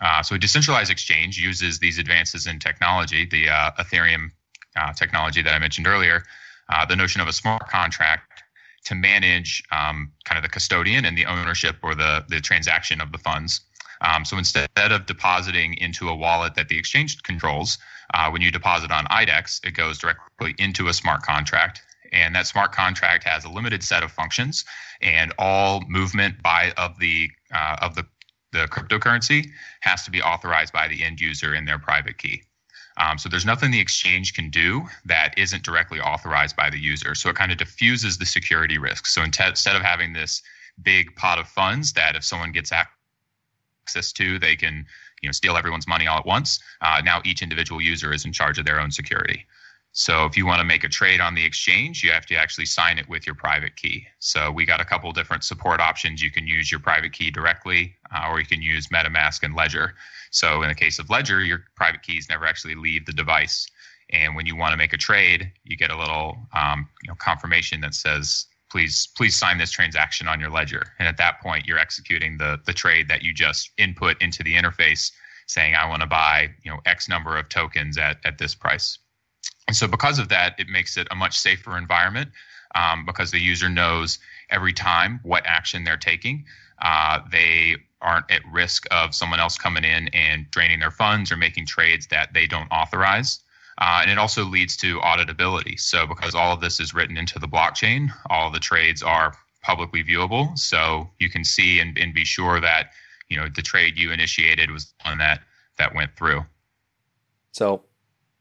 Uh, 0.00 0.22
so 0.22 0.34
a 0.34 0.38
decentralized 0.38 0.90
exchange 0.90 1.38
uses 1.38 1.78
these 1.78 1.98
advances 1.98 2.46
in 2.46 2.58
technology, 2.58 3.26
the 3.26 3.48
uh, 3.48 3.70
Ethereum 3.78 4.30
uh, 4.76 4.92
technology 4.94 5.42
that 5.42 5.52
I 5.52 5.58
mentioned 5.58 5.86
earlier, 5.86 6.22
uh, 6.70 6.86
the 6.86 6.96
notion 6.96 7.20
of 7.20 7.28
a 7.28 7.32
smart 7.32 7.68
contract 7.68 8.42
to 8.84 8.94
manage 8.94 9.62
um, 9.70 10.12
kind 10.24 10.38
of 10.38 10.42
the 10.42 10.48
custodian 10.48 11.04
and 11.04 11.18
the 11.18 11.26
ownership 11.26 11.76
or 11.82 11.94
the 11.94 12.24
the 12.28 12.40
transaction 12.40 13.00
of 13.00 13.12
the 13.12 13.18
funds. 13.18 13.60
Um, 14.00 14.24
so 14.24 14.38
instead 14.38 14.68
of 14.76 15.06
depositing 15.06 15.74
into 15.74 16.08
a 16.08 16.14
wallet 16.14 16.54
that 16.54 16.68
the 16.68 16.78
exchange 16.78 17.22
controls, 17.22 17.78
uh, 18.14 18.30
when 18.30 18.42
you 18.42 18.50
deposit 18.50 18.90
on 18.90 19.04
IDEX, 19.06 19.64
it 19.64 19.72
goes 19.72 19.98
directly 19.98 20.54
into 20.58 20.88
a 20.88 20.92
smart 20.92 21.22
contract. 21.22 21.82
And 22.12 22.34
that 22.34 22.46
smart 22.46 22.72
contract 22.72 23.24
has 23.24 23.44
a 23.44 23.48
limited 23.48 23.84
set 23.84 24.02
of 24.02 24.10
functions, 24.10 24.64
and 25.00 25.32
all 25.38 25.82
movement 25.86 26.42
by 26.42 26.72
of 26.76 26.98
the 26.98 27.30
uh, 27.54 27.76
of 27.80 27.94
the 27.94 28.04
the 28.52 28.66
cryptocurrency 28.66 29.48
has 29.80 30.04
to 30.04 30.10
be 30.10 30.20
authorized 30.20 30.72
by 30.72 30.88
the 30.88 31.04
end 31.04 31.20
user 31.20 31.54
in 31.54 31.66
their 31.66 31.78
private 31.78 32.18
key. 32.18 32.42
Um, 32.96 33.16
so 33.16 33.28
there's 33.28 33.46
nothing 33.46 33.70
the 33.70 33.80
exchange 33.80 34.34
can 34.34 34.50
do 34.50 34.86
that 35.04 35.38
isn't 35.38 35.62
directly 35.62 36.00
authorized 36.00 36.56
by 36.56 36.68
the 36.68 36.78
user. 36.78 37.14
So 37.14 37.30
it 37.30 37.36
kind 37.36 37.52
of 37.52 37.58
diffuses 37.58 38.18
the 38.18 38.26
security 38.26 38.76
risk. 38.76 39.06
So 39.06 39.22
instead 39.22 39.76
of 39.76 39.82
having 39.82 40.12
this 40.12 40.42
big 40.82 41.14
pot 41.16 41.38
of 41.38 41.48
funds 41.48 41.92
that 41.92 42.16
if 42.16 42.24
someone 42.24 42.52
gets 42.52 42.72
access 43.90 44.12
to, 44.12 44.38
they 44.38 44.54
can 44.54 44.86
you 45.20 45.28
know 45.28 45.32
steal 45.32 45.56
everyone's 45.56 45.88
money 45.88 46.06
all 46.06 46.18
at 46.18 46.26
once. 46.26 46.60
Uh, 46.80 47.02
now 47.04 47.20
each 47.24 47.42
individual 47.42 47.80
user 47.80 48.12
is 48.12 48.24
in 48.24 48.32
charge 48.32 48.58
of 48.58 48.64
their 48.64 48.80
own 48.80 48.90
security. 48.90 49.46
So 49.92 50.24
if 50.24 50.36
you 50.36 50.46
want 50.46 50.60
to 50.60 50.64
make 50.64 50.84
a 50.84 50.88
trade 50.88 51.20
on 51.20 51.34
the 51.34 51.44
exchange, 51.44 52.04
you 52.04 52.12
have 52.12 52.24
to 52.26 52.36
actually 52.36 52.66
sign 52.66 52.96
it 52.96 53.08
with 53.08 53.26
your 53.26 53.34
private 53.34 53.74
key. 53.74 54.06
So 54.20 54.52
we 54.52 54.64
got 54.64 54.80
a 54.80 54.84
couple 54.84 55.10
different 55.10 55.42
support 55.42 55.80
options. 55.80 56.22
You 56.22 56.30
can 56.30 56.46
use 56.46 56.70
your 56.70 56.78
private 56.78 57.12
key 57.12 57.32
directly, 57.32 57.96
uh, 58.14 58.28
or 58.30 58.38
you 58.38 58.46
can 58.46 58.62
use 58.62 58.86
MetaMask 58.86 59.42
and 59.42 59.56
Ledger. 59.56 59.94
So 60.30 60.62
in 60.62 60.68
the 60.68 60.76
case 60.76 61.00
of 61.00 61.10
Ledger, 61.10 61.40
your 61.42 61.64
private 61.74 62.02
keys 62.02 62.28
never 62.28 62.46
actually 62.46 62.76
leave 62.76 63.04
the 63.04 63.12
device. 63.12 63.66
And 64.10 64.36
when 64.36 64.46
you 64.46 64.54
want 64.54 64.70
to 64.70 64.76
make 64.76 64.92
a 64.92 64.96
trade, 64.96 65.50
you 65.64 65.76
get 65.76 65.90
a 65.90 65.98
little 65.98 66.36
um, 66.54 66.88
you 67.02 67.08
know, 67.08 67.16
confirmation 67.18 67.80
that 67.80 67.94
says 67.94 68.46
please 68.70 69.08
please 69.16 69.36
sign 69.36 69.58
this 69.58 69.70
transaction 69.70 70.28
on 70.28 70.40
your 70.40 70.50
ledger. 70.50 70.92
And 70.98 71.08
at 71.08 71.16
that 71.18 71.40
point 71.40 71.66
you're 71.66 71.78
executing 71.78 72.38
the 72.38 72.60
the 72.64 72.72
trade 72.72 73.08
that 73.08 73.22
you 73.22 73.34
just 73.34 73.70
input 73.76 74.20
into 74.22 74.42
the 74.42 74.54
interface 74.54 75.12
saying 75.46 75.74
i 75.74 75.88
want 75.88 76.00
to 76.00 76.06
buy 76.06 76.48
you 76.62 76.70
know 76.70 76.78
x 76.86 77.08
number 77.08 77.36
of 77.36 77.48
tokens 77.48 77.98
at 77.98 78.18
at 78.24 78.38
this 78.38 78.54
price. 78.54 78.98
And 79.66 79.76
so 79.76 79.86
because 79.86 80.18
of 80.18 80.28
that 80.28 80.54
it 80.58 80.68
makes 80.68 80.96
it 80.96 81.08
a 81.10 81.14
much 81.14 81.38
safer 81.38 81.76
environment 81.76 82.30
um, 82.74 83.04
because 83.04 83.30
the 83.30 83.40
user 83.40 83.68
knows 83.68 84.18
every 84.48 84.72
time 84.72 85.20
what 85.22 85.44
action 85.46 85.84
they're 85.84 85.96
taking 85.96 86.44
uh, 86.82 87.20
they 87.30 87.76
aren't 88.00 88.30
at 88.30 88.40
risk 88.50 88.86
of 88.90 89.14
someone 89.14 89.40
else 89.40 89.58
coming 89.58 89.84
in 89.84 90.08
and 90.08 90.50
draining 90.50 90.80
their 90.80 90.90
funds 90.90 91.30
or 91.30 91.36
making 91.36 91.66
trades 91.66 92.06
that 92.06 92.32
they 92.32 92.46
don't 92.46 92.68
authorize 92.68 93.40
Uh, 93.80 94.00
and 94.02 94.10
it 94.10 94.18
also 94.18 94.44
leads 94.44 94.76
to 94.76 94.98
auditability. 95.00 95.80
So, 95.80 96.06
because 96.06 96.34
all 96.34 96.52
of 96.52 96.60
this 96.60 96.80
is 96.80 96.92
written 96.92 97.16
into 97.16 97.38
the 97.38 97.48
blockchain, 97.48 98.10
all 98.28 98.50
the 98.50 98.58
trades 98.58 99.02
are 99.02 99.34
publicly 99.62 100.02
viewable. 100.02 100.58
So 100.58 101.10
you 101.18 101.30
can 101.30 101.44
see 101.44 101.80
and, 101.80 101.96
and 101.98 102.14
be 102.14 102.24
sure 102.24 102.60
that 102.60 102.90
you 103.28 103.36
know 103.36 103.46
the 103.54 103.62
trade 103.62 103.98
you 103.98 104.12
initiated 104.12 104.70
was 104.70 104.92
one 105.04 105.18
that 105.18 105.40
that 105.78 105.94
went 105.94 106.16
through. 106.16 106.44
So, 107.52 107.84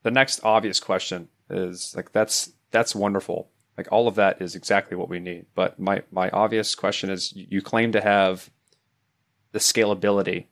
the 0.03 0.11
next 0.11 0.41
obvious 0.43 0.79
question 0.79 1.29
is 1.49 1.93
like 1.95 2.11
that's 2.11 2.51
that's 2.71 2.95
wonderful. 2.95 3.49
Like 3.77 3.87
all 3.91 4.07
of 4.09 4.15
that 4.15 4.41
is 4.41 4.55
exactly 4.55 4.97
what 4.97 5.09
we 5.09 5.19
need. 5.19 5.45
But 5.55 5.79
my 5.79 6.03
my 6.11 6.29
obvious 6.31 6.75
question 6.75 7.09
is 7.09 7.33
you 7.33 7.61
claim 7.61 7.91
to 7.93 8.01
have 8.01 8.49
the 9.51 9.59
scalability 9.59 10.47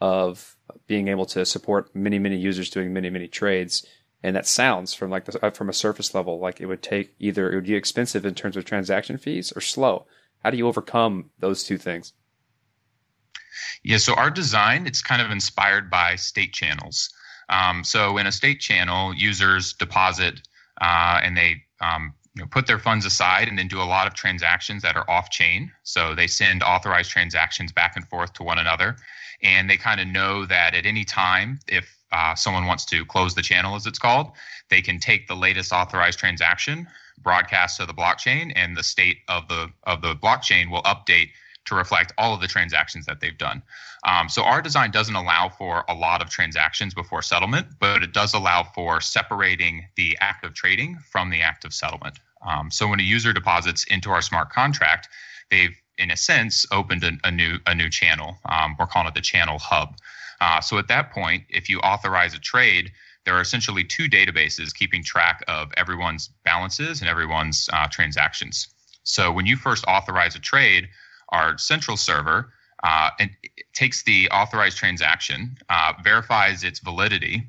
of 0.00 0.56
being 0.86 1.08
able 1.08 1.26
to 1.26 1.44
support 1.44 1.94
many 1.94 2.18
many 2.18 2.36
users 2.36 2.70
doing 2.70 2.92
many 2.92 3.10
many 3.10 3.28
trades 3.28 3.86
and 4.22 4.34
that 4.34 4.46
sounds 4.46 4.94
from 4.94 5.10
like 5.10 5.24
the, 5.24 5.44
uh, 5.44 5.50
from 5.50 5.68
a 5.68 5.72
surface 5.72 6.14
level 6.14 6.38
like 6.38 6.60
it 6.60 6.66
would 6.66 6.82
take 6.82 7.14
either 7.18 7.50
it 7.50 7.54
would 7.54 7.66
be 7.66 7.74
expensive 7.74 8.24
in 8.24 8.34
terms 8.34 8.56
of 8.56 8.64
transaction 8.64 9.18
fees 9.18 9.52
or 9.54 9.60
slow. 9.60 10.06
How 10.42 10.50
do 10.50 10.56
you 10.56 10.66
overcome 10.66 11.30
those 11.38 11.64
two 11.64 11.78
things? 11.78 12.12
Yeah 13.82 13.98
so 13.98 14.14
our 14.14 14.30
design 14.30 14.86
it's 14.86 15.02
kind 15.02 15.22
of 15.22 15.30
inspired 15.30 15.90
by 15.90 16.16
state 16.16 16.52
channels. 16.52 17.10
Um, 17.48 17.84
so 17.84 18.18
in 18.18 18.26
a 18.26 18.32
state 18.32 18.60
channel 18.60 19.14
users 19.14 19.72
deposit 19.72 20.40
uh, 20.80 21.20
and 21.22 21.36
they 21.36 21.62
um, 21.80 22.14
you 22.36 22.42
know, 22.42 22.48
put 22.48 22.66
their 22.66 22.78
funds 22.78 23.06
aside 23.06 23.48
and 23.48 23.58
then 23.58 23.66
do 23.66 23.80
a 23.80 23.84
lot 23.84 24.06
of 24.06 24.14
transactions 24.14 24.82
that 24.82 24.94
are 24.94 25.08
off 25.10 25.30
chain. 25.30 25.72
So 25.84 26.14
they 26.14 26.26
send 26.26 26.62
authorized 26.62 27.10
transactions 27.10 27.72
back 27.72 27.96
and 27.96 28.06
forth 28.06 28.34
to 28.34 28.42
one 28.42 28.58
another. 28.58 28.96
And 29.42 29.70
they 29.70 29.78
kind 29.78 30.00
of 30.00 30.06
know 30.06 30.44
that 30.44 30.74
at 30.74 30.84
any 30.84 31.04
time 31.04 31.60
if 31.66 31.95
uh, 32.16 32.34
someone 32.34 32.66
wants 32.66 32.84
to 32.86 33.04
close 33.04 33.34
the 33.34 33.42
channel, 33.42 33.74
as 33.76 33.86
it's 33.86 33.98
called, 33.98 34.32
they 34.70 34.80
can 34.80 34.98
take 34.98 35.28
the 35.28 35.36
latest 35.36 35.72
authorized 35.72 36.18
transaction, 36.18 36.86
broadcast 37.22 37.76
to 37.76 37.86
the 37.86 37.92
blockchain, 37.92 38.52
and 38.56 38.76
the 38.76 38.82
state 38.82 39.18
of 39.28 39.46
the 39.48 39.70
of 39.84 40.00
the 40.00 40.14
blockchain 40.14 40.70
will 40.70 40.82
update 40.82 41.28
to 41.66 41.74
reflect 41.74 42.12
all 42.16 42.32
of 42.32 42.40
the 42.40 42.46
transactions 42.46 43.04
that 43.06 43.20
they've 43.20 43.38
done. 43.38 43.62
Um, 44.04 44.28
so 44.28 44.42
our 44.42 44.62
design 44.62 44.90
doesn't 44.92 45.16
allow 45.16 45.48
for 45.48 45.84
a 45.88 45.94
lot 45.94 46.22
of 46.22 46.30
transactions 46.30 46.94
before 46.94 47.22
settlement, 47.22 47.66
but 47.80 48.02
it 48.02 48.12
does 48.12 48.34
allow 48.34 48.62
for 48.62 49.00
separating 49.00 49.84
the 49.96 50.16
act 50.20 50.44
of 50.44 50.54
trading 50.54 50.98
from 51.10 51.28
the 51.30 51.42
act 51.42 51.64
of 51.64 51.74
settlement. 51.74 52.20
Um, 52.46 52.70
so 52.70 52.86
when 52.88 53.00
a 53.00 53.02
user 53.02 53.32
deposits 53.32 53.84
into 53.84 54.10
our 54.10 54.22
smart 54.22 54.50
contract, 54.50 55.08
they've 55.50 55.76
in 55.98 56.10
a 56.10 56.16
sense 56.16 56.66
opened 56.70 57.02
a, 57.04 57.12
a 57.24 57.30
new 57.30 57.58
a 57.66 57.74
new 57.74 57.90
channel. 57.90 58.38
Um, 58.46 58.76
we're 58.78 58.86
calling 58.86 59.08
it 59.08 59.14
the 59.14 59.20
channel 59.20 59.58
hub. 59.58 59.96
Uh, 60.40 60.60
so 60.60 60.78
at 60.78 60.88
that 60.88 61.12
point, 61.12 61.44
if 61.48 61.68
you 61.68 61.78
authorize 61.80 62.34
a 62.34 62.38
trade, 62.38 62.92
there 63.24 63.34
are 63.34 63.40
essentially 63.40 63.84
two 63.84 64.08
databases 64.08 64.74
keeping 64.74 65.02
track 65.02 65.42
of 65.48 65.72
everyone's 65.76 66.30
balances 66.44 67.00
and 67.00 67.10
everyone's 67.10 67.68
uh, 67.72 67.86
transactions. 67.88 68.68
So 69.02 69.32
when 69.32 69.46
you 69.46 69.56
first 69.56 69.84
authorize 69.86 70.36
a 70.36 70.40
trade, 70.40 70.88
our 71.30 71.58
central 71.58 71.96
server 71.96 72.52
uh, 72.84 73.10
takes 73.72 74.02
the 74.04 74.28
authorized 74.30 74.76
transaction, 74.76 75.56
uh, 75.68 75.94
verifies 76.02 76.62
its 76.62 76.80
validity, 76.80 77.48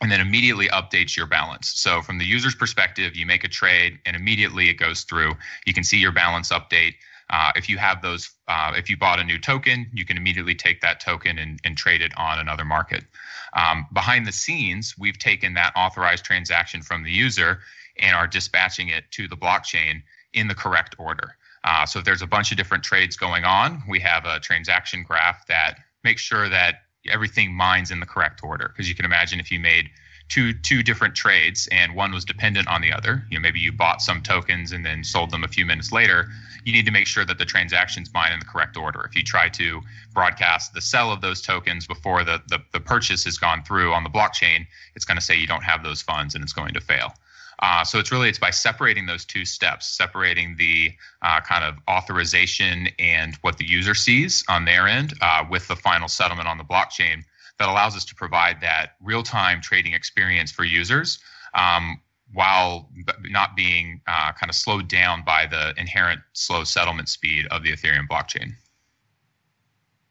and 0.00 0.10
then 0.10 0.20
immediately 0.20 0.68
updates 0.68 1.16
your 1.16 1.26
balance. 1.26 1.68
So 1.68 2.00
from 2.00 2.18
the 2.18 2.24
user's 2.24 2.54
perspective, 2.54 3.14
you 3.14 3.26
make 3.26 3.44
a 3.44 3.48
trade 3.48 3.98
and 4.06 4.16
immediately 4.16 4.70
it 4.70 4.74
goes 4.74 5.02
through. 5.02 5.34
You 5.66 5.74
can 5.74 5.84
see 5.84 5.98
your 5.98 6.12
balance 6.12 6.50
update. 6.50 6.94
Uh, 7.30 7.52
if 7.54 7.68
you 7.68 7.78
have 7.78 8.02
those, 8.02 8.30
uh, 8.48 8.72
if 8.76 8.90
you 8.90 8.96
bought 8.96 9.20
a 9.20 9.24
new 9.24 9.38
token, 9.38 9.88
you 9.94 10.04
can 10.04 10.16
immediately 10.16 10.54
take 10.54 10.80
that 10.80 11.00
token 11.00 11.38
and, 11.38 11.60
and 11.64 11.76
trade 11.76 12.02
it 12.02 12.12
on 12.16 12.38
another 12.38 12.64
market. 12.64 13.04
Um, 13.52 13.86
behind 13.92 14.26
the 14.26 14.32
scenes, 14.32 14.94
we've 14.98 15.18
taken 15.18 15.54
that 15.54 15.72
authorized 15.76 16.24
transaction 16.24 16.82
from 16.82 17.04
the 17.04 17.10
user 17.10 17.60
and 17.98 18.14
are 18.14 18.26
dispatching 18.26 18.88
it 18.88 19.04
to 19.12 19.28
the 19.28 19.36
blockchain 19.36 20.02
in 20.32 20.48
the 20.48 20.54
correct 20.54 20.96
order. 20.98 21.36
Uh, 21.62 21.86
so 21.86 21.98
if 21.98 22.04
there's 22.04 22.22
a 22.22 22.26
bunch 22.26 22.50
of 22.50 22.56
different 22.56 22.82
trades 22.82 23.16
going 23.16 23.44
on, 23.44 23.82
we 23.88 24.00
have 24.00 24.24
a 24.24 24.40
transaction 24.40 25.02
graph 25.02 25.46
that 25.46 25.78
makes 26.02 26.22
sure 26.22 26.48
that 26.48 26.82
everything 27.08 27.52
mines 27.52 27.90
in 27.90 28.00
the 28.00 28.06
correct 28.06 28.42
order. 28.42 28.68
Because 28.68 28.88
you 28.88 28.94
can 28.94 29.04
imagine 29.04 29.38
if 29.40 29.50
you 29.50 29.60
made 29.60 29.90
two 30.30 30.54
two 30.54 30.82
different 30.82 31.14
trades 31.14 31.68
and 31.70 31.94
one 31.94 32.12
was 32.12 32.24
dependent 32.24 32.66
on 32.68 32.80
the 32.80 32.92
other, 32.92 33.22
you 33.30 33.38
know 33.38 33.42
maybe 33.42 33.60
you 33.60 33.72
bought 33.72 34.00
some 34.00 34.22
tokens 34.22 34.72
and 34.72 34.86
then 34.86 35.04
sold 35.04 35.30
them 35.30 35.44
a 35.44 35.48
few 35.48 35.66
minutes 35.66 35.92
later 35.92 36.30
you 36.64 36.72
need 36.72 36.86
to 36.86 36.90
make 36.90 37.06
sure 37.06 37.24
that 37.24 37.38
the 37.38 37.44
transaction's 37.44 38.12
mine 38.12 38.32
in 38.32 38.38
the 38.38 38.44
correct 38.44 38.76
order. 38.76 39.04
If 39.08 39.16
you 39.16 39.22
try 39.22 39.48
to 39.50 39.80
broadcast 40.12 40.74
the 40.74 40.80
sell 40.80 41.12
of 41.12 41.20
those 41.20 41.40
tokens 41.40 41.86
before 41.86 42.24
the, 42.24 42.42
the, 42.48 42.60
the 42.72 42.80
purchase 42.80 43.24
has 43.24 43.38
gone 43.38 43.62
through 43.62 43.92
on 43.92 44.04
the 44.04 44.10
blockchain, 44.10 44.66
it's 44.94 45.04
going 45.04 45.16
to 45.16 45.22
say 45.22 45.36
you 45.36 45.46
don't 45.46 45.64
have 45.64 45.82
those 45.82 46.02
funds 46.02 46.34
and 46.34 46.44
it's 46.44 46.52
going 46.52 46.74
to 46.74 46.80
fail. 46.80 47.14
Uh, 47.62 47.84
so 47.84 47.98
it's 47.98 48.10
really 48.10 48.28
it's 48.28 48.38
by 48.38 48.50
separating 48.50 49.04
those 49.04 49.24
two 49.24 49.44
steps, 49.44 49.86
separating 49.86 50.56
the 50.56 50.92
uh, 51.20 51.40
kind 51.40 51.62
of 51.62 51.74
authorization 51.88 52.88
and 52.98 53.36
what 53.42 53.58
the 53.58 53.66
user 53.66 53.94
sees 53.94 54.42
on 54.48 54.64
their 54.64 54.86
end 54.86 55.12
uh, 55.20 55.44
with 55.48 55.68
the 55.68 55.76
final 55.76 56.08
settlement 56.08 56.48
on 56.48 56.56
the 56.56 56.64
blockchain 56.64 57.22
that 57.60 57.68
allows 57.68 57.94
us 57.94 58.06
to 58.06 58.14
provide 58.14 58.62
that 58.62 58.92
real-time 59.02 59.60
trading 59.60 59.92
experience 59.92 60.50
for 60.50 60.64
users 60.64 61.18
um, 61.52 62.00
while 62.32 62.88
not 63.28 63.54
being 63.54 64.00
uh, 64.06 64.32
kind 64.32 64.48
of 64.48 64.56
slowed 64.56 64.88
down 64.88 65.22
by 65.24 65.46
the 65.46 65.74
inherent 65.76 66.20
slow 66.32 66.64
settlement 66.64 67.08
speed 67.08 67.46
of 67.50 67.62
the 67.62 67.70
Ethereum 67.70 68.08
blockchain. 68.08 68.52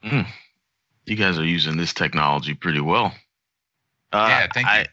Mm. 0.04 0.28
You 1.08 1.16
guys 1.16 1.39
are 1.39 1.45
using 1.45 1.76
this 1.76 1.91
technology 1.91 2.54
pretty 2.54 2.82
well. 2.82 3.16
Uh, 4.14 4.28
yeah, 4.30 4.47
thank 4.54 4.68
you. 4.68 4.72
I, 4.72 4.86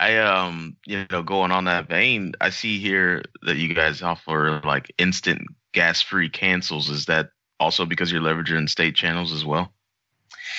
I 0.00 0.18
um, 0.18 0.76
you 0.86 1.06
know, 1.12 1.22
going 1.22 1.52
on 1.52 1.64
that 1.66 1.88
vein, 1.88 2.32
I 2.40 2.50
see 2.50 2.80
here 2.80 3.22
that 3.42 3.56
you 3.56 3.72
guys 3.72 4.02
offer 4.02 4.60
like 4.64 4.92
instant 4.98 5.42
gas-free 5.72 6.30
cancels. 6.30 6.90
Is 6.90 7.06
that 7.06 7.30
also 7.60 7.86
because 7.86 8.10
you're 8.10 8.20
leveraging 8.20 8.68
state 8.68 8.96
channels 8.96 9.32
as 9.32 9.44
well? 9.44 9.72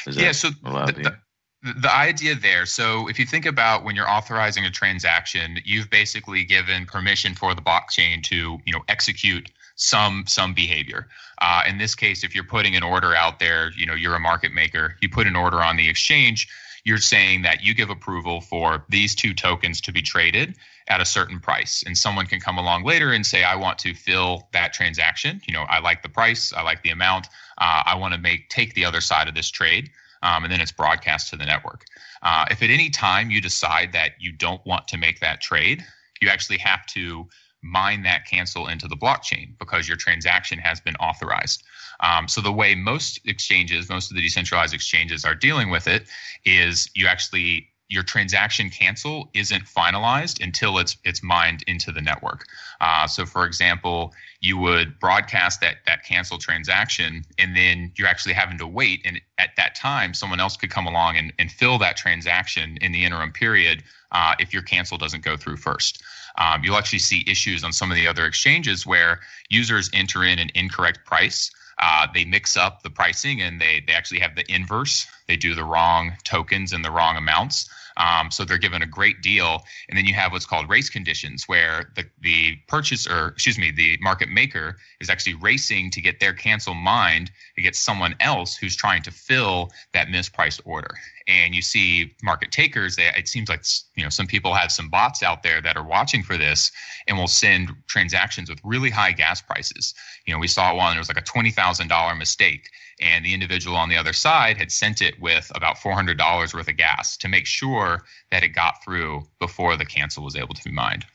yeah. 0.08 0.32
So 0.32 0.50
the, 0.50 0.94
the, 0.96 1.18
the 1.66 1.94
idea 1.94 2.36
there 2.36 2.66
so 2.66 3.08
if 3.08 3.18
you 3.18 3.26
think 3.26 3.46
about 3.46 3.84
when 3.84 3.96
you're 3.96 4.10
authorizing 4.10 4.66
a 4.66 4.72
transaction 4.72 5.60
you've 5.66 5.90
basically 5.90 6.44
given 6.44 6.86
permission 6.86 7.34
for 7.34 7.56
the 7.56 7.62
blockchain 7.62 8.22
to 8.22 8.60
you 8.66 8.72
know 8.72 8.84
execute 8.88 9.50
some 9.76 10.24
some 10.28 10.54
behavior. 10.54 11.08
Uh, 11.40 11.64
in 11.68 11.78
this 11.78 11.96
case 11.96 12.24
if 12.24 12.34
you're 12.34 12.46
putting 12.46 12.76
an 12.76 12.84
order 12.84 13.16
out 13.16 13.40
there 13.40 13.72
you 13.76 13.86
know 13.86 13.94
you're 13.94 14.16
a 14.16 14.20
market 14.20 14.54
maker 14.54 14.96
you 15.02 15.10
put 15.10 15.28
an 15.28 15.36
order 15.36 15.62
on 15.62 15.76
the 15.76 15.90
exchange 15.90 16.48
you're 16.84 16.98
saying 16.98 17.42
that 17.42 17.64
you 17.64 17.74
give 17.74 17.90
approval 17.90 18.42
for 18.42 18.86
these 18.90 19.16
two 19.16 19.34
tokens 19.34 19.82
to 19.82 19.92
be 19.92 20.04
traded 20.04 20.56
at 20.88 21.02
a 21.02 21.06
certain 21.06 21.40
price. 21.40 21.84
And 21.84 21.98
someone 21.98 22.28
can 22.28 22.40
come 22.40 22.60
along 22.60 22.84
later 22.84 23.12
and 23.12 23.26
say 23.26 23.44
i 23.44 23.56
want 23.56 23.80
to 23.80 23.94
fill 23.96 24.48
that 24.54 24.72
transaction. 24.72 25.42
You 25.48 25.54
know 25.56 25.64
i 25.64 25.80
like 25.80 26.04
the 26.04 26.10
price 26.10 26.54
i 26.54 26.62
like 26.62 26.84
the 26.84 26.92
amount 26.92 27.28
uh, 27.58 27.84
i 27.86 27.96
want 27.96 28.14
to 28.14 28.20
make 28.20 28.50
take 28.50 28.76
the 28.76 28.86
other 28.86 29.02
side 29.02 29.28
of 29.28 29.34
this 29.34 29.50
trade 29.50 29.90
um, 30.24 30.44
and 30.44 30.52
then 30.52 30.62
it's 30.62 30.72
broadcast 30.72 31.30
to 31.30 31.36
the 31.36 31.46
network. 31.46 31.86
Uh, 32.22 32.46
if 32.50 32.62
at 32.64 32.70
any 32.70 32.90
time 32.90 33.30
you 33.30 33.42
decide 33.42 33.92
that 33.94 34.12
you 34.20 34.32
don't 34.32 34.66
want 34.66 34.88
to 34.88 34.98
make 34.98 35.20
that 35.20 35.42
trade, 35.42 35.84
you 36.22 36.30
actually 36.30 36.58
have 36.58 36.86
to 36.88 37.28
mine 37.62 38.04
that 38.04 38.26
cancel 38.26 38.68
into 38.68 38.88
the 38.88 38.96
blockchain 38.96 39.58
because 39.58 39.88
your 39.88 39.98
transaction 39.98 40.60
has 40.60 40.80
been 40.80 40.96
authorized. 40.98 41.64
Um, 42.00 42.28
so 42.28 42.42
the 42.42 42.52
way 42.52 42.76
most 42.76 43.20
exchanges, 43.26 43.90
most 43.90 44.12
of 44.12 44.16
the 44.16 44.22
decentralized 44.22 44.74
exchanges 44.74 45.26
are 45.26 45.36
dealing 45.36 45.70
with 45.70 45.88
it 45.88 46.08
is 46.46 46.90
you 46.94 47.08
actually 47.08 47.70
your 47.88 48.04
transaction 48.04 48.70
cancel 48.70 49.30
isn't 49.34 49.64
finalized 49.66 50.44
until 50.44 50.80
it's 50.80 50.98
it's 51.04 51.22
mined 51.22 51.64
into 51.68 51.92
the 51.92 52.02
network. 52.02 52.46
Uh, 52.82 53.08
so, 53.08 53.26
for 53.26 53.46
example, 53.46 54.14
you 54.42 54.58
would 54.58 55.00
broadcast 55.00 55.62
that 55.62 55.78
that 55.86 56.04
cancel 56.04 56.38
transaction, 56.38 57.24
and 57.38 57.56
then 57.56 57.92
you're 57.96 58.08
actually 58.08 58.34
having 58.34 58.58
to 58.58 58.68
wait. 58.68 59.02
And 59.06 59.22
at 59.38 59.52
that 59.58 59.76
time, 59.76 60.14
someone 60.14 60.40
else 60.40 60.58
could 60.58 60.72
come 60.72 60.88
along 60.88 61.18
and, 61.18 61.32
and 61.38 61.52
fill 61.52 61.78
that 61.80 61.96
transaction 61.98 62.78
in 62.82 62.92
the 62.92 63.06
interim 63.06 63.32
period 63.32 63.84
uh, 64.12 64.34
if 64.40 64.54
your 64.54 64.64
cancel 64.64 64.98
doesn't 64.98 65.24
go 65.24 65.38
through 65.38 65.58
first. 65.58 66.02
Um, 66.38 66.64
you'll 66.64 66.78
actually 66.78 67.00
see 67.00 67.24
issues 67.28 67.64
on 67.64 67.72
some 67.72 67.92
of 67.92 67.96
the 67.96 68.08
other 68.08 68.26
exchanges 68.26 68.86
where 68.86 69.20
users 69.50 69.90
enter 69.94 70.24
in 70.24 70.40
an 70.40 70.50
incorrect 70.56 71.06
price. 71.06 71.52
Uh, 71.78 72.08
they 72.14 72.26
mix 72.26 72.56
up 72.56 72.84
the 72.84 72.90
pricing 72.90 73.42
and 73.42 73.60
they, 73.60 73.84
they 73.86 73.94
actually 73.94 74.20
have 74.20 74.36
the 74.36 74.50
inverse. 74.52 75.08
They 75.28 75.36
do 75.36 75.56
the 75.56 75.64
wrong 75.64 76.14
tokens 76.24 76.72
and 76.74 76.86
the 76.86 76.92
wrong 76.92 77.18
amounts. 77.18 77.70
Um, 77.98 78.32
so 78.32 78.44
they're 78.44 78.58
given 78.58 78.82
a 78.82 78.88
great 78.88 79.22
deal. 79.22 79.64
And 79.90 79.98
then 79.98 80.06
you 80.06 80.14
have 80.14 80.32
what's 80.32 80.46
called 80.46 80.70
race 80.70 80.90
conditions, 80.90 81.48
where 81.48 81.92
the, 81.96 82.06
the 82.22 82.58
purchaser, 82.68 83.30
excuse 83.30 83.58
me, 83.58 83.72
the 83.72 83.98
market 84.02 84.30
maker 84.30 84.78
is 85.00 85.10
actually 85.10 85.36
racing 85.36 85.92
to 85.92 86.02
get 86.02 86.20
their 86.20 86.34
cancel 86.34 86.74
mined 86.74 87.32
to 87.56 87.62
get 87.62 87.76
someone 87.76 88.16
else 88.20 88.56
who's 88.58 88.76
trying 88.76 89.02
to 89.04 89.12
fill 89.12 89.72
that 89.94 90.08
mispriced 90.08 90.62
order. 90.66 90.96
and 91.28 91.56
you 91.56 91.62
see 91.62 92.14
market 92.22 92.52
takers, 92.52 92.96
they, 92.96 93.10
it 93.18 93.28
seems 93.28 93.50
like 93.50 93.64
you 93.96 94.04
know 94.04 94.10
some 94.10 94.28
people 94.28 94.54
have 94.54 94.72
some 94.72 94.90
bots 94.90 95.24
out 95.24 95.44
there 95.44 95.62
that 95.62 95.76
are 95.76 95.84
watching 95.84 96.22
for 96.22 96.38
this 96.38 96.72
and 97.08 97.18
will 97.18 97.28
send 97.28 97.70
transactions 97.88 98.50
with 98.50 98.60
really 98.64 98.90
high 98.90 99.12
gas 99.12 99.42
prices. 99.42 99.94
You 100.26 100.34
know, 100.34 100.40
we 100.40 100.48
saw 100.48 100.76
one; 100.76 100.96
it 100.96 101.00
was 101.00 101.08
like 101.08 101.18
a 101.18 101.22
twenty 101.22 101.52
thousand 101.52 101.88
dollar 101.88 102.16
mistake, 102.16 102.70
and 103.02 103.26
the 103.26 103.34
individual 103.34 103.76
on 103.76 103.90
the 103.90 103.98
other 103.98 104.14
side 104.14 104.58
had 104.58 104.72
sent 104.72 105.02
it 105.02 105.20
with 105.20 105.52
about 105.56 105.78
four 105.78 105.94
hundred 105.94 106.18
dollars 106.18 106.54
worth 106.54 106.68
of 106.68 106.78
gas 106.78 107.18
to 107.18 107.28
make 107.28 107.46
sure 107.46 108.04
that 108.32 108.44
it 108.44 108.50
got 108.50 108.84
through 108.84 109.24
before 109.40 109.76
the 109.78 109.86
cancel 109.86 110.24
was 110.24 110.36
able 110.36 110.54
to 110.54 110.64
be 110.64 110.72
mined. 110.72 111.06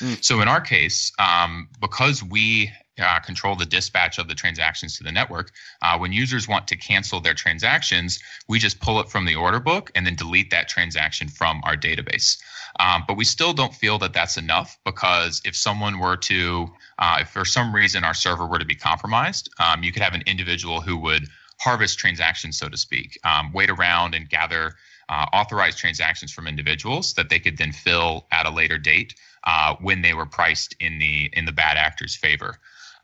Mm. 0.00 0.24
So 0.24 0.40
in 0.40 0.48
our 0.48 0.60
case, 0.60 1.12
um, 1.18 1.68
because 1.80 2.22
we 2.22 2.72
uh, 3.00 3.18
control 3.20 3.56
the 3.56 3.66
dispatch 3.66 4.18
of 4.18 4.28
the 4.28 4.34
transactions 4.34 4.98
to 4.98 5.04
the 5.04 5.12
network. 5.12 5.52
Uh, 5.82 5.96
when 5.98 6.12
users 6.12 6.46
want 6.46 6.68
to 6.68 6.76
cancel 6.76 7.20
their 7.20 7.34
transactions, 7.34 8.20
we 8.48 8.58
just 8.58 8.80
pull 8.80 9.00
it 9.00 9.08
from 9.08 9.24
the 9.24 9.34
order 9.34 9.60
book 9.60 9.90
and 9.94 10.06
then 10.06 10.14
delete 10.14 10.50
that 10.50 10.68
transaction 10.68 11.28
from 11.28 11.60
our 11.64 11.76
database. 11.76 12.38
Um, 12.78 13.04
but 13.06 13.16
we 13.16 13.24
still 13.24 13.52
don't 13.52 13.74
feel 13.74 13.98
that 13.98 14.12
that's 14.12 14.36
enough 14.36 14.78
because 14.84 15.40
if 15.44 15.56
someone 15.56 15.98
were 15.98 16.16
to, 16.16 16.68
uh, 16.98 17.18
if 17.20 17.30
for 17.30 17.44
some 17.44 17.74
reason 17.74 18.04
our 18.04 18.14
server 18.14 18.46
were 18.46 18.58
to 18.58 18.64
be 18.64 18.74
compromised, 18.76 19.50
um, 19.58 19.82
you 19.82 19.92
could 19.92 20.02
have 20.02 20.14
an 20.14 20.22
individual 20.26 20.80
who 20.80 20.96
would 20.98 21.26
harvest 21.60 21.98
transactions, 21.98 22.58
so 22.58 22.68
to 22.68 22.76
speak, 22.76 23.18
um, 23.24 23.52
wait 23.52 23.70
around 23.70 24.14
and 24.14 24.28
gather 24.28 24.74
uh, 25.10 25.26
authorized 25.32 25.78
transactions 25.78 26.32
from 26.32 26.46
individuals 26.46 27.14
that 27.14 27.28
they 27.28 27.38
could 27.38 27.58
then 27.58 27.72
fill 27.72 28.26
at 28.32 28.46
a 28.46 28.50
later 28.50 28.78
date 28.78 29.14
uh, 29.44 29.74
when 29.80 30.02
they 30.02 30.14
were 30.14 30.26
priced 30.26 30.74
in 30.80 30.98
the 30.98 31.30
in 31.32 31.44
the 31.44 31.52
bad 31.52 31.76
actor's 31.76 32.16
favor. 32.16 32.58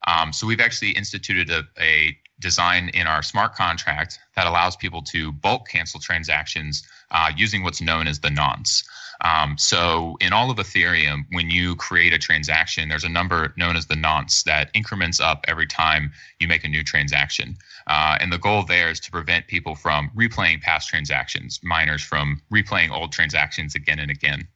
Um, 0.07 0.33
so 0.33 0.47
we've 0.47 0.61
actually 0.61 0.93
instituted 0.93 1.51
a, 1.51 1.65
a, 1.79 2.17
design 2.41 2.91
in 2.91 3.07
our 3.07 3.22
smart 3.22 3.55
contract 3.55 4.18
that 4.34 4.47
allows 4.47 4.76
people 4.76 5.03
to 5.03 5.32
bulk 5.32 5.68
cancel 5.68 6.01
transactions 6.01 6.82
uh, 7.11 7.30
using 7.37 7.62
what's 7.62 7.80
known 7.80 8.07
as 8.07 8.20
the 8.20 8.30
nonce. 8.30 8.84
Um, 9.22 9.57
so 9.57 10.16
in 10.20 10.32
all 10.32 10.51
of 10.51 10.59
Ethereum, 10.59 11.24
when 11.30 11.49
you 11.49 11.74
create 11.76 12.12
a 12.12 12.18
transaction, 12.18 12.89
there's 12.89 13.05
a 13.05 13.09
number 13.09 13.55
known 13.57 13.76
as 13.76 13.87
the 13.87 13.97
nonce 13.97 14.43
that 14.43 14.70
increments 14.74 15.20
up 15.20 15.45
every 15.49 15.66
time 15.66 16.12
you 16.39 16.49
make 16.49 16.64
a 16.64 16.68
new 16.68 16.84
transaction. 16.84 17.57
Uh, 17.87 18.18
and 18.20 18.30
the 18.30 18.39
goal 18.39 18.62
there 18.64 18.91
is 18.91 19.01
to 19.01 19.11
prevent 19.11 19.47
people 19.47 19.74
from 19.74 20.11
replaying 20.14 20.61
past 20.61 20.89
transactions, 20.89 21.61
miners 21.62 22.03
from 22.03 22.43
replaying 22.53 22.91
old 22.91 23.12
transactions 23.12 23.74
again 23.74 23.99
and 23.99 24.11
again. 24.11 24.47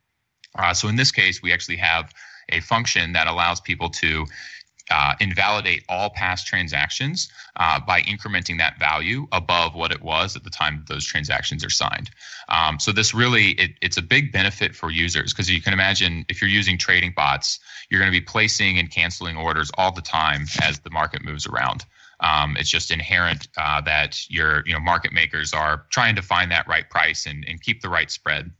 Uh, 0.59 0.75
so 0.75 0.89
in 0.89 0.97
this 0.97 1.13
case, 1.13 1.43
we 1.43 1.53
actually 1.53 1.77
have 1.77 2.13
a 2.51 2.61
function 2.61 3.13
that 3.13 3.29
allows 3.29 3.61
people 3.61 3.89
to 3.89 4.27
uh, 4.91 5.15
invalidate 5.21 5.85
all 5.89 6.11
past 6.11 6.47
transactions 6.47 7.29
uh, 7.57 7.81
by 7.87 8.03
incrementing 8.03 8.59
that 8.59 8.79
value 8.79 9.27
above 9.33 9.75
what 9.75 9.93
it 9.93 10.03
was 10.03 10.37
at 10.37 10.45
the 10.45 10.51
time 10.51 10.85
those 10.89 11.07
transactions 11.07 11.65
are 11.65 11.71
signed. 11.71 12.11
Um, 12.49 12.79
so 12.81 12.93
this 12.93 13.15
really 13.15 13.51
it, 13.53 13.71
it's 13.81 13.97
a 13.97 14.03
big 14.03 14.33
benefit 14.33 14.75
for 14.75 14.91
users 14.91 15.33
because 15.33 15.49
you 15.51 15.63
can 15.63 15.73
imagine 15.73 16.25
if 16.29 16.41
you're 16.41 16.51
using 16.51 16.79
trading 16.79 17.13
bots, 17.15 17.61
you're 17.89 18.01
going 18.01 18.13
to 18.13 18.19
be 18.19 18.25
placing 18.25 18.79
and 18.79 18.91
canceling 18.91 19.37
orders 19.37 19.71
all 19.79 19.93
the 19.93 20.03
time 20.03 20.47
as 20.63 20.81
the 20.81 20.91
market 20.91 21.25
moves 21.25 21.47
around. 21.47 21.85
Um, 22.21 22.57
it's 22.59 22.69
just 22.69 22.91
inherent 22.91 23.49
uh, 23.57 23.81
that 23.83 24.29
your 24.29 24.63
you 24.67 24.75
know 24.75 24.81
market 24.81 25.13
makers 25.13 25.55
are 25.55 25.87
trying 25.91 26.17
to 26.17 26.23
find 26.23 26.51
that 26.51 26.69
right 26.69 26.89
price 26.89 27.27
and, 27.27 27.45
and 27.49 27.61
keep 27.61 27.81
the 27.81 27.89
right 27.89 28.11
spread. 28.11 28.51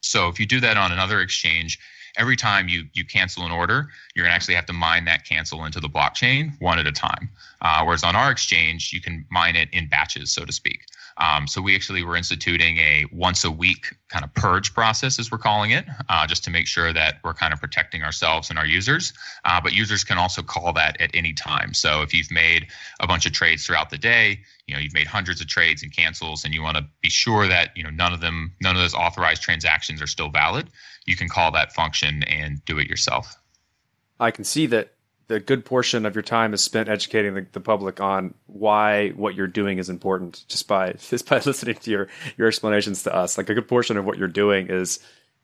So 0.00 0.28
if 0.28 0.40
you 0.40 0.46
do 0.46 0.60
that 0.60 0.76
on 0.76 0.92
another 0.92 1.20
exchange, 1.20 1.78
every 2.16 2.36
time 2.36 2.68
you 2.68 2.84
you 2.92 3.04
cancel 3.04 3.44
an 3.44 3.52
order, 3.52 3.88
you're 4.14 4.26
to 4.26 4.32
actually 4.32 4.54
have 4.54 4.66
to 4.66 4.72
mine 4.72 5.04
that 5.04 5.24
cancel 5.24 5.64
into 5.64 5.80
the 5.80 5.88
blockchain 5.88 6.52
one 6.60 6.78
at 6.78 6.86
a 6.86 6.92
time. 6.92 7.28
Uh, 7.60 7.82
whereas 7.84 8.04
on 8.04 8.16
our 8.16 8.30
exchange, 8.30 8.92
you 8.92 9.00
can 9.00 9.24
mine 9.30 9.56
it 9.56 9.68
in 9.72 9.88
batches, 9.88 10.30
so 10.30 10.44
to 10.44 10.52
speak. 10.52 10.84
Um, 11.18 11.48
so 11.48 11.62
we 11.62 11.74
actually 11.74 12.02
were 12.02 12.16
instituting 12.16 12.76
a 12.78 13.06
once 13.10 13.44
a 13.44 13.50
week 13.50 13.94
kind 14.08 14.24
of 14.24 14.32
purge 14.34 14.74
process, 14.74 15.18
as 15.18 15.30
we're 15.30 15.38
calling 15.38 15.70
it, 15.70 15.86
uh, 16.08 16.26
just 16.26 16.44
to 16.44 16.50
make 16.50 16.66
sure 16.66 16.92
that 16.92 17.16
we're 17.24 17.34
kind 17.34 17.52
of 17.52 17.60
protecting 17.60 18.02
ourselves 18.02 18.50
and 18.50 18.58
our 18.58 18.66
users. 18.66 19.12
Uh, 19.44 19.60
but 19.60 19.72
users 19.72 20.04
can 20.04 20.18
also 20.18 20.42
call 20.42 20.72
that 20.74 21.00
at 21.00 21.10
any 21.14 21.32
time. 21.32 21.72
So 21.72 22.02
if 22.02 22.12
you've 22.12 22.30
made 22.30 22.66
a 23.00 23.06
bunch 23.06 23.24
of 23.24 23.32
trades 23.32 23.66
throughout 23.66 23.90
the 23.90 23.98
day, 23.98 24.40
you 24.66 24.74
know 24.74 24.80
you've 24.80 24.94
made 24.94 25.06
hundreds 25.06 25.40
of 25.40 25.46
trades 25.46 25.82
and 25.82 25.94
cancels, 25.94 26.44
and 26.44 26.52
you 26.52 26.62
want 26.62 26.76
to 26.76 26.86
be 27.00 27.08
sure 27.08 27.46
that 27.48 27.70
you 27.76 27.82
know 27.82 27.90
none 27.90 28.12
of 28.12 28.20
them, 28.20 28.52
none 28.60 28.76
of 28.76 28.82
those 28.82 28.94
authorized 28.94 29.42
transactions 29.42 30.02
are 30.02 30.06
still 30.06 30.28
valid. 30.28 30.68
You 31.06 31.16
can 31.16 31.28
call 31.28 31.50
that 31.52 31.72
function 31.72 32.24
and 32.24 32.62
do 32.64 32.78
it 32.78 32.88
yourself. 32.88 33.36
I 34.18 34.30
can 34.30 34.44
see 34.44 34.66
that 34.66 34.95
the 35.28 35.40
good 35.40 35.64
portion 35.64 36.06
of 36.06 36.14
your 36.14 36.22
time 36.22 36.54
is 36.54 36.62
spent 36.62 36.88
educating 36.88 37.34
the, 37.34 37.46
the, 37.52 37.60
public 37.60 38.00
on 38.00 38.34
why 38.46 39.10
what 39.10 39.34
you're 39.34 39.46
doing 39.46 39.78
is 39.78 39.88
important 39.88 40.44
just 40.48 40.68
by 40.68 40.92
just 40.98 41.28
by 41.28 41.40
listening 41.44 41.76
to 41.76 41.90
your 41.90 42.08
your 42.36 42.48
explanations 42.48 43.02
to 43.04 43.14
us. 43.14 43.36
Like 43.38 43.50
a 43.50 43.54
good 43.54 43.68
portion 43.68 43.96
of 43.96 44.04
what 44.04 44.18
you're 44.18 44.28
doing 44.28 44.68
is 44.68 45.00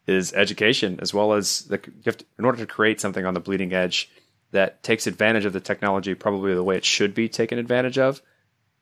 is 0.07 0.33
education 0.33 0.99
as 1.01 1.15
well 1.15 1.33
as 1.33 1.63
the 1.63 1.79
to, 1.79 2.17
in 2.39 2.45
order 2.45 2.59
to 2.59 2.67
create 2.67 3.01
something 3.01 3.25
on 3.25 3.35
the 3.35 3.41
bleeding 3.41 3.73
edge 3.73 4.11
that 4.51 4.83
takes 4.83 5.07
advantage 5.07 5.45
of 5.45 5.53
the 5.53 5.61
technology 5.61 6.15
probably 6.15 6.55
the 6.55 6.63
way 6.63 6.77
it 6.77 6.85
should 6.85 7.15
be 7.15 7.29
taken 7.29 7.59
advantage 7.59 7.99
of 7.99 8.21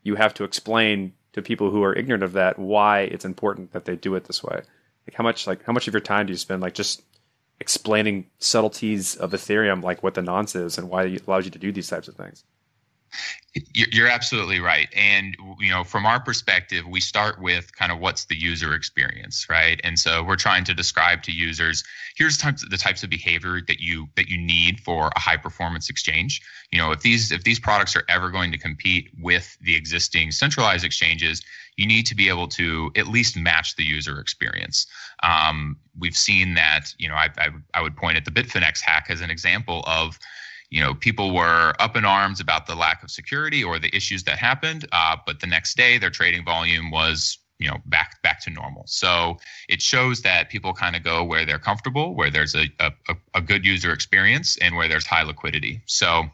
you 0.02 0.14
have 0.14 0.34
to 0.34 0.44
explain 0.44 1.12
to 1.32 1.42
people 1.42 1.70
who 1.70 1.82
are 1.82 1.94
ignorant 1.94 2.22
of 2.22 2.32
that 2.32 2.58
why 2.58 3.00
it's 3.00 3.24
important 3.24 3.72
that 3.72 3.84
they 3.84 3.96
do 3.96 4.14
it 4.14 4.24
this 4.24 4.42
way. 4.42 4.62
Like 5.06 5.14
how 5.14 5.24
much 5.24 5.46
like 5.46 5.64
how 5.64 5.72
much 5.72 5.88
of 5.88 5.94
your 5.94 6.00
time 6.00 6.26
do 6.26 6.32
you 6.32 6.36
spend 6.36 6.62
like 6.62 6.74
just 6.74 7.02
explaining 7.60 8.26
subtleties 8.38 9.14
of 9.16 9.32
Ethereum, 9.32 9.82
like 9.82 10.02
what 10.02 10.14
the 10.14 10.22
nonce 10.22 10.56
is 10.56 10.78
and 10.78 10.88
why 10.88 11.04
it 11.04 11.26
allows 11.26 11.44
you 11.44 11.50
to 11.50 11.58
do 11.58 11.70
these 11.70 11.88
types 11.88 12.08
of 12.08 12.16
things. 12.16 12.44
You're 13.74 14.06
absolutely 14.06 14.60
right. 14.60 14.88
And, 14.94 15.36
you 15.58 15.70
know, 15.70 15.82
from 15.82 16.06
our 16.06 16.20
perspective, 16.20 16.84
we 16.86 17.00
start 17.00 17.40
with 17.40 17.74
kind 17.74 17.90
of 17.90 17.98
what's 17.98 18.26
the 18.26 18.36
user 18.36 18.74
experience, 18.74 19.46
right? 19.50 19.80
And 19.82 19.98
so 19.98 20.22
we're 20.22 20.36
trying 20.36 20.62
to 20.64 20.74
describe 20.74 21.24
to 21.24 21.32
users, 21.32 21.82
here's 22.14 22.38
types, 22.38 22.64
the 22.68 22.76
types 22.76 23.02
of 23.02 23.10
behavior 23.10 23.60
that 23.66 23.80
you 23.80 24.08
that 24.14 24.28
you 24.28 24.38
need 24.38 24.78
for 24.80 25.10
a 25.16 25.18
high 25.18 25.36
performance 25.36 25.90
exchange. 25.90 26.40
You 26.70 26.78
know, 26.78 26.92
if 26.92 27.00
these 27.00 27.32
if 27.32 27.42
these 27.42 27.58
products 27.58 27.96
are 27.96 28.04
ever 28.08 28.30
going 28.30 28.52
to 28.52 28.58
compete 28.58 29.10
with 29.20 29.58
the 29.60 29.74
existing 29.74 30.30
centralized 30.30 30.84
exchanges, 30.84 31.42
you 31.76 31.86
need 31.86 32.06
to 32.06 32.14
be 32.14 32.28
able 32.28 32.46
to 32.48 32.92
at 32.94 33.08
least 33.08 33.36
match 33.36 33.74
the 33.74 33.84
user 33.84 34.20
experience. 34.20 34.86
Um, 35.24 35.76
we've 35.98 36.16
seen 36.16 36.54
that, 36.54 36.94
you 36.98 37.08
know, 37.08 37.14
I, 37.14 37.30
I, 37.38 37.48
I 37.74 37.82
would 37.82 37.96
point 37.96 38.16
at 38.16 38.24
the 38.24 38.30
Bitfinex 38.30 38.80
hack 38.80 39.06
as 39.08 39.20
an 39.22 39.30
example 39.30 39.82
of, 39.86 40.18
you 40.70 40.80
know, 40.80 40.94
people 40.94 41.34
were 41.34 41.74
up 41.78 41.96
in 41.96 42.04
arms 42.04 42.40
about 42.40 42.66
the 42.66 42.74
lack 42.74 43.02
of 43.02 43.10
security 43.10 43.62
or 43.62 43.78
the 43.78 43.94
issues 43.94 44.22
that 44.24 44.38
happened, 44.38 44.86
uh, 44.92 45.16
but 45.26 45.40
the 45.40 45.46
next 45.46 45.76
day 45.76 45.98
their 45.98 46.10
trading 46.10 46.44
volume 46.44 46.90
was 46.90 47.38
you 47.58 47.68
know 47.68 47.76
back 47.86 48.22
back 48.22 48.40
to 48.42 48.50
normal. 48.50 48.84
So 48.86 49.38
it 49.68 49.82
shows 49.82 50.22
that 50.22 50.48
people 50.48 50.72
kind 50.72 50.96
of 50.96 51.02
go 51.04 51.22
where 51.22 51.44
they're 51.44 51.58
comfortable 51.58 52.14
where 52.14 52.30
there's 52.30 52.54
a, 52.54 52.68
a, 52.80 52.92
a 53.34 53.40
good 53.40 53.64
user 53.66 53.92
experience 53.92 54.56
and 54.58 54.74
where 54.76 54.88
there's 54.88 55.06
high 55.06 55.22
liquidity. 55.22 55.82
So 55.86 56.24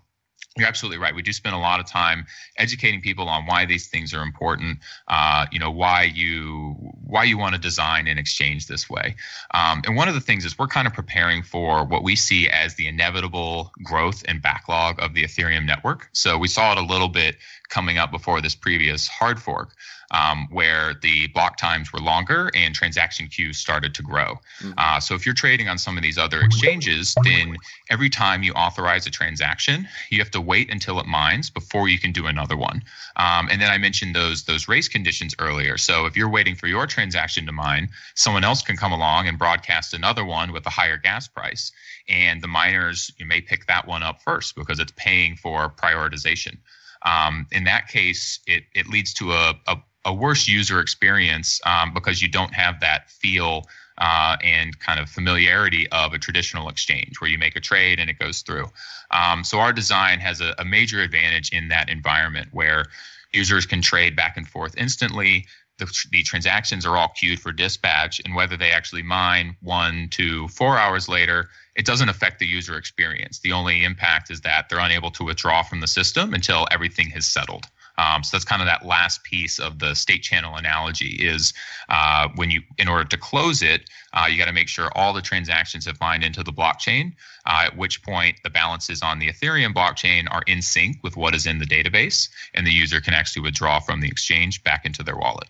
you're 0.57 0.67
absolutely 0.67 0.99
right. 0.99 1.15
We 1.15 1.23
do 1.23 1.33
spend 1.33 1.55
a 1.55 1.59
lot 1.59 1.81
of 1.81 1.87
time 1.87 2.27
educating 2.57 3.01
people 3.01 3.29
on 3.29 3.47
why 3.47 3.67
these 3.67 3.89
things 3.89 4.15
are 4.15 4.23
important. 4.23 4.79
Uh, 5.07 5.47
you 5.53 5.59
know 5.59 5.71
why 5.71 6.05
you 6.05 6.75
why 7.05 7.25
you 7.25 7.39
want 7.39 7.55
to 7.55 7.61
design 7.61 8.07
and 8.07 8.19
exchange 8.19 8.67
this 8.67 8.89
way. 8.89 9.17
Um, 9.53 9.83
and 9.87 9.97
one 9.97 10.09
of 10.09 10.15
the 10.15 10.21
things 10.21 10.45
is 10.45 10.59
we're 10.59 10.67
kind 10.67 10.87
of 10.87 10.95
preparing 10.95 11.43
for 11.43 11.85
what 11.85 12.03
we 12.03 12.17
see 12.17 12.49
as 12.49 12.75
the 12.75 12.89
inevitable 12.89 13.73
growth 13.83 14.25
and 14.27 14.41
backlog 14.41 15.01
of 15.01 15.15
the 15.15 15.25
Ethereum 15.25 15.67
network. 15.67 16.09
So 16.13 16.39
we 16.39 16.49
saw 16.49 16.73
it 16.73 16.79
a 16.79 16.83
little 16.83 17.09
bit 17.09 17.37
coming 17.69 17.99
up 17.99 18.11
before 18.11 18.41
this 18.41 18.55
previous 18.55 19.07
hard 19.09 19.41
fork 19.41 19.75
um, 20.11 20.49
where 20.51 20.95
the 21.03 21.27
block 21.29 21.57
times 21.57 21.93
were 21.93 22.01
longer 22.01 22.51
and 22.55 22.75
transaction 22.75 23.27
queues 23.29 23.59
started 23.59 23.95
to 23.95 24.03
grow. 24.03 24.39
Mm-hmm. 24.61 24.73
Uh, 24.79 25.01
so 25.01 25.15
if 25.15 25.27
you're 25.27 25.35
trading 25.35 25.69
on 25.69 25.79
some 25.79 25.97
of 25.97 26.03
these 26.03 26.19
other 26.19 26.41
exchanges, 26.41 27.15
then 27.25 27.57
every 27.91 28.09
time 28.09 28.43
you 28.43 28.53
authorize 28.53 29.07
a 29.07 29.11
transaction, 29.11 29.89
you 30.11 30.19
have 30.19 30.31
to 30.31 30.41
wait 30.41 30.71
until 30.71 31.01
it 31.01 31.07
mines 31.07 31.51
before 31.51 31.89
you 31.89 31.99
can 31.99 32.13
do 32.13 32.27
another 32.27 32.57
one. 32.57 32.83
Um, 33.17 33.49
and 33.51 33.61
then 33.61 33.71
I 33.71 33.79
mentioned 33.79 34.15
those 34.15 34.45
those 34.45 34.69
race 34.69 34.89
conditions 34.89 35.35
earlier. 35.39 35.79
So 35.79 36.07
if 36.07 36.17
you're 36.17 36.31
waiting 36.31 36.55
for 36.55 36.67
your 36.67 36.87
transaction 36.87 37.47
to 37.47 37.53
mine, 37.53 37.89
someone 38.15 38.45
else 38.45 38.63
can 38.63 38.77
come 38.77 38.93
along 38.93 39.29
and 39.29 39.39
broadcast 39.39 39.95
another 39.95 40.25
one 40.25 40.53
with 40.53 40.67
a 40.67 40.71
higher 40.71 40.97
gas 40.97 41.29
price, 41.29 41.73
and 42.09 42.43
the 42.43 42.49
miners 42.49 43.11
you 43.19 43.27
may 43.27 43.41
pick 43.41 43.67
that 43.67 43.87
one 43.87 44.03
up 44.03 44.23
first 44.23 44.55
because 44.55 44.79
it's 44.79 44.93
paying 44.97 45.37
for 45.37 45.71
prioritization. 45.71 46.59
Um, 47.03 47.47
in 47.53 47.65
that 47.65 47.89
case, 47.89 48.41
it, 48.47 48.65
it 48.75 48.89
leads 48.89 49.15
to 49.15 49.33
a, 49.33 49.55
a 49.67 49.77
a 50.07 50.15
worse 50.15 50.49
user 50.49 50.81
experience 50.81 51.61
um, 51.67 51.93
because 51.93 52.23
you 52.23 52.29
don't 52.29 52.55
have 52.55 52.81
that 52.81 53.11
feel 53.11 53.67
uh, 53.99 54.37
and 54.43 54.79
kind 54.79 55.01
of 55.01 55.09
familiarity 55.09 55.89
of 55.91 56.13
a 56.13 56.19
traditional 56.19 56.69
exchange 56.69 57.21
where 57.21 57.29
you 57.29 57.39
make 57.39 57.57
a 57.57 57.61
trade 57.61 57.99
and 57.99 58.09
it 58.09 58.19
goes 58.19 58.43
through. 58.43 58.67
Um, 59.11 59.43
so 59.43 59.59
our 59.59 59.73
design 59.73 60.21
has 60.21 60.41
a, 60.41 60.55
a, 60.59 60.65
major 60.65 61.01
advantage 61.01 61.51
in 61.53 61.69
that 61.69 61.89
environment 61.89 62.49
where 62.53 62.85
users 63.33 63.67
can 63.67 63.81
trade 63.81 64.15
back 64.15 64.37
and 64.37 64.47
forth 64.47 64.75
instantly. 64.77 65.47
The, 65.79 65.93
the 66.11 66.23
transactions 66.23 66.87
are 66.87 66.97
all 66.97 67.09
queued 67.09 67.41
for 67.41 67.53
dispatch, 67.53 68.21
and 68.25 68.35
whether 68.35 68.57
they 68.57 68.71
actually 68.71 69.03
mine 69.03 69.57
one 69.61 70.09
to 70.13 70.49
four 70.49 70.79
hours 70.79 71.09
later, 71.09 71.49
it 71.75 71.85
doesn't 71.85 72.09
affect 72.09 72.39
the 72.39 72.47
user 72.47 72.77
experience. 72.77 73.41
The 73.41 73.53
only 73.53 73.85
impact 73.85 74.31
is 74.31 74.41
that 74.43 74.69
they're 74.69 74.79
unable 74.79 75.11
to 75.13 75.25
withdraw 75.25 75.63
from 75.63 75.81
the 75.81 75.87
system 75.87 76.33
until 76.33 76.67
everything 76.71 77.11
has 77.11 77.27
settled. 77.27 77.67
Um, 77.99 78.23
so 78.23 78.37
that's 78.37 78.45
kind 78.45 78.63
of 78.63 78.67
that 78.67 78.85
last 78.85 79.25
piece 79.25 79.59
of 79.59 79.79
the 79.79 79.95
state 79.95 80.23
channel 80.23 80.57
analogy 80.57 81.17
is 81.21 81.53
uh, 81.89 82.29
when 82.37 82.51
you, 82.51 82.63
in 82.79 82.89
order 82.89 83.05
to 83.05 83.17
close 83.17 83.63
it, 83.63 83.89
uh, 84.13 84.27
you 84.29 84.39
got 84.39 84.47
to 84.47 84.53
make 84.53 84.69
sure 84.69 84.91
all 84.95 85.13
the 85.13 85.23
transactions 85.23 85.87
have 85.87 86.01
mined 86.01 86.25
into 86.25 86.43
the 86.43 86.53
blockchain. 86.53 87.13
Uh, 87.47 87.63
at 87.67 87.77
which 87.77 88.03
point 88.03 88.37
the 88.43 88.51
balances 88.51 89.03
on 89.03 89.19
the 89.19 89.29
Ethereum 89.29 89.73
blockchain 89.73 90.27
are 90.31 90.43
in 90.47 90.61
sync 90.61 90.97
with 91.03 91.17
what 91.17 91.35
is 91.35 91.47
in 91.47 91.59
the 91.59 91.65
database, 91.65 92.29
and 92.55 92.67
the 92.67 92.73
user 92.73 93.01
can 93.01 93.15
actually 93.15 93.43
withdraw 93.43 93.79
from 93.79 94.01
the 94.01 94.09
exchange 94.09 94.63
back 94.65 94.85
into 94.85 95.03
their 95.03 95.17
wallet. 95.17 95.49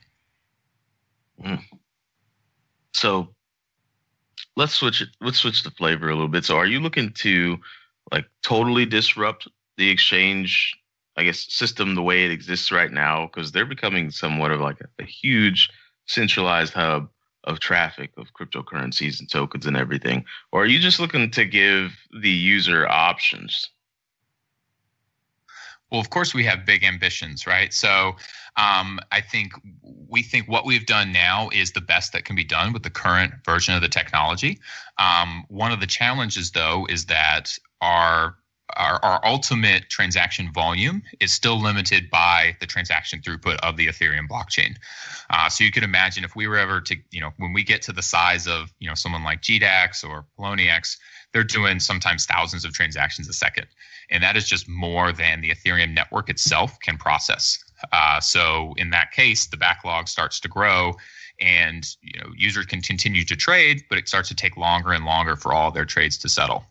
Mm. 1.43 1.63
So 2.93 3.29
let's 4.57 4.75
switch 4.75 5.01
it. 5.01 5.09
Let's 5.21 5.39
switch 5.39 5.63
the 5.63 5.71
flavor 5.71 6.09
a 6.09 6.15
little 6.15 6.29
bit. 6.29 6.45
So, 6.45 6.57
are 6.57 6.67
you 6.67 6.81
looking 6.81 7.13
to 7.13 7.59
like 8.13 8.27
totally 8.43 8.87
disrupt 8.87 9.49
the 9.77 9.91
exchange, 9.91 10.77
I 11.17 11.25
guess, 11.25 11.47
system 11.53 11.95
the 11.95 12.03
way 12.03 12.25
it 12.25 12.31
exists 12.31 12.71
right 12.71 12.93
now? 12.93 13.27
Because 13.27 13.53
they're 13.53 13.65
becoming 13.65 14.11
somewhat 14.11 14.51
of 14.51 14.61
like 14.61 14.81
a, 14.81 15.03
a 15.03 15.07
huge 15.07 15.71
centralized 16.07 16.75
hub 16.75 17.09
of 17.45 17.61
traffic 17.61 18.11
of 18.17 18.35
cryptocurrencies 18.35 19.21
and 19.21 19.31
tokens 19.31 19.67
and 19.67 19.77
everything, 19.77 20.25
or 20.53 20.63
are 20.63 20.67
you 20.67 20.81
just 20.81 21.01
looking 21.01 21.31
to 21.31 21.45
give 21.45 21.97
the 22.21 22.31
user 22.31 22.89
options? 22.89 23.71
Well, 25.91 26.01
of 26.01 26.11
course, 26.11 26.35
we 26.35 26.45
have 26.45 26.67
big 26.67 26.83
ambitions, 26.83 27.47
right? 27.47 27.73
So 27.73 28.17
um, 28.57 28.99
I 29.13 29.21
think 29.21 29.53
we 30.09 30.23
think 30.23 30.49
what 30.49 30.67
we've 30.67 30.87
done 30.87 31.13
now 31.13 31.49
is 31.53 31.71
the 31.71 31.81
best 31.81 32.13
that 32.13 32.25
can 32.25 32.35
be 32.35 32.43
done 32.43 32.73
with 32.73 32.83
the 32.83 32.91
current 32.91 33.33
version 33.45 33.75
of 33.75 33.83
the 33.83 33.89
technology. 33.89 34.59
Um, 34.99 35.45
one 35.49 35.71
of 35.71 35.79
the 35.79 35.87
challenges, 35.87 36.51
though, 36.51 36.87
is 36.91 37.07
that 37.07 37.57
our 37.81 38.37
our, 38.77 38.99
our 39.05 39.21
ultimate 39.25 39.89
transaction 39.89 40.53
volume 40.53 41.03
is 41.21 41.33
still 41.33 41.61
limited 41.61 42.11
by 42.11 42.57
the 42.61 42.67
transaction 42.67 43.21
throughput 43.21 43.57
of 43.63 43.77
the 43.77 43.87
Ethereum 43.87 44.29
blockchain. 44.29 44.77
Uh, 45.31 45.49
so 45.49 45.63
you 45.63 45.71
could 45.71 45.85
imagine 45.85 46.25
if 46.25 46.35
we 46.35 46.47
were 46.47 46.59
ever 46.59 46.81
to, 46.81 46.97
you 47.11 47.21
know, 47.21 47.31
when 47.39 47.53
we 47.53 47.63
get 47.63 47.83
to 47.83 47.93
the 47.93 48.03
size 48.03 48.47
of, 48.47 48.73
you 48.79 48.89
know, 48.89 48.95
someone 48.95 49.23
like 49.23 49.41
GDAX 49.41 50.03
or 50.09 50.27
Poloniex, 50.39 50.97
they're 51.33 51.45
doing 51.45 51.79
sometimes 51.81 52.27
thousands 52.27 52.65
of 52.65 52.73
transactions 52.73 53.29
a 53.29 53.33
second 53.33 53.67
and 54.11 54.23
that 54.23 54.37
is 54.37 54.49
just 54.49 54.69
more 54.69 55.13
than 55.13 55.41
the 55.41 55.51
Ethereum 55.51 55.95
network 55.95 56.29
itself 56.31 56.79
can 56.81 56.97
process. 56.97 57.59
Uh, 57.93 58.21
so 58.21 58.75
in 58.77 58.91
that 58.91 59.13
case, 59.13 59.47
the 59.47 59.57
backlog 59.57 60.09
starts 60.09 60.41
to 60.41 60.49
grow, 60.49 60.95
and 61.41 61.87
you 62.03 62.19
know 62.21 62.29
users 62.37 62.67
can 62.67 62.81
continue 62.81 63.25
to 63.25 63.37
trade, 63.37 63.85
but 63.89 63.99
it 63.99 64.09
starts 64.09 64.29
to 64.29 64.35
take 64.35 64.57
longer 64.57 64.93
and 64.93 65.05
longer 65.05 65.37
for 65.37 65.53
all 65.53 65.71
their 65.71 65.85
trades 65.85 66.17
to 66.19 66.29
settle. 66.29 66.65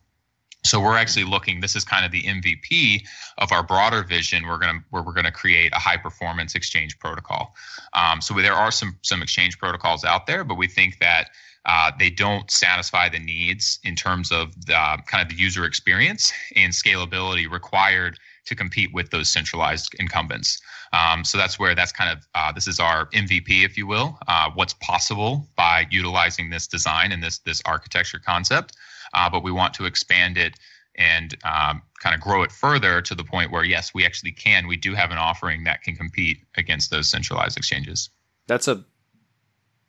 So 0.66 0.80
we're 0.80 0.96
actually 0.96 1.24
looking. 1.24 1.60
This 1.60 1.76
is 1.76 1.84
kind 1.84 2.04
of 2.04 2.12
the 2.12 2.22
MVP 2.22 3.06
of 3.38 3.52
our 3.52 3.62
broader 3.62 4.02
vision. 4.02 4.46
We're 4.46 4.58
to 4.58 4.80
where 4.90 5.02
we're 5.02 5.14
to 5.14 5.32
create 5.32 5.72
a 5.72 5.78
high 5.78 5.96
performance 5.96 6.54
exchange 6.54 6.98
protocol. 6.98 7.54
Um, 7.94 8.20
so 8.20 8.34
there 8.34 8.54
are 8.54 8.70
some 8.70 8.98
some 9.02 9.22
exchange 9.22 9.58
protocols 9.58 10.04
out 10.04 10.26
there, 10.26 10.44
but 10.44 10.56
we 10.56 10.66
think 10.66 10.98
that 10.98 11.30
uh, 11.66 11.90
they 11.98 12.10
don't 12.10 12.50
satisfy 12.50 13.08
the 13.08 13.18
needs 13.18 13.80
in 13.84 13.96
terms 13.96 14.30
of 14.30 14.54
the 14.66 14.98
kind 15.06 15.22
of 15.22 15.28
the 15.28 15.40
user 15.40 15.64
experience 15.64 16.32
and 16.54 16.72
scalability 16.72 17.50
required 17.50 18.18
to 18.46 18.54
compete 18.54 18.92
with 18.94 19.10
those 19.10 19.28
centralized 19.28 19.94
incumbents. 19.98 20.60
Um, 20.92 21.24
so 21.24 21.36
that's 21.36 21.58
where 21.58 21.74
that's 21.74 21.92
kind 21.92 22.10
of 22.10 22.26
uh, 22.34 22.52
this 22.52 22.68
is 22.68 22.78
our 22.78 23.06
MVP, 23.06 23.64
if 23.64 23.76
you 23.76 23.86
will. 23.86 24.18
Uh, 24.28 24.50
what's 24.54 24.74
possible 24.74 25.48
by 25.56 25.86
utilizing 25.90 26.50
this 26.50 26.66
design 26.66 27.12
and 27.12 27.22
this 27.22 27.38
this 27.38 27.60
architecture 27.66 28.20
concept, 28.24 28.76
uh, 29.14 29.30
but 29.30 29.42
we 29.42 29.52
want 29.52 29.74
to 29.74 29.84
expand 29.84 30.38
it 30.38 30.54
and 30.96 31.36
um, 31.44 31.82
kind 32.02 32.14
of 32.14 32.20
grow 32.20 32.42
it 32.42 32.50
further 32.50 33.02
to 33.02 33.14
the 33.14 33.24
point 33.24 33.52
where 33.52 33.64
yes, 33.64 33.92
we 33.94 34.04
actually 34.04 34.32
can. 34.32 34.66
We 34.66 34.76
do 34.76 34.94
have 34.94 35.10
an 35.10 35.18
offering 35.18 35.64
that 35.64 35.82
can 35.82 35.94
compete 35.94 36.38
against 36.56 36.90
those 36.90 37.08
centralized 37.08 37.56
exchanges. 37.56 38.10
That's 38.46 38.68
a 38.68 38.84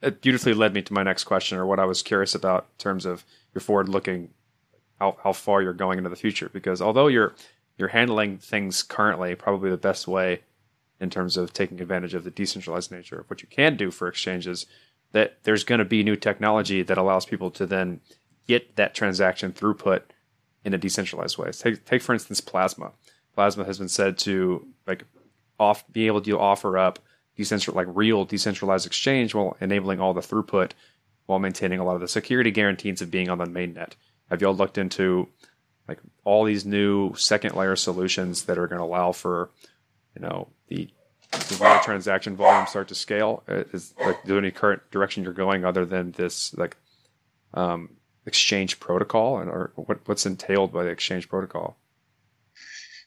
it 0.01 0.22
beautifully 0.22 0.53
led 0.53 0.74
me 0.74 0.82
to 0.84 0.93
my 0.93 1.03
next 1.03 1.24
question, 1.24 1.57
or 1.57 1.65
what 1.65 1.80
I 1.80 1.86
was 1.86 2.03
curious 2.03 2.36
about 2.36 2.68
in 2.74 2.78
terms 2.78 3.05
of 3.05 3.26
your 3.53 3.61
forward 3.61 3.89
looking, 3.89 4.30
how 4.99 5.18
how 5.24 5.34
far 5.34 5.61
you're 5.61 5.74
going 5.74 5.97
into 5.97 6.09
the 6.09 6.15
future. 6.15 6.49
Because 6.51 6.82
although 6.82 7.07
you're 7.07 7.34
you're 7.78 7.89
handling 7.89 8.38
things 8.38 8.84
currently 8.84 9.36
probably 9.36 9.70
the 9.70 9.78
best 9.78 10.07
way 10.07 10.41
in 10.99 11.09
terms 11.09 11.38
of 11.38 11.53
taking 11.53 11.80
advantage 11.80 12.13
of 12.13 12.24
the 12.24 12.32
decentralized 12.32 12.91
nature 12.91 13.20
of 13.20 13.30
what 13.30 13.41
you 13.41 13.47
can 13.47 13.78
do 13.78 13.91
for 13.91 14.07
exchanges, 14.07 14.65
that 15.11 15.38
there's 15.43 15.63
going 15.63 15.80
to 15.80 15.86
be 15.86 16.03
new 16.03 16.15
technology 16.15 16.82
that 16.82 16.97
allows 16.97 17.26
people 17.26 17.51
to 17.51 17.65
then 17.65 18.01
get 18.47 18.75
that 18.75 18.95
transaction 18.95 19.51
throughput 19.51 20.01
in 20.63 20.73
a 20.73 20.77
decentralized 20.77 21.37
way. 21.37 21.51
Take 21.51 21.85
take 21.85 22.01
for 22.01 22.13
instance 22.13 22.41
Plasma. 22.41 22.91
Plasma 23.35 23.65
has 23.65 23.77
been 23.77 23.89
said 23.89 24.17
to 24.19 24.65
like 24.85 25.03
off 25.59 25.83
be 25.91 26.07
able 26.07 26.21
to 26.21 26.39
offer 26.39 26.77
up 26.77 26.99
decentral 27.37 27.75
like 27.75 27.87
real 27.89 28.25
decentralized 28.25 28.85
exchange 28.85 29.33
while 29.33 29.55
enabling 29.61 29.99
all 29.99 30.13
the 30.13 30.21
throughput 30.21 30.71
while 31.25 31.39
maintaining 31.39 31.79
a 31.79 31.85
lot 31.85 31.95
of 31.95 32.01
the 32.01 32.07
security 32.07 32.51
guarantees 32.51 33.01
of 33.01 33.11
being 33.11 33.29
on 33.29 33.37
the 33.37 33.45
mainnet. 33.45 33.93
Have 34.29 34.41
y'all 34.41 34.55
looked 34.55 34.77
into 34.77 35.27
like 35.87 35.99
all 36.23 36.43
these 36.43 36.65
new 36.65 37.13
second 37.15 37.55
layer 37.55 37.75
solutions 37.75 38.43
that 38.43 38.57
are 38.57 38.67
going 38.67 38.79
to 38.79 38.85
allow 38.85 39.11
for 39.11 39.49
you 40.15 40.21
know 40.21 40.47
the 40.67 40.89
the 41.31 41.81
transaction 41.83 42.35
volume 42.35 42.65
start 42.67 42.87
to 42.87 42.95
scale? 42.95 43.43
Uh, 43.47 43.63
is 43.73 43.93
like 43.99 44.23
there 44.23 44.37
any 44.37 44.51
current 44.51 44.81
direction 44.91 45.23
you're 45.23 45.33
going 45.33 45.63
other 45.63 45.85
than 45.85 46.11
this 46.11 46.53
like 46.55 46.75
um, 47.53 47.96
exchange 48.28 48.80
protocol 48.80 49.39
and 49.39 49.49
or 49.49 49.71
what, 49.75 49.99
what's 50.05 50.25
entailed 50.25 50.71
by 50.71 50.84
the 50.84 50.89
exchange 50.89 51.28
protocol? 51.30 51.78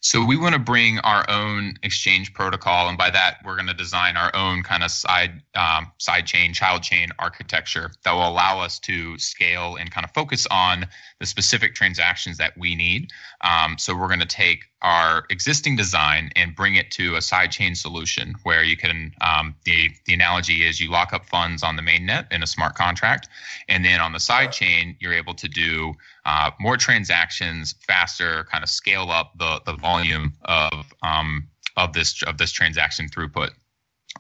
So 0.03 0.25
we 0.25 0.39
want 0.39 0.55
to 0.55 0.59
bring 0.59 0.99
our 1.01 1.29
own 1.29 1.75
exchange 1.83 2.33
protocol, 2.33 2.89
and 2.89 2.97
by 2.97 3.11
that 3.11 3.37
we're 3.45 3.57
going 3.57 3.69
to 3.69 3.75
design 3.75 4.17
our 4.17 4.35
own 4.35 4.63
kind 4.63 4.83
of 4.83 4.91
side 4.91 5.43
um, 5.55 5.93
side 5.99 6.27
chain, 6.27 6.55
child 6.55 6.83
chain 6.83 7.11
architecture 7.19 7.91
that 8.05 8.13
will 8.13 8.27
allow 8.27 8.61
us 8.61 8.79
to 8.81 9.19
scale 9.19 9.77
and 9.77 9.91
kind 9.91 10.07
of 10.07 10.11
focus 10.13 10.47
on 10.51 10.87
the 11.19 11.27
specific 11.27 11.75
transactions 11.75 12.39
that 12.39 12.57
we 12.57 12.75
need. 12.75 13.11
Um, 13.43 13.77
so 13.77 13.95
we're 13.95 14.09
going 14.09 14.21
to 14.21 14.27
take 14.27 14.70
our 14.83 15.25
existing 15.29 15.77
design 15.77 16.31
and 16.37 16.55
bring 16.55 16.75
it 16.75 16.91
to 16.91 17.15
a 17.15 17.19
sidechain 17.19 17.77
solution 17.77 18.35
where 18.45 18.63
you 18.63 18.77
can 18.77 19.13
um, 19.21 19.55
the 19.65 19.91
the 20.07 20.15
analogy 20.15 20.67
is 20.67 20.81
you 20.81 20.91
lock 20.91 21.13
up 21.13 21.27
funds 21.27 21.63
on 21.63 21.77
the 21.77 21.83
mainnet 21.83 22.31
in 22.33 22.43
a 22.43 22.47
smart 22.47 22.75
contract 22.75 23.29
and 23.69 23.85
then 23.85 24.01
on 24.01 24.13
the 24.13 24.19
sidechain 24.19 24.97
you're 24.99 25.13
able 25.13 25.35
to 25.35 25.49
do 25.49 25.93
uh, 26.25 26.51
more 26.59 26.77
transactions 26.77 27.75
faster 27.87 28.45
kind 28.51 28.65
of 28.65 28.71
scale 28.71 29.11
up 29.11 29.33
the 29.39 29.61
the 29.67 29.75
volume 29.75 30.33
of 30.45 30.93
um, 31.03 31.47
of 31.77 31.93
this 31.93 32.23
of 32.23 32.39
this 32.39 32.53
transaction 32.53 33.09
throughput 33.09 33.51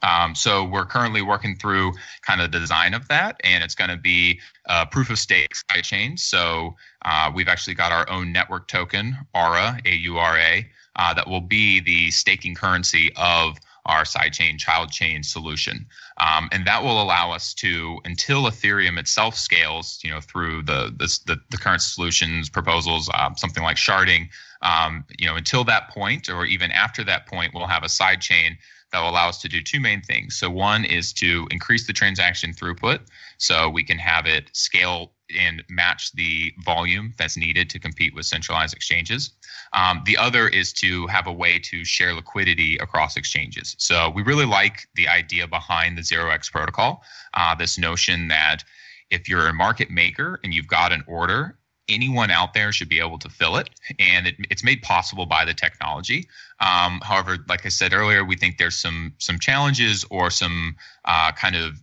um, 0.02 0.34
so 0.34 0.64
we're 0.64 0.86
currently 0.86 1.22
working 1.22 1.56
through 1.56 1.92
kind 2.22 2.40
of 2.40 2.52
the 2.52 2.58
design 2.58 2.94
of 2.94 3.08
that, 3.08 3.40
and 3.44 3.62
it's 3.62 3.74
going 3.74 3.90
to 3.90 3.96
be 3.96 4.40
a 4.66 4.86
proof 4.86 5.10
of 5.10 5.18
stake 5.18 5.52
sidechain. 5.70 6.18
So 6.18 6.76
uh, 7.04 7.30
we've 7.34 7.48
actually 7.48 7.74
got 7.74 7.92
our 7.92 8.08
own 8.08 8.32
network 8.32 8.68
token, 8.68 9.16
AURA, 9.34 9.80
A-U-R-A, 9.84 10.66
uh, 10.96 11.14
that 11.14 11.28
will 11.28 11.40
be 11.40 11.80
the 11.80 12.10
staking 12.10 12.54
currency 12.54 13.12
of 13.16 13.58
our 13.86 14.04
sidechain 14.04 14.58
child 14.58 14.90
chain 14.90 15.22
solution. 15.22 15.86
Um, 16.18 16.48
and 16.52 16.66
that 16.66 16.82
will 16.82 17.02
allow 17.02 17.32
us 17.32 17.54
to, 17.54 17.98
until 18.04 18.42
Ethereum 18.42 18.98
itself 18.98 19.34
scales, 19.34 19.98
you 20.04 20.10
know, 20.10 20.20
through 20.20 20.62
the 20.62 20.94
the, 20.96 21.40
the 21.50 21.56
current 21.56 21.82
solutions 21.82 22.48
proposals, 22.48 23.08
um, 23.18 23.36
something 23.36 23.62
like 23.62 23.76
sharding, 23.76 24.28
um, 24.62 25.04
you 25.18 25.26
know, 25.26 25.36
until 25.36 25.64
that 25.64 25.88
point, 25.90 26.28
or 26.28 26.44
even 26.44 26.70
after 26.70 27.02
that 27.04 27.26
point, 27.26 27.54
we'll 27.54 27.66
have 27.66 27.82
a 27.82 27.88
sidechain 27.88 28.56
that 28.92 29.00
will 29.00 29.10
allow 29.10 29.28
us 29.28 29.40
to 29.42 29.48
do 29.48 29.62
two 29.62 29.80
main 29.80 30.02
things. 30.02 30.36
So 30.36 30.50
one 30.50 30.84
is 30.84 31.12
to 31.14 31.46
increase 31.50 31.86
the 31.86 31.92
transaction 31.92 32.52
throughput, 32.52 33.00
so 33.38 33.68
we 33.68 33.84
can 33.84 33.98
have 33.98 34.26
it 34.26 34.50
scale 34.52 35.12
and 35.38 35.62
match 35.68 36.12
the 36.12 36.52
volume 36.64 37.14
that's 37.16 37.36
needed 37.36 37.70
to 37.70 37.78
compete 37.78 38.14
with 38.14 38.26
centralized 38.26 38.74
exchanges. 38.74 39.30
Um, 39.72 40.02
the 40.04 40.16
other 40.16 40.48
is 40.48 40.72
to 40.74 41.06
have 41.06 41.28
a 41.28 41.32
way 41.32 41.58
to 41.60 41.84
share 41.84 42.12
liquidity 42.14 42.76
across 42.78 43.16
exchanges. 43.16 43.76
So 43.78 44.10
we 44.10 44.22
really 44.22 44.46
like 44.46 44.88
the 44.96 45.06
idea 45.06 45.46
behind 45.46 45.96
the 45.96 46.02
0x 46.02 46.50
protocol, 46.50 47.04
uh, 47.34 47.54
this 47.54 47.78
notion 47.78 48.28
that 48.28 48.64
if 49.10 49.28
you're 49.28 49.48
a 49.48 49.54
market 49.54 49.90
maker 49.90 50.40
and 50.42 50.52
you've 50.52 50.66
got 50.66 50.92
an 50.92 51.04
order 51.06 51.56
anyone 51.90 52.30
out 52.30 52.54
there 52.54 52.72
should 52.72 52.88
be 52.88 53.00
able 53.00 53.18
to 53.18 53.28
fill 53.28 53.56
it, 53.56 53.70
and 53.98 54.26
it, 54.26 54.36
it's 54.50 54.64
made 54.64 54.82
possible 54.82 55.26
by 55.26 55.44
the 55.44 55.54
technology. 55.54 56.28
Um, 56.60 57.00
however, 57.02 57.38
like 57.48 57.66
I 57.66 57.68
said 57.68 57.92
earlier, 57.92 58.24
we 58.24 58.36
think 58.36 58.58
there's 58.58 58.76
some 58.76 59.14
some 59.18 59.38
challenges 59.38 60.04
or 60.10 60.30
some 60.30 60.76
uh, 61.04 61.32
kind 61.32 61.56
of 61.56 61.80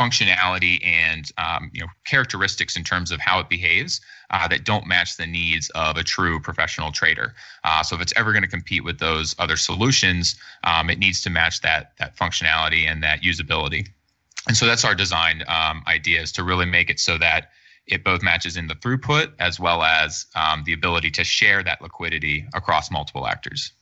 functionality 0.00 0.84
and 0.84 1.30
um, 1.36 1.70
you 1.74 1.80
know 1.80 1.88
characteristics 2.06 2.76
in 2.76 2.84
terms 2.84 3.10
of 3.10 3.20
how 3.20 3.38
it 3.38 3.48
behaves 3.48 4.00
uh, 4.30 4.48
that 4.48 4.64
don't 4.64 4.86
match 4.86 5.16
the 5.16 5.26
needs 5.26 5.68
of 5.70 5.96
a 5.96 6.02
true 6.02 6.40
professional 6.40 6.90
trader. 6.90 7.34
Uh, 7.64 7.82
so 7.82 7.96
if 7.96 8.00
it's 8.00 8.12
ever 8.16 8.32
going 8.32 8.42
to 8.42 8.48
compete 8.48 8.84
with 8.84 8.98
those 8.98 9.34
other 9.38 9.56
solutions, 9.56 10.36
um, 10.64 10.88
it 10.88 10.98
needs 10.98 11.20
to 11.20 11.30
match 11.30 11.60
that 11.60 11.92
that 11.98 12.16
functionality 12.16 12.86
and 12.86 13.02
that 13.02 13.22
usability. 13.22 13.88
And 14.48 14.56
so 14.56 14.66
that's 14.66 14.84
our 14.84 14.94
design 14.94 15.44
um, 15.48 15.82
idea 15.86 16.22
is 16.22 16.32
to 16.32 16.42
really 16.42 16.66
make 16.66 16.88
it 16.88 16.98
so 16.98 17.18
that 17.18 17.50
it 17.90 18.04
both 18.04 18.22
matches 18.22 18.56
in 18.56 18.66
the 18.66 18.74
throughput 18.74 19.32
as 19.38 19.58
well 19.58 19.82
as 19.82 20.26
um, 20.34 20.62
the 20.64 20.72
ability 20.72 21.10
to 21.10 21.24
share 21.24 21.62
that 21.62 21.82
liquidity 21.82 22.46
across 22.54 22.90
multiple 22.90 23.26
actors. 23.26 23.72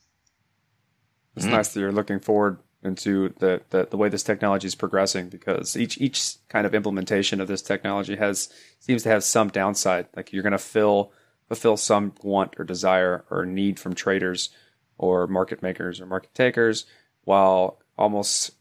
it's 1.35 1.45
mm. 1.45 1.51
nice 1.51 1.73
that 1.73 1.79
you're 1.79 1.91
looking 1.91 2.19
forward 2.19 2.59
into 2.83 3.33
the, 3.39 3.61
the, 3.71 3.87
the 3.89 3.97
way 3.97 4.09
this 4.09 4.23
technology 4.23 4.65
is 4.65 4.75
progressing 4.75 5.27
because 5.27 5.75
each 5.75 5.99
each 5.99 6.35
kind 6.47 6.65
of 6.65 6.73
implementation 6.73 7.41
of 7.41 7.47
this 7.47 7.61
technology 7.61 8.15
has 8.15 8.49
seems 8.79 9.03
to 9.03 9.09
have 9.09 9.23
some 9.23 9.49
downside. 9.49 10.07
Like 10.15 10.31
you're 10.31 10.43
going 10.43 10.53
to 10.53 10.57
fill 10.57 11.11
fulfill 11.47 11.77
some 11.77 12.13
want 12.23 12.55
or 12.57 12.63
desire 12.63 13.25
or 13.29 13.45
need 13.45 13.79
from 13.79 13.95
traders 13.95 14.49
or 14.97 15.27
market 15.27 15.61
makers 15.61 15.99
or 15.99 16.05
market 16.05 16.33
takers, 16.33 16.85
while 17.23 17.79
almost 17.97 18.51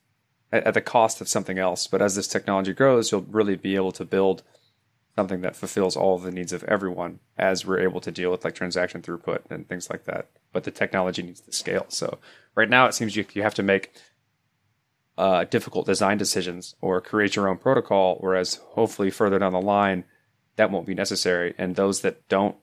at, 0.53 0.65
at 0.65 0.75
the 0.75 0.81
cost 0.81 1.21
of 1.21 1.29
something 1.29 1.59
else. 1.59 1.87
But 1.87 2.03
as 2.03 2.17
this 2.17 2.29
technology 2.29 2.73
grows, 2.73 3.13
you'll 3.13 3.23
really 3.23 3.57
be 3.57 3.77
able 3.77 3.93
to 3.93 4.05
build 4.05 4.43
something 5.19 5.41
that 5.41 5.57
fulfills 5.57 5.97
all 5.97 6.15
of 6.15 6.23
the 6.23 6.31
needs 6.31 6.53
of 6.53 6.63
everyone 6.63 7.19
as 7.37 7.67
we're 7.67 7.81
able 7.81 8.01
to 8.01 8.13
deal 8.13 8.31
with 8.31 8.45
like 8.45 8.55
transaction 8.55 9.03
throughput 9.03 9.41
and 9.51 9.69
things 9.69 9.91
like 9.91 10.05
that. 10.05 10.29
But 10.53 10.63
the 10.63 10.71
technology 10.71 11.25
needs 11.25 11.41
to 11.41 11.51
scale. 11.51 11.87
So 11.89 12.19
right 12.55 12.71
now 12.71 12.87
it 12.87 12.95
seems 12.95 13.17
you, 13.17 13.27
you 13.33 13.43
have 13.43 13.57
to 13.57 13.65
make 13.65 13.91
uh, 15.17 15.43
difficult 15.43 15.87
design 15.87 16.19
decisions 16.19 16.77
or 16.81 17.01
create 17.01 17.35
your 17.35 17.49
own 17.49 17.59
protocol, 17.59 18.19
whereas 18.21 18.61
hopefully 18.75 19.11
further 19.11 19.41
down 19.41 19.53
the 19.53 19.61
line 19.61 20.05
that 20.55 20.71
won't 20.71 20.87
be 20.87 20.95
necessary. 20.95 21.53
And 21.59 21.75
those 21.75 22.03
that 22.03 22.29
don't, 22.29 22.55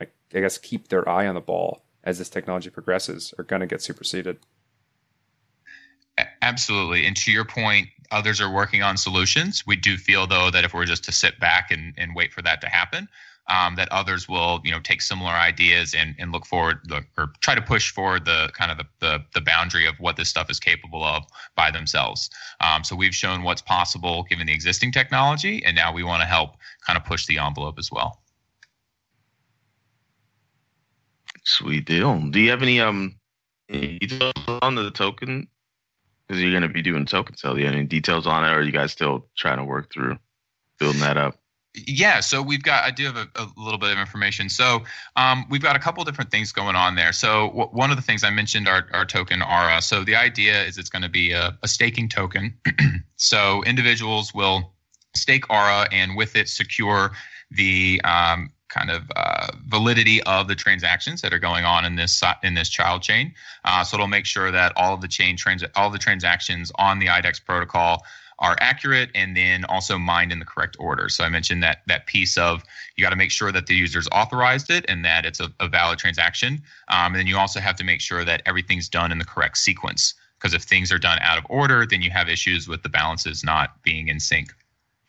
I 0.00 0.06
guess, 0.30 0.56
keep 0.56 0.86
their 0.86 1.08
eye 1.08 1.26
on 1.26 1.34
the 1.34 1.40
ball 1.40 1.82
as 2.04 2.18
this 2.18 2.28
technology 2.28 2.70
progresses 2.70 3.34
are 3.38 3.44
going 3.44 3.58
to 3.58 3.66
get 3.66 3.82
superseded. 3.82 4.38
Absolutely. 6.40 7.06
And 7.06 7.16
to 7.16 7.32
your 7.32 7.44
point, 7.44 7.88
others 8.10 8.40
are 8.40 8.50
working 8.50 8.82
on 8.82 8.96
solutions. 8.96 9.64
We 9.66 9.76
do 9.76 9.96
feel 9.96 10.26
though 10.26 10.50
that 10.50 10.64
if 10.64 10.74
we're 10.74 10.84
just 10.84 11.04
to 11.04 11.12
sit 11.12 11.38
back 11.40 11.70
and, 11.70 11.94
and 11.96 12.14
wait 12.14 12.32
for 12.32 12.42
that 12.42 12.60
to 12.62 12.68
happen, 12.68 13.08
um, 13.48 13.76
that 13.76 13.90
others 13.92 14.28
will 14.28 14.60
you 14.64 14.70
know 14.70 14.80
take 14.80 15.02
similar 15.02 15.30
ideas 15.30 15.94
and, 15.94 16.14
and 16.18 16.32
look 16.32 16.46
forward 16.46 16.78
or 17.18 17.32
try 17.40 17.54
to 17.54 17.62
push 17.62 17.90
forward 17.90 18.24
the 18.24 18.50
kind 18.54 18.70
of 18.70 18.78
the, 18.78 18.84
the, 19.00 19.24
the 19.34 19.40
boundary 19.40 19.86
of 19.86 19.94
what 19.98 20.16
this 20.16 20.28
stuff 20.28 20.50
is 20.50 20.58
capable 20.58 21.04
of 21.04 21.24
by 21.54 21.70
themselves. 21.70 22.30
Um, 22.60 22.84
so 22.84 22.96
we've 22.96 23.14
shown 23.14 23.42
what's 23.42 23.62
possible 23.62 24.24
given 24.24 24.46
the 24.46 24.54
existing 24.54 24.92
technology, 24.92 25.62
and 25.64 25.76
now 25.76 25.92
we 25.92 26.02
want 26.02 26.22
to 26.22 26.26
help 26.26 26.56
kind 26.86 26.96
of 26.96 27.04
push 27.04 27.26
the 27.26 27.38
envelope 27.38 27.78
as 27.78 27.90
well. 27.90 28.22
Sweet 31.44 31.84
deal. 31.84 32.20
Do 32.30 32.40
you 32.40 32.50
have 32.50 32.62
any 32.62 32.80
um 32.80 33.16
on 34.62 34.74
the 34.74 34.90
token? 34.90 35.48
Because 36.26 36.42
you're 36.42 36.52
going 36.52 36.62
to 36.62 36.68
be 36.68 36.82
doing 36.82 37.06
token 37.06 37.36
sale. 37.36 37.54
Do 37.54 37.60
you 37.60 37.66
have 37.66 37.74
any 37.74 37.84
details 37.84 38.26
on 38.26 38.44
it, 38.44 38.48
or 38.48 38.58
are 38.58 38.62
you 38.62 38.72
guys 38.72 38.92
still 38.92 39.26
trying 39.36 39.58
to 39.58 39.64
work 39.64 39.92
through 39.92 40.18
building 40.78 41.00
that 41.00 41.16
up? 41.16 41.38
Yeah, 41.74 42.20
so 42.20 42.40
we've 42.40 42.62
got. 42.62 42.84
I 42.84 42.92
do 42.92 43.04
have 43.04 43.16
a, 43.16 43.28
a 43.34 43.48
little 43.56 43.78
bit 43.78 43.90
of 43.90 43.98
information. 43.98 44.48
So 44.48 44.84
um, 45.16 45.44
we've 45.50 45.62
got 45.62 45.74
a 45.74 45.80
couple 45.80 46.04
different 46.04 46.30
things 46.30 46.52
going 46.52 46.76
on 46.76 46.94
there. 46.94 47.12
So 47.12 47.48
w- 47.48 47.68
one 47.72 47.90
of 47.90 47.96
the 47.96 48.02
things 48.02 48.22
I 48.22 48.30
mentioned 48.30 48.68
our 48.68 48.86
our 48.92 49.04
token 49.04 49.42
Aura. 49.42 49.82
So 49.82 50.04
the 50.04 50.14
idea 50.14 50.62
is 50.62 50.78
it's 50.78 50.88
going 50.88 51.02
to 51.02 51.08
be 51.08 51.32
a, 51.32 51.58
a 51.62 51.68
staking 51.68 52.08
token. 52.08 52.56
so 53.16 53.64
individuals 53.64 54.32
will 54.32 54.72
stake 55.16 55.50
Aura 55.50 55.88
and 55.90 56.16
with 56.16 56.36
it 56.36 56.48
secure 56.48 57.10
the 57.50 58.00
um, 58.04 58.50
kind 58.74 58.90
of 58.90 59.02
uh, 59.16 59.48
validity 59.68 60.22
of 60.24 60.48
the 60.48 60.54
transactions 60.54 61.22
that 61.22 61.32
are 61.32 61.38
going 61.38 61.64
on 61.64 61.84
in 61.84 61.96
this 61.96 62.22
in 62.42 62.54
this 62.54 62.68
child 62.68 63.02
chain. 63.02 63.32
Uh, 63.64 63.84
so 63.84 63.96
it'll 63.96 64.06
make 64.06 64.26
sure 64.26 64.50
that 64.50 64.72
all 64.76 64.94
of 64.94 65.00
the 65.00 65.08
chain 65.08 65.36
trans 65.36 65.62
all 65.76 65.90
the 65.90 65.98
transactions 65.98 66.72
on 66.76 66.98
the 66.98 67.06
IDEX 67.06 67.44
protocol 67.44 68.04
are 68.40 68.56
accurate 68.60 69.10
and 69.14 69.36
then 69.36 69.64
also 69.66 69.96
mined 69.96 70.32
in 70.32 70.40
the 70.40 70.44
correct 70.44 70.76
order. 70.80 71.08
So 71.08 71.22
I 71.24 71.28
mentioned 71.28 71.62
that 71.62 71.82
that 71.86 72.06
piece 72.06 72.36
of 72.36 72.64
you 72.96 73.02
got 73.02 73.10
to 73.10 73.16
make 73.16 73.30
sure 73.30 73.52
that 73.52 73.66
the 73.66 73.74
user's 73.74 74.08
authorized 74.12 74.70
it 74.70 74.84
and 74.88 75.04
that 75.04 75.24
it's 75.24 75.40
a, 75.40 75.52
a 75.60 75.68
valid 75.68 75.98
transaction. 75.98 76.60
Um, 76.88 77.12
and 77.12 77.16
then 77.16 77.26
you 77.26 77.38
also 77.38 77.60
have 77.60 77.76
to 77.76 77.84
make 77.84 78.00
sure 78.00 78.24
that 78.24 78.42
everything's 78.44 78.88
done 78.88 79.12
in 79.12 79.18
the 79.18 79.24
correct 79.24 79.58
sequence. 79.58 80.14
Because 80.38 80.52
if 80.52 80.62
things 80.62 80.92
are 80.92 80.98
done 80.98 81.18
out 81.22 81.38
of 81.38 81.46
order, 81.48 81.86
then 81.86 82.02
you 82.02 82.10
have 82.10 82.28
issues 82.28 82.68
with 82.68 82.82
the 82.82 82.88
balances 82.88 83.44
not 83.44 83.82
being 83.82 84.08
in 84.08 84.20
sync. 84.20 84.52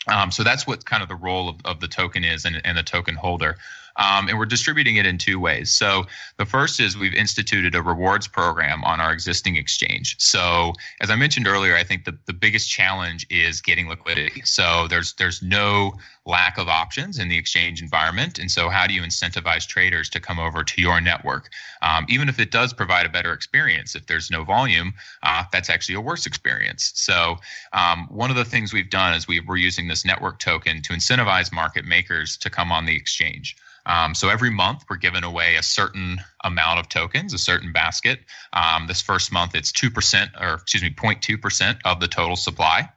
Um, 0.08 0.32
so 0.32 0.44
that's 0.44 0.68
what 0.68 0.86
kind 0.86 1.02
of 1.02 1.10
the 1.10 1.16
role 1.16 1.50
of, 1.50 1.58
of 1.66 1.80
the 1.80 1.88
token 1.88 2.24
is 2.24 2.46
and, 2.46 2.62
and 2.64 2.78
the 2.78 2.84
token 2.84 3.16
holder. 3.16 3.58
Um, 3.98 4.28
and 4.28 4.38
we're 4.38 4.46
distributing 4.46 4.98
it 4.98 5.06
in 5.06 5.18
two 5.18 5.40
ways. 5.40 5.72
So 5.72 6.06
the 6.38 6.46
first 6.46 6.80
is 6.80 6.98
we've 6.98 7.14
instituted 7.14 7.76
a 7.76 7.82
rewards 7.82 8.28
program 8.28 8.84
on 8.84 9.00
our 9.00 9.14
existing 9.14 9.56
exchange. 9.56 10.16
So 10.20 10.74
as 11.02 11.10
I 11.10 11.16
mentioned 11.16 11.48
earlier, 11.48 11.76
I 11.76 11.84
think 11.84 12.06
the, 12.06 12.18
the 12.26 12.34
biggest 12.34 12.70
challenge 12.70 13.26
is 13.30 13.62
getting 13.62 13.88
liquidity. 13.88 14.42
So 14.44 14.88
there's 14.90 15.14
there's 15.14 15.42
no 15.42 15.94
lack 16.26 16.58
of 16.58 16.68
options 16.68 17.20
in 17.20 17.28
the 17.28 17.38
exchange 17.38 17.82
environment. 17.82 18.40
And 18.40 18.50
so 18.50 18.70
how 18.70 18.88
do 18.88 18.94
you 18.94 19.04
incentivize 19.04 19.68
traders 19.68 20.10
to 20.10 20.20
come 20.20 20.40
over 20.40 20.64
to 20.64 20.82
your 20.82 21.00
network? 21.00 21.50
Um, 21.84 22.06
even 22.10 22.30
if 22.30 22.40
it 22.40 22.50
does 22.52 22.74
provide 22.74 23.06
a 23.06 23.10
better 23.10 23.32
experience, 23.32 23.96
if 23.96 24.08
there's 24.08 24.32
no 24.32 24.44
volume, 24.44 24.94
uh, 25.22 25.44
that's 25.52 25.70
actually 25.70 25.96
a 25.96 26.02
worse 26.02 26.26
experience. 26.26 26.92
So 26.96 27.38
um, 27.74 28.08
one 28.10 28.32
of 28.32 28.36
the 28.36 28.46
things 28.46 28.74
we've 28.74 28.90
done 28.90 29.14
is 29.14 29.28
we, 29.28 29.40
we're 29.40 29.58
using 29.58 29.88
this 29.88 30.04
network 30.04 30.40
token 30.40 30.82
to 30.82 30.94
incentivize 30.94 31.54
market 31.54 31.86
makers 31.86 32.38
to 32.38 32.50
come 32.50 32.72
on 32.72 32.86
the 32.86 32.96
exchange. 32.96 33.56
Um, 33.86 34.16
so 34.16 34.30
every 34.30 34.50
month 34.50 34.84
we're 34.90 34.98
giving 34.98 35.24
away 35.24 35.56
a 35.56 35.64
certain 35.64 36.20
amount 36.44 36.80
of 36.80 36.90
tokens, 36.90 37.34
a 37.34 37.38
certain 37.38 37.72
basket. 37.72 38.20
Um, 38.54 38.88
this 38.88 39.02
first 39.02 39.32
month 39.32 39.56
it's 39.56 39.72
two 39.72 39.92
percent, 39.92 40.32
or 40.40 40.56
excuse 40.56 40.84
me, 40.84 40.90
0.2 40.90 41.42
percent 41.42 41.78
of 41.86 42.00
the 42.00 42.08
total 42.08 42.36
supply. 42.36 42.90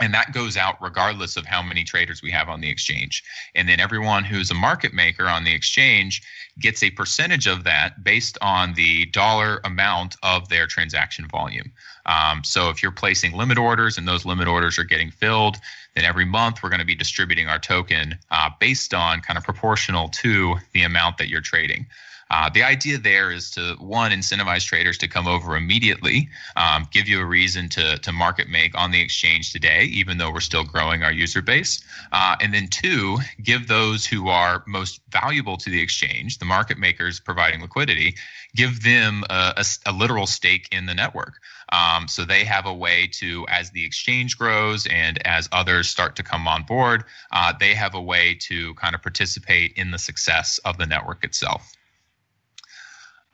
And 0.00 0.14
that 0.14 0.32
goes 0.32 0.56
out 0.56 0.76
regardless 0.80 1.36
of 1.36 1.44
how 1.44 1.62
many 1.62 1.84
traders 1.84 2.22
we 2.22 2.30
have 2.30 2.48
on 2.48 2.62
the 2.62 2.70
exchange. 2.70 3.22
And 3.54 3.68
then 3.68 3.80
everyone 3.80 4.24
who's 4.24 4.50
a 4.50 4.54
market 4.54 4.94
maker 4.94 5.26
on 5.26 5.44
the 5.44 5.52
exchange 5.52 6.22
gets 6.58 6.82
a 6.82 6.90
percentage 6.90 7.46
of 7.46 7.64
that 7.64 8.02
based 8.02 8.38
on 8.40 8.72
the 8.74 9.06
dollar 9.06 9.60
amount 9.64 10.16
of 10.22 10.48
their 10.48 10.66
transaction 10.66 11.28
volume. 11.28 11.72
Um, 12.06 12.42
so 12.44 12.70
if 12.70 12.82
you're 12.82 12.92
placing 12.92 13.32
limit 13.32 13.58
orders 13.58 13.98
and 13.98 14.08
those 14.08 14.24
limit 14.24 14.48
orders 14.48 14.78
are 14.78 14.84
getting 14.84 15.10
filled, 15.10 15.58
then 15.94 16.04
every 16.04 16.24
month 16.24 16.62
we're 16.62 16.68
going 16.68 16.80
to 16.80 16.86
be 16.86 16.94
distributing 16.94 17.48
our 17.48 17.58
token 17.58 18.18
uh, 18.30 18.50
based 18.60 18.94
on 18.94 19.20
kind 19.20 19.36
of 19.36 19.44
proportional 19.44 20.08
to 20.08 20.56
the 20.72 20.82
amount 20.82 21.18
that 21.18 21.28
you're 21.28 21.40
trading. 21.40 21.86
Uh, 22.30 22.48
the 22.48 22.62
idea 22.62 22.96
there 22.96 23.32
is 23.32 23.50
to 23.50 23.74
one 23.78 24.12
incentivize 24.12 24.64
traders 24.64 24.96
to 24.98 25.08
come 25.08 25.26
over 25.26 25.56
immediately, 25.56 26.28
um, 26.56 26.86
give 26.90 27.08
you 27.08 27.20
a 27.20 27.24
reason 27.24 27.68
to 27.68 27.98
to 27.98 28.12
market 28.12 28.48
make 28.48 28.76
on 28.78 28.90
the 28.90 29.00
exchange 29.00 29.52
today, 29.52 29.84
even 29.84 30.18
though 30.18 30.30
we're 30.32 30.40
still 30.40 30.64
growing 30.64 31.02
our 31.02 31.12
user 31.12 31.42
base, 31.42 31.82
uh, 32.12 32.36
and 32.40 32.54
then 32.54 32.68
two, 32.68 33.18
give 33.42 33.66
those 33.66 34.06
who 34.06 34.28
are 34.28 34.62
most 34.66 35.00
valuable 35.10 35.56
to 35.56 35.70
the 35.70 35.82
exchange, 35.82 36.38
the 36.38 36.44
market 36.44 36.78
makers 36.78 37.18
providing 37.18 37.60
liquidity, 37.60 38.14
give 38.54 38.82
them 38.82 39.24
a, 39.28 39.54
a, 39.56 39.64
a 39.86 39.92
literal 39.92 40.26
stake 40.26 40.68
in 40.72 40.86
the 40.86 40.94
network. 40.94 41.34
Um, 41.72 42.08
so 42.08 42.24
they 42.24 42.44
have 42.44 42.66
a 42.66 42.74
way 42.74 43.08
to, 43.12 43.46
as 43.48 43.70
the 43.70 43.84
exchange 43.84 44.36
grows 44.36 44.86
and 44.86 45.24
as 45.26 45.48
others 45.52 45.88
start 45.88 46.16
to 46.16 46.22
come 46.22 46.48
on 46.48 46.64
board, 46.64 47.04
uh, 47.32 47.52
they 47.58 47.74
have 47.74 47.94
a 47.94 48.02
way 48.02 48.34
to 48.40 48.74
kind 48.74 48.94
of 48.94 49.02
participate 49.02 49.72
in 49.76 49.90
the 49.90 49.98
success 49.98 50.58
of 50.64 50.78
the 50.78 50.86
network 50.86 51.24
itself. 51.24 51.72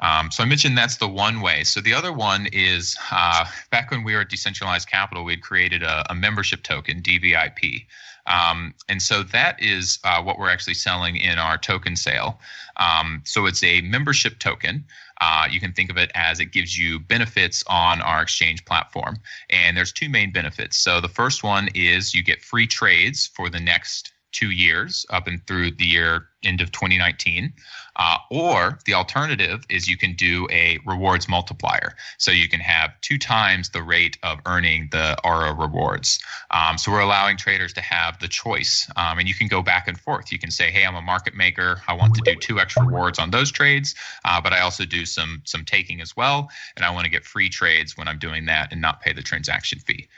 Um, 0.00 0.30
so 0.30 0.42
I 0.42 0.46
mentioned 0.46 0.76
that's 0.76 0.96
the 0.96 1.08
one 1.08 1.40
way. 1.40 1.64
So 1.64 1.80
the 1.80 1.94
other 1.94 2.12
one 2.12 2.48
is 2.52 2.96
uh, 3.10 3.46
back 3.70 3.90
when 3.90 4.04
we 4.04 4.14
were 4.14 4.20
at 4.20 4.28
Decentralized 4.28 4.88
Capital, 4.88 5.24
we 5.24 5.32
had 5.32 5.42
created 5.42 5.82
a, 5.82 6.04
a 6.10 6.14
membership 6.14 6.62
token, 6.62 7.00
DVIP. 7.00 7.86
Um, 8.26 8.74
and 8.88 9.00
so 9.00 9.22
that 9.22 9.62
is 9.62 9.98
uh, 10.04 10.22
what 10.22 10.38
we're 10.38 10.50
actually 10.50 10.74
selling 10.74 11.16
in 11.16 11.38
our 11.38 11.56
token 11.56 11.96
sale. 11.96 12.40
Um, 12.76 13.22
so 13.24 13.46
it's 13.46 13.62
a 13.62 13.80
membership 13.82 14.38
token. 14.38 14.84
Uh, 15.20 15.46
you 15.50 15.60
can 15.60 15.72
think 15.72 15.90
of 15.90 15.96
it 15.96 16.10
as 16.14 16.40
it 16.40 16.46
gives 16.46 16.76
you 16.76 16.98
benefits 16.98 17.64
on 17.68 18.02
our 18.02 18.20
exchange 18.20 18.64
platform. 18.64 19.16
And 19.48 19.76
there's 19.76 19.92
two 19.92 20.08
main 20.08 20.32
benefits. 20.32 20.76
So 20.76 21.00
the 21.00 21.08
first 21.08 21.42
one 21.42 21.68
is 21.74 22.14
you 22.14 22.22
get 22.22 22.42
free 22.42 22.66
trades 22.66 23.28
for 23.28 23.48
the 23.48 23.60
next 23.60 24.12
two 24.36 24.50
years 24.50 25.06
up 25.08 25.26
and 25.26 25.44
through 25.46 25.70
the 25.70 25.86
year 25.86 26.28
end 26.44 26.60
of 26.60 26.70
2019. 26.70 27.52
Uh, 27.98 28.18
or 28.30 28.78
the 28.84 28.92
alternative 28.92 29.64
is 29.70 29.88
you 29.88 29.96
can 29.96 30.14
do 30.14 30.46
a 30.50 30.78
rewards 30.84 31.26
multiplier. 31.26 31.94
So 32.18 32.30
you 32.30 32.46
can 32.46 32.60
have 32.60 32.90
two 33.00 33.16
times 33.16 33.70
the 33.70 33.82
rate 33.82 34.18
of 34.22 34.38
earning 34.44 34.88
the 34.92 35.16
Aura 35.24 35.54
rewards. 35.54 36.18
Um, 36.50 36.76
so 36.76 36.92
we're 36.92 37.00
allowing 37.00 37.38
traders 37.38 37.72
to 37.72 37.80
have 37.80 38.18
the 38.18 38.28
choice. 38.28 38.86
Um, 38.96 39.18
and 39.18 39.26
you 39.26 39.34
can 39.34 39.48
go 39.48 39.62
back 39.62 39.88
and 39.88 39.98
forth. 39.98 40.30
You 40.30 40.38
can 40.38 40.50
say, 40.50 40.70
hey, 40.70 40.84
I'm 40.84 40.94
a 40.94 41.00
market 41.00 41.34
maker. 41.34 41.80
I 41.88 41.94
want 41.94 42.14
to 42.16 42.20
do 42.22 42.34
two 42.38 42.60
extra 42.60 42.84
rewards 42.84 43.18
on 43.18 43.30
those 43.30 43.50
trades, 43.50 43.94
uh, 44.26 44.38
but 44.42 44.52
I 44.52 44.60
also 44.60 44.84
do 44.84 45.06
some, 45.06 45.40
some 45.46 45.64
taking 45.64 46.02
as 46.02 46.14
well. 46.14 46.50
And 46.76 46.84
I 46.84 46.90
want 46.90 47.06
to 47.06 47.10
get 47.10 47.24
free 47.24 47.48
trades 47.48 47.96
when 47.96 48.08
I'm 48.08 48.18
doing 48.18 48.44
that 48.46 48.72
and 48.72 48.82
not 48.82 49.00
pay 49.00 49.14
the 49.14 49.22
transaction 49.22 49.78
fee. 49.78 50.08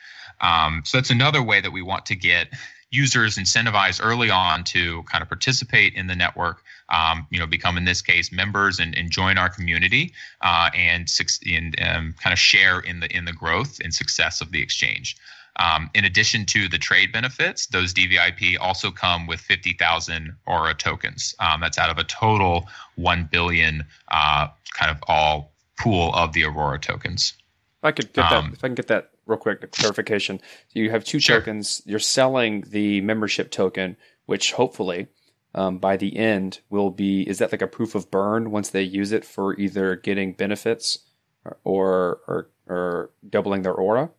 Um, 0.40 0.82
so 0.84 0.98
that's 0.98 1.10
another 1.10 1.42
way 1.42 1.60
that 1.60 1.72
we 1.72 1.82
want 1.82 2.06
to 2.06 2.16
get 2.16 2.48
users 2.90 3.36
incentivized 3.36 4.00
early 4.02 4.30
on 4.30 4.64
to 4.64 5.02
kind 5.04 5.22
of 5.22 5.28
participate 5.28 5.94
in 5.94 6.06
the 6.06 6.14
network, 6.14 6.62
um, 6.88 7.26
you 7.30 7.38
know, 7.38 7.46
become 7.46 7.76
in 7.76 7.84
this 7.84 8.00
case 8.00 8.32
members 8.32 8.78
and, 8.78 8.96
and 8.96 9.10
join 9.10 9.36
our 9.36 9.50
community 9.50 10.12
uh, 10.40 10.70
and, 10.74 11.10
and 11.46 11.76
um, 11.82 12.14
kind 12.22 12.32
of 12.32 12.38
share 12.38 12.80
in 12.80 13.00
the 13.00 13.14
in 13.14 13.24
the 13.24 13.32
growth 13.32 13.78
and 13.82 13.92
success 13.92 14.40
of 14.40 14.50
the 14.52 14.62
exchange. 14.62 15.16
Um, 15.58 15.90
in 15.92 16.04
addition 16.04 16.46
to 16.46 16.68
the 16.68 16.78
trade 16.78 17.12
benefits, 17.12 17.66
those 17.66 17.92
DVIP 17.92 18.56
also 18.60 18.90
come 18.90 19.26
with 19.26 19.40
50,000 19.40 20.32
Aura 20.46 20.74
tokens. 20.74 21.34
Um, 21.40 21.60
that's 21.60 21.78
out 21.78 21.90
of 21.90 21.98
a 21.98 22.04
total 22.04 22.68
1 22.94 23.28
billion 23.30 23.84
uh, 24.08 24.48
kind 24.72 24.90
of 24.90 25.02
all 25.08 25.52
pool 25.76 26.14
of 26.14 26.32
the 26.32 26.44
Aurora 26.44 26.78
tokens. 26.78 27.34
If 27.78 27.84
I 27.84 27.92
could 27.92 28.12
get 28.12 28.32
Um, 28.32 28.50
that, 28.50 28.52
if 28.54 28.64
I 28.64 28.68
can 28.68 28.74
get 28.76 28.86
that 28.88 29.10
real 29.28 29.38
quick 29.38 29.70
clarification. 29.72 30.40
So 30.68 30.80
you 30.80 30.90
have 30.90 31.04
two 31.04 31.20
Sure. 31.20 31.38
tokens. 31.38 31.82
You're 31.84 31.98
selling 32.00 32.62
the 32.68 33.00
membership 33.02 33.50
token, 33.50 33.96
which 34.26 34.52
hopefully 34.52 35.06
um, 35.54 35.78
by 35.78 35.96
the 35.96 36.16
end 36.16 36.60
will 36.70 36.90
be. 36.90 37.22
Is 37.28 37.38
that 37.38 37.52
like 37.52 37.62
a 37.62 37.66
proof 37.68 37.94
of 37.94 38.10
burn 38.10 38.50
once 38.50 38.70
they 38.70 38.82
use 38.82 39.12
it 39.12 39.24
for 39.24 39.56
either 39.58 39.96
getting 39.96 40.32
benefits 40.32 40.98
or 41.64 42.20
or 42.26 42.50
or 42.66 43.10
doubling 43.28 43.62
their 43.62 43.74
aura? 43.74 44.10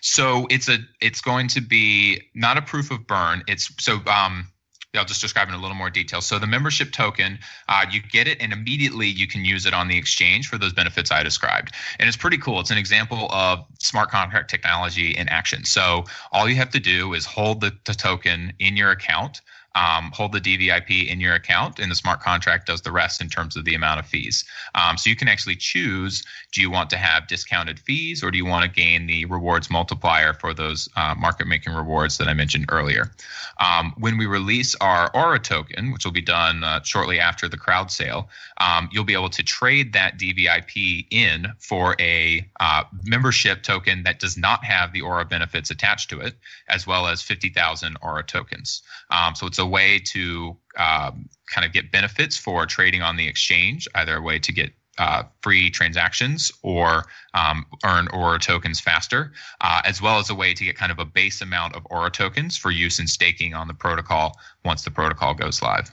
So 0.00 0.46
it's 0.50 0.68
a 0.68 0.78
it's 1.00 1.20
going 1.20 1.48
to 1.48 1.60
be 1.60 2.22
not 2.34 2.56
a 2.58 2.62
proof 2.62 2.90
of 2.90 3.06
burn. 3.06 3.42
It's 3.48 3.70
so 3.82 4.00
um 4.06 4.48
I'll 4.94 5.04
just 5.04 5.20
describe 5.20 5.48
in 5.48 5.54
a 5.54 5.60
little 5.60 5.76
more 5.76 5.90
detail. 5.90 6.20
So 6.20 6.38
the 6.38 6.46
membership 6.46 6.92
token, 6.92 7.38
uh, 7.68 7.86
you 7.90 8.00
get 8.00 8.28
it, 8.28 8.40
and 8.40 8.52
immediately 8.52 9.08
you 9.08 9.26
can 9.26 9.44
use 9.44 9.66
it 9.66 9.74
on 9.74 9.88
the 9.88 9.96
exchange 9.96 10.48
for 10.48 10.58
those 10.58 10.72
benefits 10.72 11.10
I 11.10 11.22
described. 11.22 11.74
And 11.98 12.08
it's 12.08 12.16
pretty 12.16 12.38
cool. 12.38 12.60
It's 12.60 12.70
an 12.70 12.78
example 12.78 13.28
of 13.30 13.64
smart 13.78 14.10
contract 14.10 14.50
technology 14.50 15.10
in 15.10 15.28
action. 15.28 15.64
So 15.64 16.04
all 16.32 16.48
you 16.48 16.56
have 16.56 16.70
to 16.70 16.80
do 16.80 17.14
is 17.14 17.26
hold 17.26 17.60
the, 17.60 17.72
the 17.84 17.94
token 17.94 18.52
in 18.58 18.76
your 18.76 18.90
account. 18.90 19.40
Um, 19.74 20.12
hold 20.12 20.32
the 20.32 20.40
DVIP 20.40 21.08
in 21.08 21.20
your 21.20 21.34
account, 21.34 21.78
and 21.78 21.90
the 21.90 21.96
smart 21.96 22.20
contract 22.20 22.66
does 22.66 22.82
the 22.82 22.92
rest 22.92 23.20
in 23.20 23.28
terms 23.28 23.56
of 23.56 23.64
the 23.64 23.74
amount 23.74 24.00
of 24.00 24.06
fees. 24.06 24.44
Um, 24.74 24.96
so 24.96 25.10
you 25.10 25.16
can 25.16 25.28
actually 25.28 25.56
choose: 25.56 26.24
do 26.52 26.60
you 26.60 26.70
want 26.70 26.90
to 26.90 26.96
have 26.96 27.26
discounted 27.26 27.80
fees, 27.80 28.22
or 28.22 28.30
do 28.30 28.38
you 28.38 28.46
want 28.46 28.64
to 28.64 28.70
gain 28.70 29.06
the 29.06 29.24
rewards 29.24 29.70
multiplier 29.70 30.32
for 30.32 30.54
those 30.54 30.88
uh, 30.96 31.14
market-making 31.16 31.72
rewards 31.72 32.18
that 32.18 32.28
I 32.28 32.34
mentioned 32.34 32.66
earlier? 32.68 33.10
Um, 33.58 33.94
when 33.98 34.18
we 34.18 34.26
release 34.26 34.74
our 34.76 35.10
Aura 35.14 35.38
token, 35.38 35.92
which 35.92 36.04
will 36.04 36.12
be 36.12 36.22
done 36.22 36.64
uh, 36.64 36.82
shortly 36.82 37.20
after 37.20 37.48
the 37.48 37.56
crowd 37.56 37.90
sale, 37.90 38.28
um, 38.58 38.88
you'll 38.92 39.04
be 39.04 39.14
able 39.14 39.30
to 39.30 39.42
trade 39.42 39.92
that 39.92 40.18
DVIP 40.18 41.06
in 41.10 41.52
for 41.58 41.96
a 42.00 42.46
uh, 42.60 42.84
membership 43.04 43.62
token 43.62 44.02
that 44.04 44.20
does 44.20 44.36
not 44.36 44.64
have 44.64 44.92
the 44.92 45.02
Aura 45.02 45.24
benefits 45.24 45.70
attached 45.70 46.10
to 46.10 46.20
it, 46.20 46.34
as 46.68 46.86
well 46.86 47.06
as 47.06 47.22
50,000 47.22 47.96
Aura 48.02 48.22
tokens. 48.22 48.82
Um, 49.10 49.34
so 49.34 49.46
it's 49.46 49.58
a 49.58 49.63
way 49.66 50.00
to 50.06 50.56
um, 50.76 51.28
kind 51.46 51.64
of 51.64 51.72
get 51.72 51.92
benefits 51.92 52.36
for 52.36 52.66
trading 52.66 53.02
on 53.02 53.16
the 53.16 53.26
exchange, 53.26 53.88
either 53.94 54.16
a 54.16 54.22
way 54.22 54.38
to 54.38 54.52
get 54.52 54.72
uh, 54.98 55.24
free 55.42 55.70
transactions 55.70 56.52
or 56.62 57.04
um, 57.34 57.66
earn 57.84 58.08
Aura 58.08 58.38
tokens 58.38 58.80
faster, 58.80 59.32
uh, 59.60 59.82
as 59.84 60.00
well 60.00 60.18
as 60.18 60.30
a 60.30 60.34
way 60.34 60.54
to 60.54 60.64
get 60.64 60.76
kind 60.76 60.92
of 60.92 60.98
a 60.98 61.04
base 61.04 61.40
amount 61.40 61.74
of 61.74 61.86
Aura 61.90 62.10
tokens 62.10 62.56
for 62.56 62.70
use 62.70 62.98
in 62.98 63.06
staking 63.06 63.54
on 63.54 63.66
the 63.66 63.74
protocol 63.74 64.38
once 64.64 64.82
the 64.82 64.90
protocol 64.90 65.34
goes 65.34 65.62
live. 65.62 65.92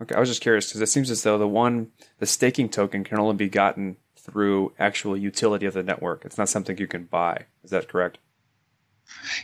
Okay, 0.00 0.14
I 0.14 0.20
was 0.20 0.28
just 0.28 0.40
curious 0.40 0.68
because 0.68 0.80
it 0.80 0.88
seems 0.88 1.10
as 1.10 1.22
though 1.22 1.38
the 1.38 1.46
one 1.46 1.92
the 2.18 2.26
staking 2.26 2.68
token 2.68 3.04
can 3.04 3.18
only 3.18 3.36
be 3.36 3.48
gotten 3.48 3.96
through 4.16 4.72
actual 4.78 5.16
utility 5.16 5.66
of 5.66 5.74
the 5.74 5.82
network. 5.82 6.24
It's 6.24 6.38
not 6.38 6.48
something 6.48 6.78
you 6.78 6.86
can 6.86 7.04
buy. 7.04 7.46
Is 7.64 7.70
that 7.70 7.88
correct? 7.88 8.18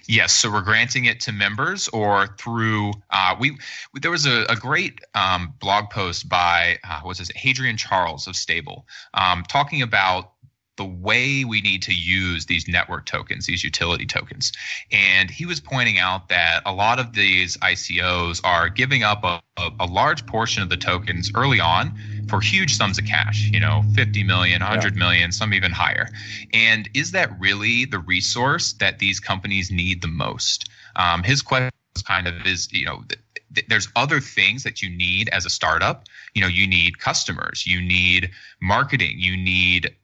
Yes, 0.06 0.32
so 0.32 0.50
we're 0.50 0.62
granting 0.62 1.04
it 1.06 1.20
to 1.20 1.32
members 1.32 1.88
or 1.88 2.28
through 2.38 2.92
uh, 3.10 3.36
we. 3.38 3.56
There 4.00 4.10
was 4.10 4.26
a, 4.26 4.44
a 4.48 4.56
great 4.56 5.00
um, 5.14 5.54
blog 5.60 5.90
post 5.90 6.28
by 6.28 6.78
uh, 6.88 7.00
what's 7.02 7.18
his 7.18 7.30
Hadrian 7.34 7.76
Charles 7.76 8.26
of 8.26 8.36
Stable, 8.36 8.86
um, 9.14 9.44
talking 9.48 9.82
about 9.82 10.32
the 10.76 10.84
way 10.84 11.44
we 11.44 11.60
need 11.60 11.82
to 11.82 11.92
use 11.92 12.46
these 12.46 12.68
network 12.68 13.04
tokens, 13.04 13.46
these 13.46 13.64
utility 13.64 14.06
tokens, 14.06 14.52
and 14.92 15.28
he 15.28 15.44
was 15.44 15.58
pointing 15.60 15.98
out 15.98 16.28
that 16.28 16.62
a 16.64 16.72
lot 16.72 17.00
of 17.00 17.12
these 17.12 17.56
ICOs 17.58 18.40
are 18.44 18.68
giving 18.68 19.02
up 19.02 19.24
a, 19.24 19.42
a, 19.56 19.70
a 19.80 19.86
large 19.86 20.24
portion 20.26 20.62
of 20.62 20.68
the 20.68 20.76
tokens 20.76 21.32
early 21.34 21.58
on 21.58 21.98
for 22.28 22.40
huge 22.40 22.76
sums 22.76 22.98
of 22.98 23.06
cash. 23.06 23.48
You 23.52 23.60
know, 23.60 23.82
50 23.94 24.22
million, 24.24 24.60
100 24.60 24.96
million, 24.96 25.32
some 25.32 25.54
even 25.54 25.72
higher. 25.72 26.08
And 26.52 26.88
is 26.94 27.10
that 27.12 27.30
really 27.38 27.84
the 27.84 27.98
resource 27.98 28.72
that 28.74 28.98
these 28.98 29.20
companies 29.20 29.70
need 29.70 30.02
the 30.02 30.08
most? 30.08 30.68
Um, 30.96 31.22
his 31.22 31.42
question 31.42 31.70
kind 32.04 32.26
of 32.26 32.46
is, 32.46 32.72
you 32.72 32.86
know, 32.86 33.02
th- 33.08 33.20
th- 33.54 33.66
there's 33.68 33.88
other 33.96 34.20
things 34.20 34.62
that 34.62 34.82
you 34.82 34.90
need 34.90 35.28
as 35.30 35.46
a 35.46 35.50
startup. 35.50 36.04
You 36.34 36.42
know, 36.42 36.48
you 36.48 36.66
need 36.66 36.98
customers, 36.98 37.66
you 37.66 37.80
need 37.80 38.30
marketing, 38.60 39.16
you 39.18 39.36
need 39.36 39.94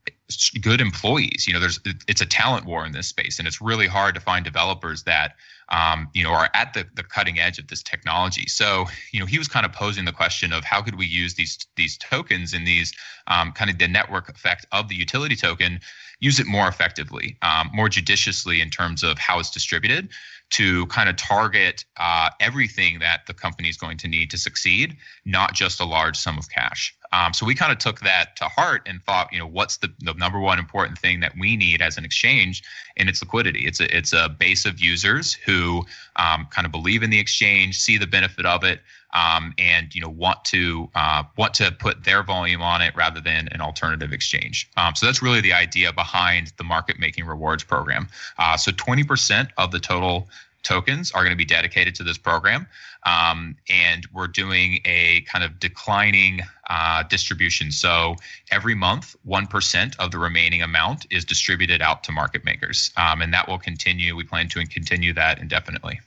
good 0.60 0.80
employees. 0.80 1.46
You 1.46 1.54
know, 1.54 1.60
there's 1.60 1.80
it's 2.08 2.20
a 2.20 2.26
talent 2.26 2.66
war 2.66 2.86
in 2.86 2.92
this 2.92 3.08
space, 3.08 3.38
and 3.38 3.46
it's 3.46 3.60
really 3.60 3.86
hard 3.86 4.14
to 4.14 4.20
find 4.20 4.44
developers 4.44 5.02
that 5.04 5.36
um, 5.68 6.08
you 6.14 6.22
know 6.22 6.30
are 6.30 6.50
at 6.54 6.74
the, 6.74 6.86
the 6.94 7.02
cutting 7.02 7.38
edge 7.38 7.58
of 7.58 7.68
this 7.68 7.82
technology. 7.82 8.46
So, 8.46 8.86
you 9.12 9.20
know, 9.20 9.26
he 9.26 9.38
was 9.38 9.48
kind 9.48 9.66
of 9.66 9.72
posing 9.72 10.04
the 10.04 10.12
question 10.12 10.52
of 10.52 10.64
how 10.64 10.82
could 10.82 10.96
we 10.96 11.06
use 11.06 11.34
these 11.34 11.58
these 11.76 11.96
tokens 11.98 12.52
and 12.52 12.66
these 12.66 12.92
um, 13.26 13.52
kind 13.52 13.70
of 13.70 13.78
the 13.78 13.88
network 13.88 14.28
effect 14.28 14.66
of 14.72 14.88
the 14.88 14.94
utility 14.94 15.36
token, 15.36 15.80
use 16.20 16.38
it 16.40 16.46
more 16.46 16.68
effectively, 16.68 17.36
um, 17.42 17.70
more 17.72 17.88
judiciously 17.88 18.60
in 18.60 18.70
terms 18.70 19.02
of 19.02 19.18
how 19.18 19.38
it's 19.38 19.50
distributed 19.50 20.08
to 20.50 20.86
kind 20.86 21.08
of 21.08 21.16
target 21.16 21.84
uh, 21.96 22.30
everything 22.40 22.98
that 23.00 23.26
the 23.26 23.34
company 23.34 23.68
is 23.68 23.76
going 23.76 23.96
to 23.96 24.08
need 24.08 24.30
to 24.30 24.38
succeed, 24.38 24.96
not 25.24 25.54
just 25.54 25.80
a 25.80 25.84
large 25.84 26.16
sum 26.16 26.38
of 26.38 26.48
cash. 26.50 26.94
Um, 27.14 27.32
so 27.32 27.46
we 27.46 27.54
kind 27.54 27.70
of 27.70 27.78
took 27.78 28.00
that 28.00 28.34
to 28.36 28.44
heart 28.46 28.82
and 28.86 29.02
thought, 29.04 29.32
you 29.32 29.38
know, 29.38 29.46
what's 29.46 29.76
the, 29.76 29.92
the 30.00 30.14
number 30.14 30.40
one 30.40 30.58
important 30.58 30.98
thing 30.98 31.20
that 31.20 31.32
we 31.38 31.56
need 31.56 31.80
as 31.80 31.96
an 31.96 32.04
exchange, 32.04 32.62
and 32.96 33.08
it's 33.08 33.22
liquidity. 33.22 33.66
It's 33.66 33.80
a 33.80 33.96
it's 33.96 34.12
a 34.12 34.28
base 34.28 34.66
of 34.66 34.80
users 34.80 35.32
who 35.32 35.84
um, 36.16 36.46
kind 36.50 36.66
of 36.66 36.72
believe 36.72 37.02
in 37.02 37.10
the 37.10 37.20
exchange, 37.20 37.78
see 37.78 37.98
the 37.98 38.06
benefit 38.06 38.46
of 38.46 38.64
it, 38.64 38.80
um, 39.12 39.54
and 39.58 39.94
you 39.94 40.00
know 40.00 40.08
want 40.08 40.44
to 40.46 40.90
uh, 40.96 41.22
want 41.38 41.54
to 41.54 41.70
put 41.70 42.02
their 42.02 42.24
volume 42.24 42.62
on 42.62 42.82
it 42.82 42.96
rather 42.96 43.20
than 43.20 43.48
an 43.52 43.60
alternative 43.60 44.12
exchange. 44.12 44.68
Um, 44.76 44.96
so 44.96 45.06
that's 45.06 45.22
really 45.22 45.40
the 45.40 45.52
idea 45.52 45.92
behind 45.92 46.52
the 46.56 46.64
market 46.64 46.98
making 46.98 47.26
rewards 47.26 47.62
program. 47.62 48.08
Uh, 48.38 48.56
so 48.56 48.72
20% 48.72 49.50
of 49.56 49.70
the 49.70 49.78
total 49.78 50.28
tokens 50.64 51.12
are 51.12 51.22
going 51.22 51.32
to 51.32 51.36
be 51.36 51.44
dedicated 51.44 51.94
to 51.94 52.02
this 52.02 52.18
program. 52.18 52.66
Um, 53.04 53.56
and 53.68 54.06
we're 54.12 54.28
doing 54.28 54.80
a 54.84 55.20
kind 55.22 55.44
of 55.44 55.58
declining 55.58 56.40
uh, 56.70 57.02
distribution. 57.04 57.70
So 57.70 58.16
every 58.50 58.74
month, 58.74 59.14
1% 59.26 59.96
of 59.98 60.10
the 60.10 60.18
remaining 60.18 60.62
amount 60.62 61.06
is 61.10 61.24
distributed 61.24 61.82
out 61.82 62.04
to 62.04 62.12
market 62.12 62.44
makers. 62.44 62.90
Um, 62.96 63.20
and 63.20 63.32
that 63.34 63.46
will 63.48 63.58
continue. 63.58 64.16
We 64.16 64.24
plan 64.24 64.48
to 64.50 64.64
continue 64.66 65.12
that 65.14 65.38
indefinitely. 65.38 66.00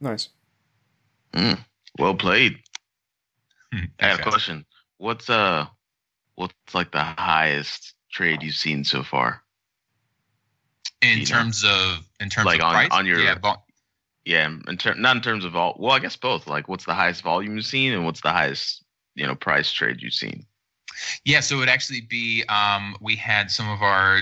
Nice. 0.00 0.28
Mm, 1.32 1.58
well 1.98 2.14
played. 2.14 2.58
Hmm, 3.72 3.84
I 4.00 4.08
have 4.08 4.20
a 4.20 4.22
question. 4.22 4.64
What's 4.98 5.28
uh, 5.28 5.66
what's 6.34 6.54
like 6.72 6.92
the 6.92 7.02
highest 7.02 7.94
trade 8.10 8.42
you've 8.42 8.54
seen 8.54 8.84
so 8.84 9.02
far? 9.02 9.42
In 11.02 11.10
you 11.10 11.18
know, 11.18 11.24
terms 11.24 11.64
of 11.64 12.06
in 12.20 12.30
terms 12.30 12.46
like 12.46 12.60
of 12.60 12.66
on- 12.66 12.74
price, 12.74 12.88
on 12.92 13.06
your- 13.06 13.20
yeah, 13.20 13.34
vol- 13.38 13.65
Yeah, 14.26 14.50
in 14.66 14.76
ter- 14.76 14.94
not 14.94 15.14
in 15.14 15.22
terms 15.22 15.44
of 15.44 15.54
all. 15.54 15.76
Well, 15.78 15.92
I 15.92 16.00
guess 16.00 16.16
both. 16.16 16.48
Like, 16.48 16.68
what's 16.68 16.84
the 16.84 16.94
highest 16.94 17.22
volume 17.22 17.54
you've 17.54 17.64
seen, 17.64 17.92
and 17.92 18.04
what's 18.04 18.20
the 18.20 18.32
highest 18.32 18.84
you 19.14 19.24
know 19.24 19.36
price 19.36 19.70
trade 19.70 20.02
you've 20.02 20.14
seen? 20.14 20.44
Yeah, 21.24 21.40
so 21.40 21.54
it 21.54 21.58
would 21.60 21.68
actually 21.68 22.00
be 22.00 22.42
um, 22.48 22.96
we 23.00 23.14
had 23.14 23.50
some 23.52 23.70
of 23.70 23.82
our. 23.82 24.20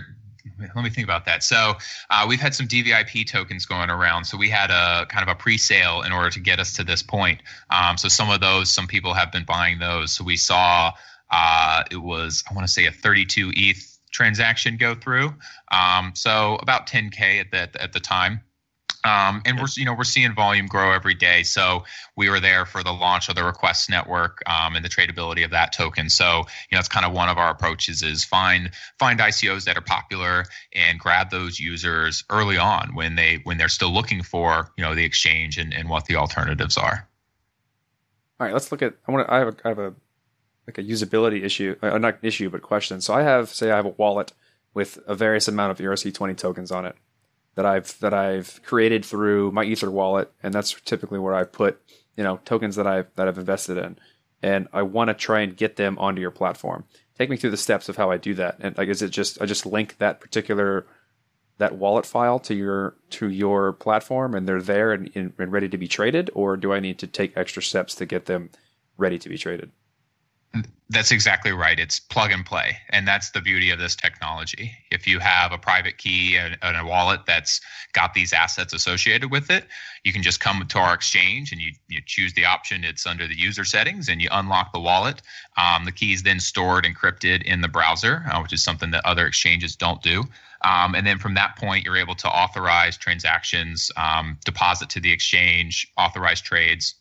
Let 0.59 0.85
me 0.85 0.91
think 0.91 1.07
about 1.07 1.25
that. 1.25 1.43
So 1.43 1.73
uh, 2.11 2.27
we've 2.29 2.41
had 2.41 2.55
some 2.55 2.69
DVIP 2.69 3.27
tokens 3.27 3.65
going 3.65 3.89
around. 3.89 4.27
So 4.27 4.37
we 4.37 4.51
had 4.51 4.71
a 4.71 5.07
kind 5.07 5.29
of 5.29 5.29
a 5.29 5.35
pre-sale 5.35 6.03
in 6.03 6.13
order 6.13 6.29
to 6.31 6.39
get 6.39 6.61
us 6.61 6.75
to 6.75 6.85
this 6.85 7.03
point. 7.03 7.41
Um, 7.71 7.97
so 7.97 8.09
some 8.09 8.31
of 8.31 8.41
those, 8.41 8.71
some 8.71 8.87
people 8.87 9.15
have 9.15 9.33
been 9.33 9.45
buying 9.45 9.79
those. 9.79 10.13
So 10.13 10.23
we 10.23 10.37
saw 10.37 10.93
uh, 11.31 11.83
it 11.91 11.97
was 11.97 12.45
I 12.49 12.55
want 12.55 12.67
to 12.67 12.73
say 12.73 12.85
a 12.85 12.93
32 12.93 13.53
ETH 13.57 13.99
transaction 14.13 14.77
go 14.77 14.95
through. 14.95 15.35
Um, 15.73 16.13
so 16.15 16.57
about 16.57 16.87
10k 16.87 17.41
at 17.41 17.51
the 17.51 17.83
at 17.83 17.95
the 17.95 18.01
time. 18.01 18.43
Um, 19.05 19.43
and 19.45 19.59
we're 19.59 19.67
you 19.77 19.85
know 19.85 19.95
we're 19.95 20.05
seeing 20.05 20.35
volume 20.35 20.67
grow 20.67 20.93
every 20.93 21.15
day. 21.15 21.43
So 21.43 21.85
we 22.17 22.31
were 22.31 22.41
there 22.41 22.65
for 22.65 22.83
the 22.83 22.93
launch 22.93 23.29
of 23.29 23.35
the 23.35 23.45
Request 23.45 23.91
Network 23.91 24.43
um, 24.49 24.77
and 24.77 24.85
the 24.85 24.89
tradability 24.89 25.45
of 25.45 25.51
that 25.51 25.73
token. 25.73 26.09
So 26.09 26.39
you 26.71 26.77
know 26.77 26.79
it's 26.79 26.89
kind 26.89 27.05
of 27.05 27.13
one 27.13 27.29
of 27.29 27.37
our 27.37 27.51
approaches 27.51 28.03
is 28.03 28.25
find 28.25 28.71
find 28.99 29.21
ICOs 29.21 29.65
that 29.65 29.77
are 29.77 29.83
popular 29.83 30.47
and 30.73 30.99
grab 30.99 31.31
those 31.31 31.61
users 31.61 32.25
early 32.31 32.57
on 32.57 32.95
when 32.95 33.17
they 33.17 33.41
when 33.45 33.59
they're 33.59 33.69
still 33.69 33.93
looking 33.93 34.23
for 34.23 34.73
you 34.79 34.85
know 34.85 34.95
the 34.95 35.05
exchange 35.05 35.59
and, 35.59 35.75
and 35.75 35.89
what 35.91 36.07
the 36.07 36.17
alternatives 36.17 36.79
are. 36.79 37.07
All 38.41 38.47
right, 38.47 38.53
let's 38.53 38.73
look 38.73 38.83
at. 38.83 38.95
I 39.07 39.13
want 39.13 39.29
to. 39.29 39.35
I 39.35 39.39
have 39.39 39.49
a, 39.49 39.57
I 39.65 39.69
have 39.69 39.79
a 39.79 39.95
like 40.67 40.79
a 40.79 40.83
usability 40.83 41.45
issue, 41.45 41.77
uh, 41.83 41.99
not 41.99 42.19
issue, 42.23 42.49
but 42.49 42.63
question. 42.63 43.03
So 43.03 43.13
I 43.13 43.23
have, 43.23 43.51
say, 43.51 43.71
I 43.71 43.77
have 43.77 43.85
a 43.85 43.91
wallet 43.91 44.33
with 44.73 44.99
a 45.07 45.15
various 45.15 45.47
amount 45.47 45.73
of 45.73 45.79
ERC20 45.79 46.37
tokens 46.39 46.73
on 46.73 46.87
it 46.87 46.97
that 47.55 47.67
I've 47.67 47.99
that 48.01 48.15
I've 48.15 48.61
created 48.65 49.05
through 49.05 49.53
MyEtherWallet, 49.53 50.29
and 50.43 50.53
that's 50.53 50.73
typically 50.81 51.19
where 51.19 51.35
I 51.35 51.45
put 51.45 51.81
you 52.17 52.25
know 52.25 52.41
tokens 52.45 52.77
that 52.77 52.87
I've 52.87 53.07
that 53.17 53.29
I've 53.29 53.39
invested 53.39 53.79
in, 53.79 53.99
and 54.43 54.69
I 54.73 54.83
want 54.83 55.09
to 55.09 55.15
try 55.15 55.41
and 55.41 55.57
get 55.57 55.77
them 55.77 55.99
onto 55.99 56.21
your 56.21 56.31
platform. 56.31 56.85
Take 57.19 57.31
me 57.31 57.37
through 57.37 57.51
the 57.51 57.57
steps 57.57 57.89
of 57.89 57.97
how 57.97 58.11
I 58.11 58.17
do 58.17 58.35
that, 58.35 58.57
and 58.61 58.77
like, 58.77 58.89
is 58.89 59.03
it 59.03 59.11
just 59.11 59.41
I 59.41 59.47
just 59.47 59.67
link 59.67 59.99
that 59.99 60.21
particular 60.21 60.87
that 61.59 61.77
wallet 61.77 62.05
file 62.05 62.41
to 62.41 62.55
your 62.55 62.97
to 63.11 63.29
your 63.29 63.73
platform, 63.73 64.35
and 64.35 64.49
they're 64.49 64.63
there 64.63 64.93
and, 64.93 65.11
and 65.15 65.53
ready 65.53 65.69
to 65.69 65.79
be 65.79 65.89
traded, 65.89 66.31
or 66.35 66.57
do 66.57 66.73
I 66.73 66.81
need 66.81 66.99
to 66.99 67.07
take 67.07 67.37
extra 67.37 67.63
steps 67.63 67.95
to 67.97 68.07
get 68.07 68.27
them 68.27 68.51
ready 68.97 69.19
to 69.19 69.29
be 69.29 69.39
traded? 69.39 69.71
That's 70.91 71.11
exactly 71.11 71.51
right. 71.53 71.81
It's 71.81 71.99
plug 71.99 72.31
and 72.31 72.45
play. 72.45 72.77
And 72.91 73.09
that's 73.09 73.31
the 73.31 73.41
beauty 73.41 73.71
of 73.71 73.79
this 73.79 73.97
technology. 73.97 74.73
If 74.91 75.07
you 75.07 75.19
have 75.19 75.51
a 75.51 75.59
private 75.59 75.97
key 75.97 76.37
and, 76.37 76.59
and, 76.61 76.77
a 76.77 76.85
wallet 76.85 77.21
that's 77.27 77.61
got 77.95 78.13
these 78.13 78.33
assets 78.35 78.75
associated 78.75 79.31
with 79.31 79.51
it, 79.51 79.65
you 80.05 80.13
can 80.13 80.23
just 80.23 80.41
come 80.41 80.65
to 80.67 80.79
our 80.79 80.93
exchange 80.93 81.53
and 81.53 81.61
you, 81.61 81.73
you 81.89 82.01
choose 82.05 82.35
the 82.35 82.45
option. 82.45 82.85
It's 82.85 83.07
under 83.07 83.27
the 83.27 83.35
user 83.35 83.65
settings 83.65 84.09
and 84.09 84.21
you 84.21 84.29
unlock 84.31 84.73
the 84.73 84.81
wallet. 84.81 85.23
Um, 85.57 85.87
the 85.87 85.93
key 85.93 86.13
is 86.13 86.23
then 86.23 86.39
stored 86.39 86.85
encrypted 86.85 87.43
in 87.43 87.63
the 87.63 87.69
browser, 87.69 88.23
uh, 88.31 88.41
which 88.41 88.53
is 88.53 88.63
something 88.63 88.91
that 88.91 89.05
other 89.07 89.27
exchanges 89.27 89.75
don't 89.75 90.03
do. 90.03 90.25
Um, 90.61 90.95
and 90.95 91.07
then 91.07 91.19
from 91.19 91.35
that 91.35 91.57
point, 91.57 91.85
you're 91.85 91.97
able 91.97 92.15
to 92.17 92.29
authorize 92.29 92.97
transactions, 92.97 93.91
um, 93.97 94.39
deposit 94.45 94.91
to 94.91 95.01
the 95.01 95.13
exchange, 95.13 95.91
authorize 95.97 96.41
trades, 96.41 96.95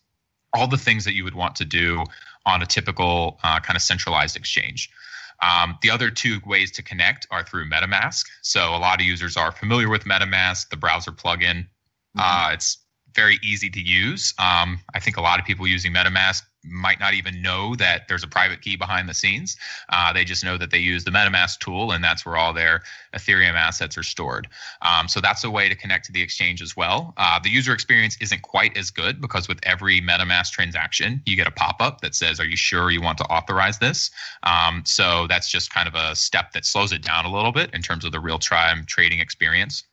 all 0.53 0.67
the 0.67 0.77
things 0.77 1.03
that 1.05 1.13
you 1.13 1.23
would 1.23 1.35
want 1.35 1.55
to 1.57 1.65
do 1.65 2.03
on 2.45 2.61
a 2.61 2.65
typical 2.65 3.39
uh, 3.43 3.59
kind 3.59 3.75
of 3.75 3.81
centralized 3.81 4.35
exchange. 4.35 4.89
Um, 5.41 5.77
the 5.81 5.89
other 5.89 6.09
two 6.09 6.39
ways 6.45 6.71
to 6.71 6.83
connect 6.83 7.27
are 7.31 7.43
through 7.43 7.69
MetaMask. 7.69 8.25
So 8.41 8.75
a 8.75 8.77
lot 8.77 9.01
of 9.01 9.05
users 9.05 9.35
are 9.35 9.51
familiar 9.51 9.89
with 9.89 10.05
MetaMask, 10.05 10.69
the 10.69 10.77
browser 10.77 11.11
plugin. 11.11 11.67
Mm-hmm. 12.15 12.19
Uh, 12.19 12.53
it's 12.53 12.77
very 13.15 13.39
easy 13.43 13.69
to 13.69 13.81
use. 13.81 14.33
Um, 14.39 14.79
I 14.93 14.99
think 14.99 15.17
a 15.17 15.21
lot 15.21 15.39
of 15.39 15.45
people 15.45 15.67
using 15.67 15.93
MetaMask 15.93 16.43
might 16.63 16.99
not 16.99 17.13
even 17.13 17.41
know 17.41 17.75
that 17.75 18.07
there's 18.07 18.23
a 18.23 18.27
private 18.27 18.61
key 18.61 18.75
behind 18.75 19.09
the 19.09 19.13
scenes. 19.13 19.57
Uh, 19.89 20.13
they 20.13 20.23
just 20.23 20.43
know 20.43 20.57
that 20.57 20.71
they 20.71 20.77
use 20.77 21.03
the 21.03 21.11
MetaMask 21.11 21.59
tool, 21.59 21.91
and 21.91 22.03
that's 22.03 22.25
where 22.25 22.37
all 22.37 22.53
their 22.53 22.83
Ethereum 23.13 23.53
assets 23.53 23.97
are 23.97 24.03
stored. 24.03 24.47
Um, 24.81 25.07
so 25.07 25.19
that's 25.19 25.43
a 25.43 25.51
way 25.51 25.67
to 25.67 25.75
connect 25.75 26.05
to 26.05 26.11
the 26.11 26.21
exchange 26.21 26.61
as 26.61 26.75
well. 26.75 27.13
Uh, 27.17 27.39
the 27.39 27.49
user 27.49 27.73
experience 27.73 28.17
isn't 28.21 28.41
quite 28.41 28.77
as 28.77 28.91
good 28.91 29.19
because 29.19 29.47
with 29.47 29.59
every 29.63 30.01
MetaMask 30.01 30.51
transaction, 30.51 31.21
you 31.25 31.35
get 31.35 31.47
a 31.47 31.51
pop 31.51 31.81
up 31.81 32.01
that 32.01 32.15
says, 32.15 32.39
Are 32.39 32.45
you 32.45 32.57
sure 32.57 32.91
you 32.91 33.01
want 33.01 33.17
to 33.17 33.25
authorize 33.25 33.79
this? 33.79 34.09
Um, 34.43 34.83
so 34.85 35.27
that's 35.27 35.51
just 35.51 35.73
kind 35.73 35.87
of 35.87 35.95
a 35.95 36.15
step 36.15 36.51
that 36.53 36.65
slows 36.65 36.93
it 36.93 37.01
down 37.01 37.25
a 37.25 37.31
little 37.31 37.51
bit 37.51 37.71
in 37.73 37.81
terms 37.81 38.05
of 38.05 38.11
the 38.11 38.19
real 38.19 38.39
time 38.39 38.85
trading 38.85 39.19
experience. 39.19 39.83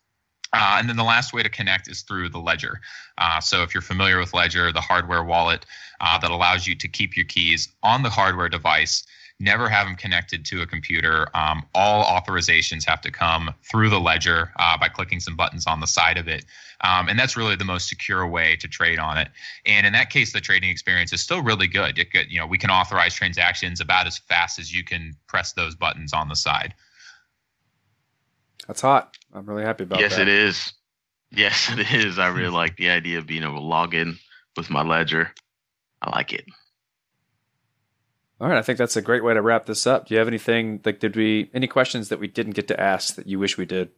Uh, 0.52 0.76
and 0.78 0.88
then 0.88 0.96
the 0.96 1.04
last 1.04 1.32
way 1.32 1.42
to 1.42 1.48
connect 1.48 1.88
is 1.88 2.02
through 2.02 2.28
the 2.28 2.38
Ledger. 2.38 2.80
Uh, 3.18 3.40
so 3.40 3.62
if 3.62 3.72
you're 3.72 3.82
familiar 3.82 4.18
with 4.18 4.34
Ledger, 4.34 4.72
the 4.72 4.80
hardware 4.80 5.22
wallet 5.22 5.64
uh, 6.00 6.18
that 6.18 6.30
allows 6.30 6.66
you 6.66 6.74
to 6.74 6.88
keep 6.88 7.16
your 7.16 7.26
keys 7.26 7.68
on 7.82 8.02
the 8.02 8.10
hardware 8.10 8.48
device, 8.48 9.04
never 9.38 9.68
have 9.68 9.86
them 9.86 9.96
connected 9.96 10.44
to 10.44 10.60
a 10.60 10.66
computer. 10.66 11.28
Um, 11.34 11.64
all 11.74 12.04
authorizations 12.04 12.84
have 12.86 13.00
to 13.02 13.10
come 13.10 13.54
through 13.62 13.88
the 13.90 14.00
Ledger 14.00 14.52
uh, 14.58 14.76
by 14.76 14.88
clicking 14.88 15.20
some 15.20 15.36
buttons 15.36 15.66
on 15.66 15.80
the 15.80 15.86
side 15.86 16.18
of 16.18 16.28
it. 16.28 16.44
Um, 16.82 17.08
and 17.08 17.18
that's 17.18 17.36
really 17.36 17.56
the 17.56 17.64
most 17.64 17.88
secure 17.88 18.26
way 18.26 18.56
to 18.56 18.68
trade 18.68 18.98
on 18.98 19.18
it. 19.18 19.28
And 19.66 19.86
in 19.86 19.92
that 19.94 20.10
case, 20.10 20.32
the 20.32 20.40
trading 20.40 20.70
experience 20.70 21.12
is 21.12 21.22
still 21.22 21.42
really 21.42 21.68
good. 21.68 21.98
It, 21.98 22.08
you 22.28 22.38
know, 22.38 22.46
we 22.46 22.58
can 22.58 22.70
authorize 22.70 23.14
transactions 23.14 23.80
about 23.80 24.06
as 24.06 24.18
fast 24.18 24.58
as 24.58 24.72
you 24.72 24.84
can 24.84 25.16
press 25.26 25.52
those 25.52 25.74
buttons 25.74 26.12
on 26.12 26.28
the 26.28 26.36
side. 26.36 26.74
That's 28.66 28.82
hot. 28.82 29.16
I'm 29.32 29.46
really 29.46 29.64
happy 29.64 29.84
about 29.84 30.00
yes, 30.00 30.16
that. 30.16 30.26
Yes, 30.26 30.28
it 30.28 30.28
is. 30.28 30.72
Yes, 31.30 31.70
it 31.72 31.92
is. 31.92 32.18
I 32.18 32.28
really 32.28 32.50
like 32.50 32.76
the 32.76 32.90
idea 32.90 33.18
of 33.18 33.26
being 33.26 33.42
able 33.42 33.54
to 33.54 33.60
log 33.60 33.94
in 33.94 34.18
with 34.56 34.70
my 34.70 34.82
ledger. 34.82 35.32
I 36.02 36.10
like 36.10 36.32
it. 36.32 36.44
All 38.40 38.48
right, 38.48 38.58
I 38.58 38.62
think 38.62 38.78
that's 38.78 38.96
a 38.96 39.02
great 39.02 39.22
way 39.22 39.34
to 39.34 39.42
wrap 39.42 39.66
this 39.66 39.86
up. 39.86 40.06
Do 40.06 40.14
you 40.14 40.18
have 40.18 40.28
anything 40.28 40.80
like 40.84 40.98
did 40.98 41.14
we 41.14 41.50
any 41.52 41.66
questions 41.66 42.08
that 42.08 42.18
we 42.18 42.26
didn't 42.26 42.54
get 42.54 42.68
to 42.68 42.80
ask 42.80 43.14
that 43.16 43.26
you 43.26 43.38
wish 43.38 43.58
we 43.58 43.66
did? 43.66 43.90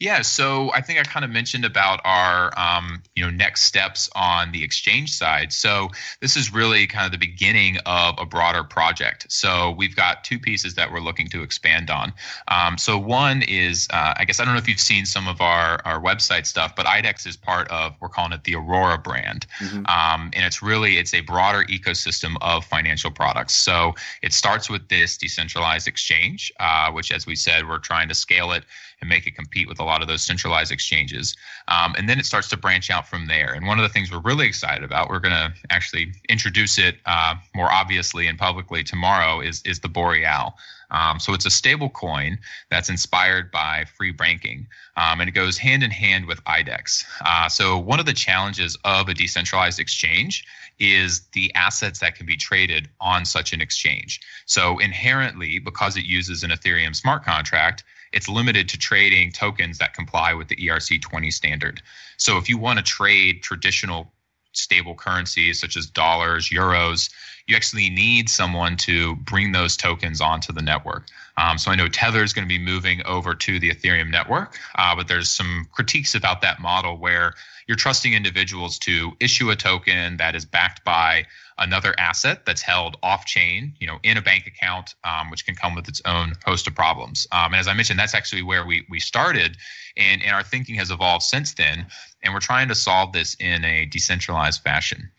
Yeah, 0.00 0.22
so 0.22 0.72
I 0.72 0.80
think 0.80 0.98
I 0.98 1.04
kind 1.04 1.24
of 1.24 1.30
mentioned 1.30 1.64
about 1.64 2.00
our 2.04 2.52
um, 2.58 3.02
you 3.14 3.24
know 3.24 3.30
next 3.30 3.62
steps 3.62 4.10
on 4.14 4.52
the 4.52 4.64
exchange 4.64 5.12
side. 5.12 5.52
So 5.52 5.90
this 6.20 6.36
is 6.36 6.52
really 6.52 6.86
kind 6.86 7.06
of 7.06 7.12
the 7.12 7.18
beginning 7.18 7.78
of 7.86 8.16
a 8.18 8.26
broader 8.26 8.64
project. 8.64 9.26
So 9.30 9.70
we've 9.70 9.94
got 9.94 10.24
two 10.24 10.38
pieces 10.38 10.74
that 10.74 10.92
we're 10.92 11.00
looking 11.00 11.28
to 11.28 11.42
expand 11.42 11.90
on. 11.90 12.12
Um, 12.48 12.78
so 12.78 12.98
one 12.98 13.42
is 13.42 13.86
uh, 13.92 14.14
I 14.16 14.24
guess 14.24 14.40
I 14.40 14.44
don't 14.44 14.54
know 14.54 14.58
if 14.58 14.68
you've 14.68 14.80
seen 14.80 15.06
some 15.06 15.28
of 15.28 15.40
our 15.40 15.80
our 15.84 16.00
website 16.00 16.46
stuff, 16.46 16.74
but 16.74 16.86
IDEX 16.86 17.26
is 17.26 17.36
part 17.36 17.68
of 17.68 17.94
we're 18.00 18.08
calling 18.08 18.32
it 18.32 18.44
the 18.44 18.56
Aurora 18.56 18.98
brand, 18.98 19.46
mm-hmm. 19.60 19.86
um, 19.86 20.30
and 20.34 20.44
it's 20.44 20.62
really 20.62 20.96
it's 20.98 21.14
a 21.14 21.20
broader 21.20 21.64
ecosystem 21.64 22.36
of 22.40 22.64
financial 22.64 23.10
products. 23.10 23.54
So 23.54 23.94
it 24.22 24.32
starts 24.32 24.68
with 24.68 24.88
this 24.88 25.16
decentralized 25.16 25.86
exchange, 25.86 26.52
uh, 26.58 26.90
which 26.90 27.12
as 27.12 27.26
we 27.26 27.36
said 27.36 27.68
we're 27.68 27.78
trying 27.78 28.08
to 28.08 28.14
scale 28.14 28.52
it 28.52 28.64
and 29.02 29.08
make 29.08 29.26
it 29.26 29.34
compete 29.34 29.68
with 29.68 29.80
a 29.80 29.84
lot 29.84 30.00
of 30.00 30.08
those 30.08 30.22
centralized 30.22 30.72
exchanges. 30.72 31.36
Um, 31.68 31.94
and 31.98 32.08
then 32.08 32.18
it 32.18 32.24
starts 32.24 32.48
to 32.50 32.56
branch 32.56 32.88
out 32.88 33.06
from 33.06 33.26
there. 33.26 33.52
And 33.52 33.66
one 33.66 33.78
of 33.78 33.82
the 33.82 33.88
things 33.90 34.10
we're 34.10 34.20
really 34.20 34.46
excited 34.46 34.84
about, 34.84 35.10
we're 35.10 35.18
going 35.18 35.34
to 35.34 35.52
actually 35.68 36.12
introduce 36.30 36.78
it 36.78 36.96
uh, 37.04 37.34
more 37.54 37.70
obviously 37.70 38.28
and 38.28 38.38
publicly 38.38 38.82
tomorrow, 38.82 39.40
is, 39.40 39.60
is 39.66 39.80
the 39.80 39.88
Boreal. 39.88 40.54
Um, 40.92 41.18
so 41.18 41.32
it's 41.32 41.46
a 41.46 41.50
stable 41.50 41.90
coin 41.90 42.38
that's 42.70 42.88
inspired 42.88 43.50
by 43.50 43.86
free 43.96 44.12
banking, 44.12 44.68
um, 44.96 45.20
and 45.20 45.28
it 45.28 45.32
goes 45.32 45.58
hand 45.58 45.82
in 45.82 45.90
hand 45.90 46.26
with 46.26 46.44
IDEX. 46.44 47.04
Uh, 47.24 47.48
so 47.48 47.78
one 47.78 47.98
of 47.98 48.06
the 48.06 48.12
challenges 48.12 48.76
of 48.84 49.08
a 49.08 49.14
decentralized 49.14 49.80
exchange 49.80 50.44
is 50.78 51.22
the 51.32 51.52
assets 51.54 52.00
that 52.00 52.14
can 52.14 52.26
be 52.26 52.36
traded 52.36 52.88
on 53.00 53.24
such 53.24 53.52
an 53.52 53.60
exchange. 53.60 54.20
So 54.46 54.78
inherently, 54.78 55.58
because 55.58 55.96
it 55.96 56.04
uses 56.04 56.42
an 56.42 56.50
Ethereum 56.50 56.94
smart 56.94 57.24
contract, 57.24 57.84
it's 58.12 58.28
limited 58.28 58.68
to 58.68 58.78
trading 58.78 59.32
tokens 59.32 59.78
that 59.78 59.94
comply 59.94 60.34
with 60.34 60.48
the 60.48 60.56
ERC20 60.56 61.32
standard. 61.32 61.82
So 62.18 62.36
if 62.36 62.48
you 62.48 62.58
want 62.58 62.78
to 62.78 62.84
trade 62.84 63.42
traditional 63.42 64.12
stable 64.52 64.94
currencies 64.94 65.60
such 65.60 65.76
as 65.76 65.86
dollars, 65.86 66.50
euros, 66.50 67.10
you 67.46 67.56
actually 67.56 67.90
need 67.90 68.28
someone 68.28 68.76
to 68.76 69.16
bring 69.16 69.52
those 69.52 69.76
tokens 69.76 70.20
onto 70.20 70.52
the 70.52 70.62
network. 70.62 71.06
Um, 71.36 71.58
so 71.58 71.70
I 71.70 71.74
know 71.74 71.88
Tether 71.88 72.22
is 72.22 72.32
going 72.32 72.46
to 72.46 72.48
be 72.48 72.62
moving 72.62 73.02
over 73.04 73.34
to 73.34 73.58
the 73.58 73.70
Ethereum 73.70 74.10
network, 74.10 74.58
uh, 74.76 74.94
but 74.94 75.08
there's 75.08 75.30
some 75.30 75.66
critiques 75.72 76.14
about 76.14 76.42
that 76.42 76.60
model 76.60 76.98
where 76.98 77.34
you're 77.66 77.76
trusting 77.76 78.12
individuals 78.12 78.78
to 78.80 79.12
issue 79.20 79.50
a 79.50 79.56
token 79.56 80.16
that 80.18 80.34
is 80.34 80.44
backed 80.44 80.84
by 80.84 81.24
another 81.58 81.94
asset 81.98 82.44
that's 82.44 82.62
held 82.62 82.96
off 83.02 83.24
chain, 83.24 83.72
you 83.78 83.86
know, 83.86 83.98
in 84.02 84.16
a 84.16 84.22
bank 84.22 84.46
account, 84.46 84.94
um, 85.04 85.30
which 85.30 85.46
can 85.46 85.54
come 85.54 85.74
with 85.74 85.88
its 85.88 86.02
own 86.04 86.32
host 86.44 86.66
of 86.66 86.74
problems. 86.74 87.26
Um, 87.32 87.52
and 87.52 87.56
as 87.56 87.68
I 87.68 87.74
mentioned, 87.74 87.98
that's 87.98 88.14
actually 88.14 88.42
where 88.42 88.66
we 88.66 88.84
we 88.90 89.00
started, 89.00 89.56
and 89.96 90.22
and 90.22 90.34
our 90.34 90.42
thinking 90.42 90.74
has 90.76 90.90
evolved 90.90 91.24
since 91.24 91.54
then. 91.54 91.86
And 92.22 92.34
we're 92.34 92.40
trying 92.40 92.68
to 92.68 92.74
solve 92.74 93.12
this 93.12 93.36
in 93.40 93.64
a 93.64 93.86
decentralized 93.86 94.62
fashion. 94.62 95.10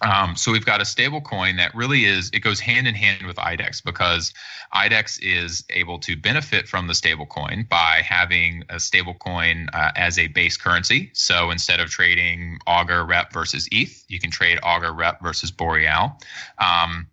Um, 0.00 0.34
so 0.34 0.50
we've 0.50 0.66
got 0.66 0.80
a 0.80 0.84
stable 0.84 1.20
coin 1.20 1.56
that 1.56 1.74
really 1.74 2.04
is 2.04 2.28
it 2.32 2.40
goes 2.40 2.58
hand 2.58 2.88
in 2.88 2.94
hand 2.94 3.26
with 3.26 3.36
IDEX 3.36 3.82
because 3.82 4.34
IDEX 4.74 5.20
is 5.22 5.64
able 5.70 5.98
to 6.00 6.16
benefit 6.16 6.68
from 6.68 6.88
the 6.88 6.94
stable 6.94 7.26
coin 7.26 7.66
by 7.70 8.02
having 8.04 8.64
a 8.70 8.80
stable 8.80 9.14
coin 9.14 9.68
uh, 9.72 9.92
as 9.94 10.18
a 10.18 10.26
base 10.28 10.56
currency. 10.56 11.10
So 11.14 11.50
instead 11.50 11.78
of 11.78 11.90
trading 11.90 12.58
Augur 12.66 13.04
Rep 13.04 13.32
versus 13.32 13.68
ETH, 13.70 14.04
you 14.08 14.18
can 14.18 14.32
trade 14.32 14.58
Augur 14.64 14.92
Rep 14.92 15.22
versus 15.22 15.52
Boreal. 15.52 16.18
Um, 16.58 17.06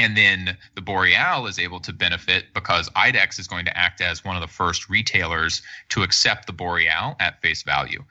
and 0.00 0.16
then 0.16 0.56
the 0.74 0.80
Boreal 0.80 1.46
is 1.46 1.58
able 1.58 1.80
to 1.80 1.92
benefit 1.92 2.46
because 2.54 2.88
IDEX 2.90 3.38
is 3.38 3.46
going 3.46 3.66
to 3.66 3.76
act 3.76 4.00
as 4.00 4.24
one 4.24 4.36
of 4.36 4.40
the 4.40 4.48
first 4.48 4.88
retailers 4.88 5.62
to 5.90 6.02
accept 6.02 6.46
the 6.46 6.52
Boreal 6.52 7.16
at 7.20 7.40
face 7.42 7.62
value. 7.62 8.02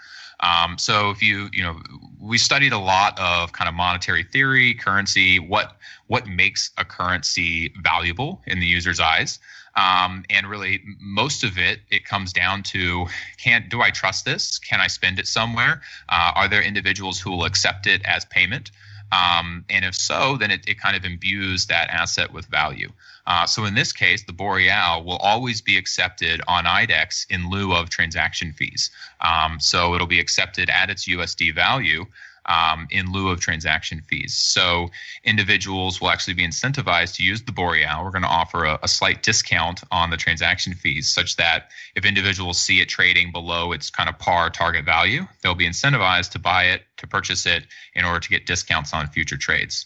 Um, 0.42 0.78
so 0.78 1.10
if 1.10 1.22
you 1.22 1.50
you 1.52 1.64
know 1.64 1.80
we 2.20 2.38
studied 2.38 2.72
a 2.72 2.80
lot 2.80 3.20
of 3.20 3.52
kind 3.52 3.68
of 3.68 3.76
monetary 3.76 4.24
theory, 4.24 4.74
currency, 4.74 5.40
what 5.40 5.78
what 6.08 6.28
makes 6.28 6.72
a 6.78 6.86
currency 6.86 7.74
valuable 7.82 8.42
in 8.48 8.60
the 8.60 8.66
user's 8.66 9.00
eyes. 9.00 9.40
Um, 9.76 10.26
and 10.30 10.48
really, 10.48 10.82
most 11.00 11.44
of 11.44 11.58
it 11.58 11.80
it 11.92 12.06
comes 12.06 12.34
down 12.34 12.64
to: 12.64 13.08
can 13.38 13.68
do 13.70 13.82
I 13.82 13.92
trust 13.92 14.26
this? 14.26 14.58
Can 14.60 14.80
I 14.82 14.88
spend 14.88 15.20
it 15.20 15.28
somewhere? 15.28 15.82
Uh, 16.10 16.32
are 16.36 16.48
there 16.48 16.62
individuals 16.62 17.20
who 17.20 17.32
will 17.32 17.46
accept 17.46 17.86
it 17.88 18.02
as 18.06 18.26
payment? 18.26 18.72
Um, 19.12 19.66
and 19.70 19.84
if 19.86 19.96
so, 19.96 20.38
then 20.38 20.52
it, 20.52 20.68
it 20.68 20.80
kind 20.80 20.96
of 20.96 21.04
imbues 21.04 21.66
that 21.68 21.90
asset 21.90 22.32
with 22.32 22.46
value. 22.46 22.90
Uh, 23.28 23.46
so 23.46 23.66
in 23.66 23.76
this 23.76 23.92
case, 23.92 24.24
the 24.24 24.34
Boreal 24.34 25.04
will 25.04 25.18
always 25.18 25.62
be 25.62 25.78
accepted 25.78 26.42
on 26.48 26.66
IDEX 26.66 27.28
in 27.30 27.50
lieu 27.50 27.74
of 27.74 27.90
transaction 27.90 28.54
fees. 28.54 28.90
Um, 29.22 29.60
so 29.60 29.94
it'll 29.94 30.08
be 30.08 30.20
accepted 30.20 30.70
at 30.70 30.90
its 30.90 31.08
USD 31.08 31.54
value. 31.54 32.06
Um, 32.50 32.88
in 32.90 33.12
lieu 33.12 33.30
of 33.30 33.40
transaction 33.40 34.02
fees. 34.02 34.34
So 34.36 34.90
individuals 35.24 36.02
will 36.02 36.10
actually 36.10 36.34
be 36.34 36.48
incentivized 36.48 37.18
to 37.18 37.24
use 37.24 37.44
the 37.44 37.52
Boreal. 37.52 38.04
We're 38.04 38.10
going 38.10 38.24
to 38.24 38.28
offer 38.28 38.66
a, 38.66 38.80
a, 38.82 38.88
slight 38.88 39.22
discount 39.22 39.84
on 39.92 40.10
the 40.10 40.18
transaction 40.18 40.74
fees, 40.74 41.08
such 41.08 41.36
that 41.36 41.70
if 41.96 42.06
individuals 42.06 42.60
see 42.60 42.82
it 42.82 42.90
trading 42.90 43.32
below 43.32 43.72
its 43.72 43.92
kind 43.92 44.10
of 44.10 44.18
par 44.18 44.50
target 44.50 44.84
value, 44.84 45.28
they'll 45.44 45.54
be 45.54 45.70
incentivized 45.70 46.32
to 46.32 46.40
buy 46.40 46.64
it, 46.64 46.82
to 46.98 47.06
purchase 47.06 47.46
it, 47.46 47.68
in 47.94 48.04
order 48.04 48.20
to 48.20 48.30
get 48.30 48.48
discounts 48.48 48.96
on 48.96 49.06
future 49.06 49.38
trades. 49.38 49.86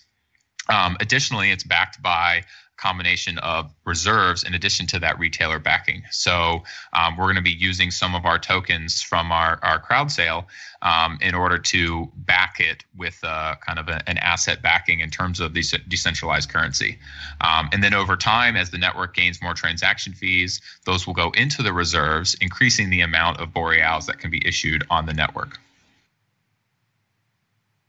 Um, 0.70 0.96
additionally, 1.02 1.52
it's 1.52 1.64
backed 1.66 2.02
by 2.02 2.44
combination 2.84 3.38
of 3.38 3.72
reserves 3.86 4.44
in 4.44 4.54
addition 4.54 4.86
to 4.88 5.00
that 5.00 5.18
retailer 5.18 5.58
backing. 5.58 6.04
So 6.12 6.64
um, 6.92 7.16
we're 7.16 7.32
going 7.32 7.38
to 7.38 7.42
be 7.42 7.58
using 7.72 7.92
some 7.92 8.14
of 8.14 8.26
our 8.26 8.38
tokens 8.38 9.02
from 9.02 9.32
our, 9.32 9.58
our 9.64 9.80
crowd 9.80 10.12
sale 10.12 10.48
um, 10.82 11.18
in 11.22 11.34
order 11.34 11.58
to 11.58 12.12
back 12.16 12.60
it 12.60 12.84
with 12.98 13.18
uh, 13.24 13.56
kind 13.66 13.80
of 13.80 13.88
a, 13.88 14.04
an 14.10 14.18
asset 14.18 14.62
backing 14.62 15.00
in 15.00 15.10
terms 15.10 15.40
of 15.40 15.54
the 15.54 15.64
decentralized 15.88 16.50
currency. 16.50 17.00
Um, 17.40 17.70
and 17.72 17.82
then 17.82 17.94
over 17.94 18.18
time, 18.18 18.58
as 18.58 18.70
the 18.70 18.78
network 18.78 19.16
gains 19.16 19.42
more 19.42 19.54
transaction 19.54 20.12
fees, 20.14 20.60
those 20.86 21.08
will 21.08 21.14
go 21.14 21.32
into 21.38 21.64
the 21.64 21.72
reserves, 21.72 22.36
increasing 22.42 22.90
the 22.90 23.00
amount 23.00 23.40
of 23.40 23.54
Boreals 23.54 24.08
that 24.08 24.20
can 24.20 24.30
be 24.30 24.46
issued 24.46 24.84
on 24.90 25.06
the 25.06 25.14
network. 25.14 25.58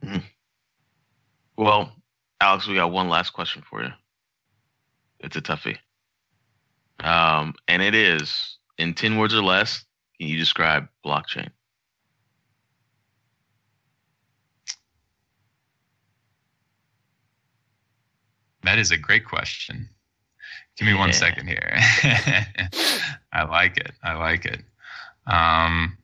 Mm-hmm. 0.05 0.19
Well, 1.57 1.93
Alex, 2.41 2.69
we 2.69 2.77
got 2.77 2.93
one 2.93 3.09
last 3.09 3.31
question 3.31 3.62
for 3.69 3.83
you. 3.83 3.91
It's 5.25 5.37
a 5.37 5.41
toughie. 5.41 5.79
Um, 7.01 7.55
and 7.67 7.83
it 7.83 7.95
is 7.95 8.59
in 8.79 8.93
10 8.93 9.17
words 9.17 9.35
or 9.35 9.43
less, 9.43 9.85
can 10.19 10.29
you 10.29 10.37
describe 10.37 10.87
blockchain? 11.05 11.49
That 18.63 18.79
is 18.79 18.91
a 18.91 18.99
great 18.99 19.25
question. 19.25 19.89
Give 20.77 20.87
me 20.87 20.93
yeah. 20.93 20.99
one 20.99 21.13
second 21.13 21.47
here. 21.47 21.73
I 23.33 23.45
like 23.45 23.79
it. 23.79 23.93
I 24.03 24.15
like 24.15 24.45
it. 24.45 24.61
Um, 25.27 25.97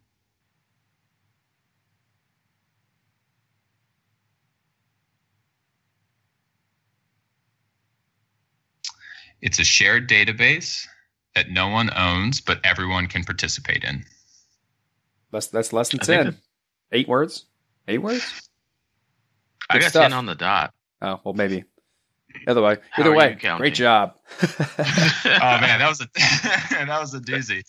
It's 9.42 9.58
a 9.58 9.64
shared 9.64 10.08
database 10.08 10.86
that 11.34 11.50
no 11.50 11.68
one 11.68 11.90
owns, 11.94 12.40
but 12.40 12.60
everyone 12.64 13.06
can 13.06 13.24
participate 13.24 13.84
in. 13.84 14.04
Less, 15.32 15.46
that's 15.46 15.72
less 15.72 15.90
than 15.90 16.00
10. 16.00 16.36
Eight 16.92 17.08
words? 17.08 17.46
Eight 17.86 18.02
words? 18.02 18.48
I 19.68 19.78
got 19.78 19.90
stuff. 19.90 20.02
10 20.04 20.12
on 20.12 20.26
the 20.26 20.34
dot. 20.34 20.72
Oh, 21.00 21.20
well, 21.24 21.34
maybe. 21.34 21.64
Either 22.46 22.62
way, 22.62 22.76
either 22.96 23.12
way, 23.12 23.36
great 23.58 23.74
job. 23.74 24.14
oh 24.42 24.46
man, 25.24 25.78
that 25.80 25.88
was 25.88 26.00
a 26.00 26.08
that 26.86 27.00
was 27.00 27.12
a 27.12 27.20
doozy. 27.20 27.64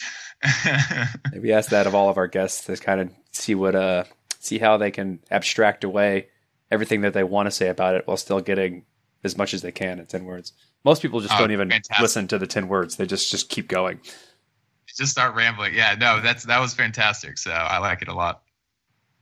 Maybe 1.31 1.52
ask 1.52 1.72
that 1.72 1.88
of 1.88 1.95
all 1.95 2.10
of 2.10 2.18
our 2.18 2.27
guests 2.27 2.65
to 2.65 2.77
kind 2.77 3.02
of 3.02 3.11
see 3.31 3.56
what 3.56 3.76
uh 3.76 4.03
see 4.39 4.60
how 4.60 4.77
they 4.77 4.91
can 4.91 5.19
abstract 5.31 5.84
away 5.84 6.27
everything 6.69 7.02
that 7.02 7.14
they 7.14 7.23
want 7.23 7.48
to 7.48 7.52
say 7.52 7.69
about 7.69 7.95
it 7.95 8.07
while 8.07 8.18
still 8.18 8.39
getting 8.39 8.85
as 9.23 9.38
much 9.38 9.53
as 9.53 9.61
they 9.61 9.72
can 9.72 9.99
in 9.99 10.06
ten 10.06 10.26
words. 10.26 10.53
Most 10.84 11.02
people 11.02 11.20
just 11.20 11.34
oh, 11.36 11.40
don't 11.40 11.52
even 11.52 11.70
fantastic. 11.70 12.02
listen 12.02 12.28
to 12.28 12.38
the 12.38 12.48
ten 12.48 12.68
words; 12.68 12.95
they 12.95 13.06
just 13.06 13.30
just 13.30 13.49
keep 13.49 13.68
going. 13.68 13.99
Just 14.98 15.12
start 15.12 15.36
rambling. 15.36 15.74
Yeah, 15.74 15.95
no, 15.99 16.20
that's 16.20 16.44
that 16.45 16.60
was 16.60 16.74
fantastic. 16.74 17.38
So 17.38 17.52
I 17.52 17.78
like 17.78 18.02
it 18.02 18.08
a 18.08 18.14
lot. 18.14 18.41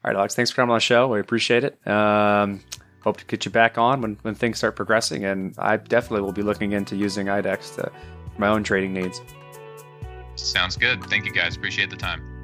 All 0.04 0.12
right, 0.12 0.18
Alex, 0.18 0.34
thanks 0.34 0.50
for 0.50 0.56
coming 0.56 0.72
on 0.72 0.78
the 0.78 0.82
show. 0.82 1.10
We 1.10 1.20
appreciate 1.20 1.66
it. 1.66 1.86
Um, 1.86 2.62
hope 3.04 3.18
to 3.18 3.26
get 3.26 3.44
you 3.44 3.52
back 3.52 3.78
on 3.78 4.02
when, 4.02 4.18
when 4.22 4.34
things 4.34 4.58
start 4.58 4.78
progressing. 4.78 5.26
And 5.26 5.54
I 5.58 5.76
definitely 5.76 6.22
will 6.22 6.32
be 6.32 6.42
looking 6.42 6.72
into 6.72 6.96
using 6.96 7.28
IDEX 7.28 7.76
to 7.76 7.92
my 8.38 8.48
own 8.48 8.64
trading 8.64 8.94
needs. 8.94 9.22
Sounds 10.36 10.78
good. 10.78 11.04
Thank 11.04 11.26
you 11.26 11.34
guys. 11.34 11.58
Appreciate 11.58 11.90
the 11.90 11.98
time. 11.98 12.39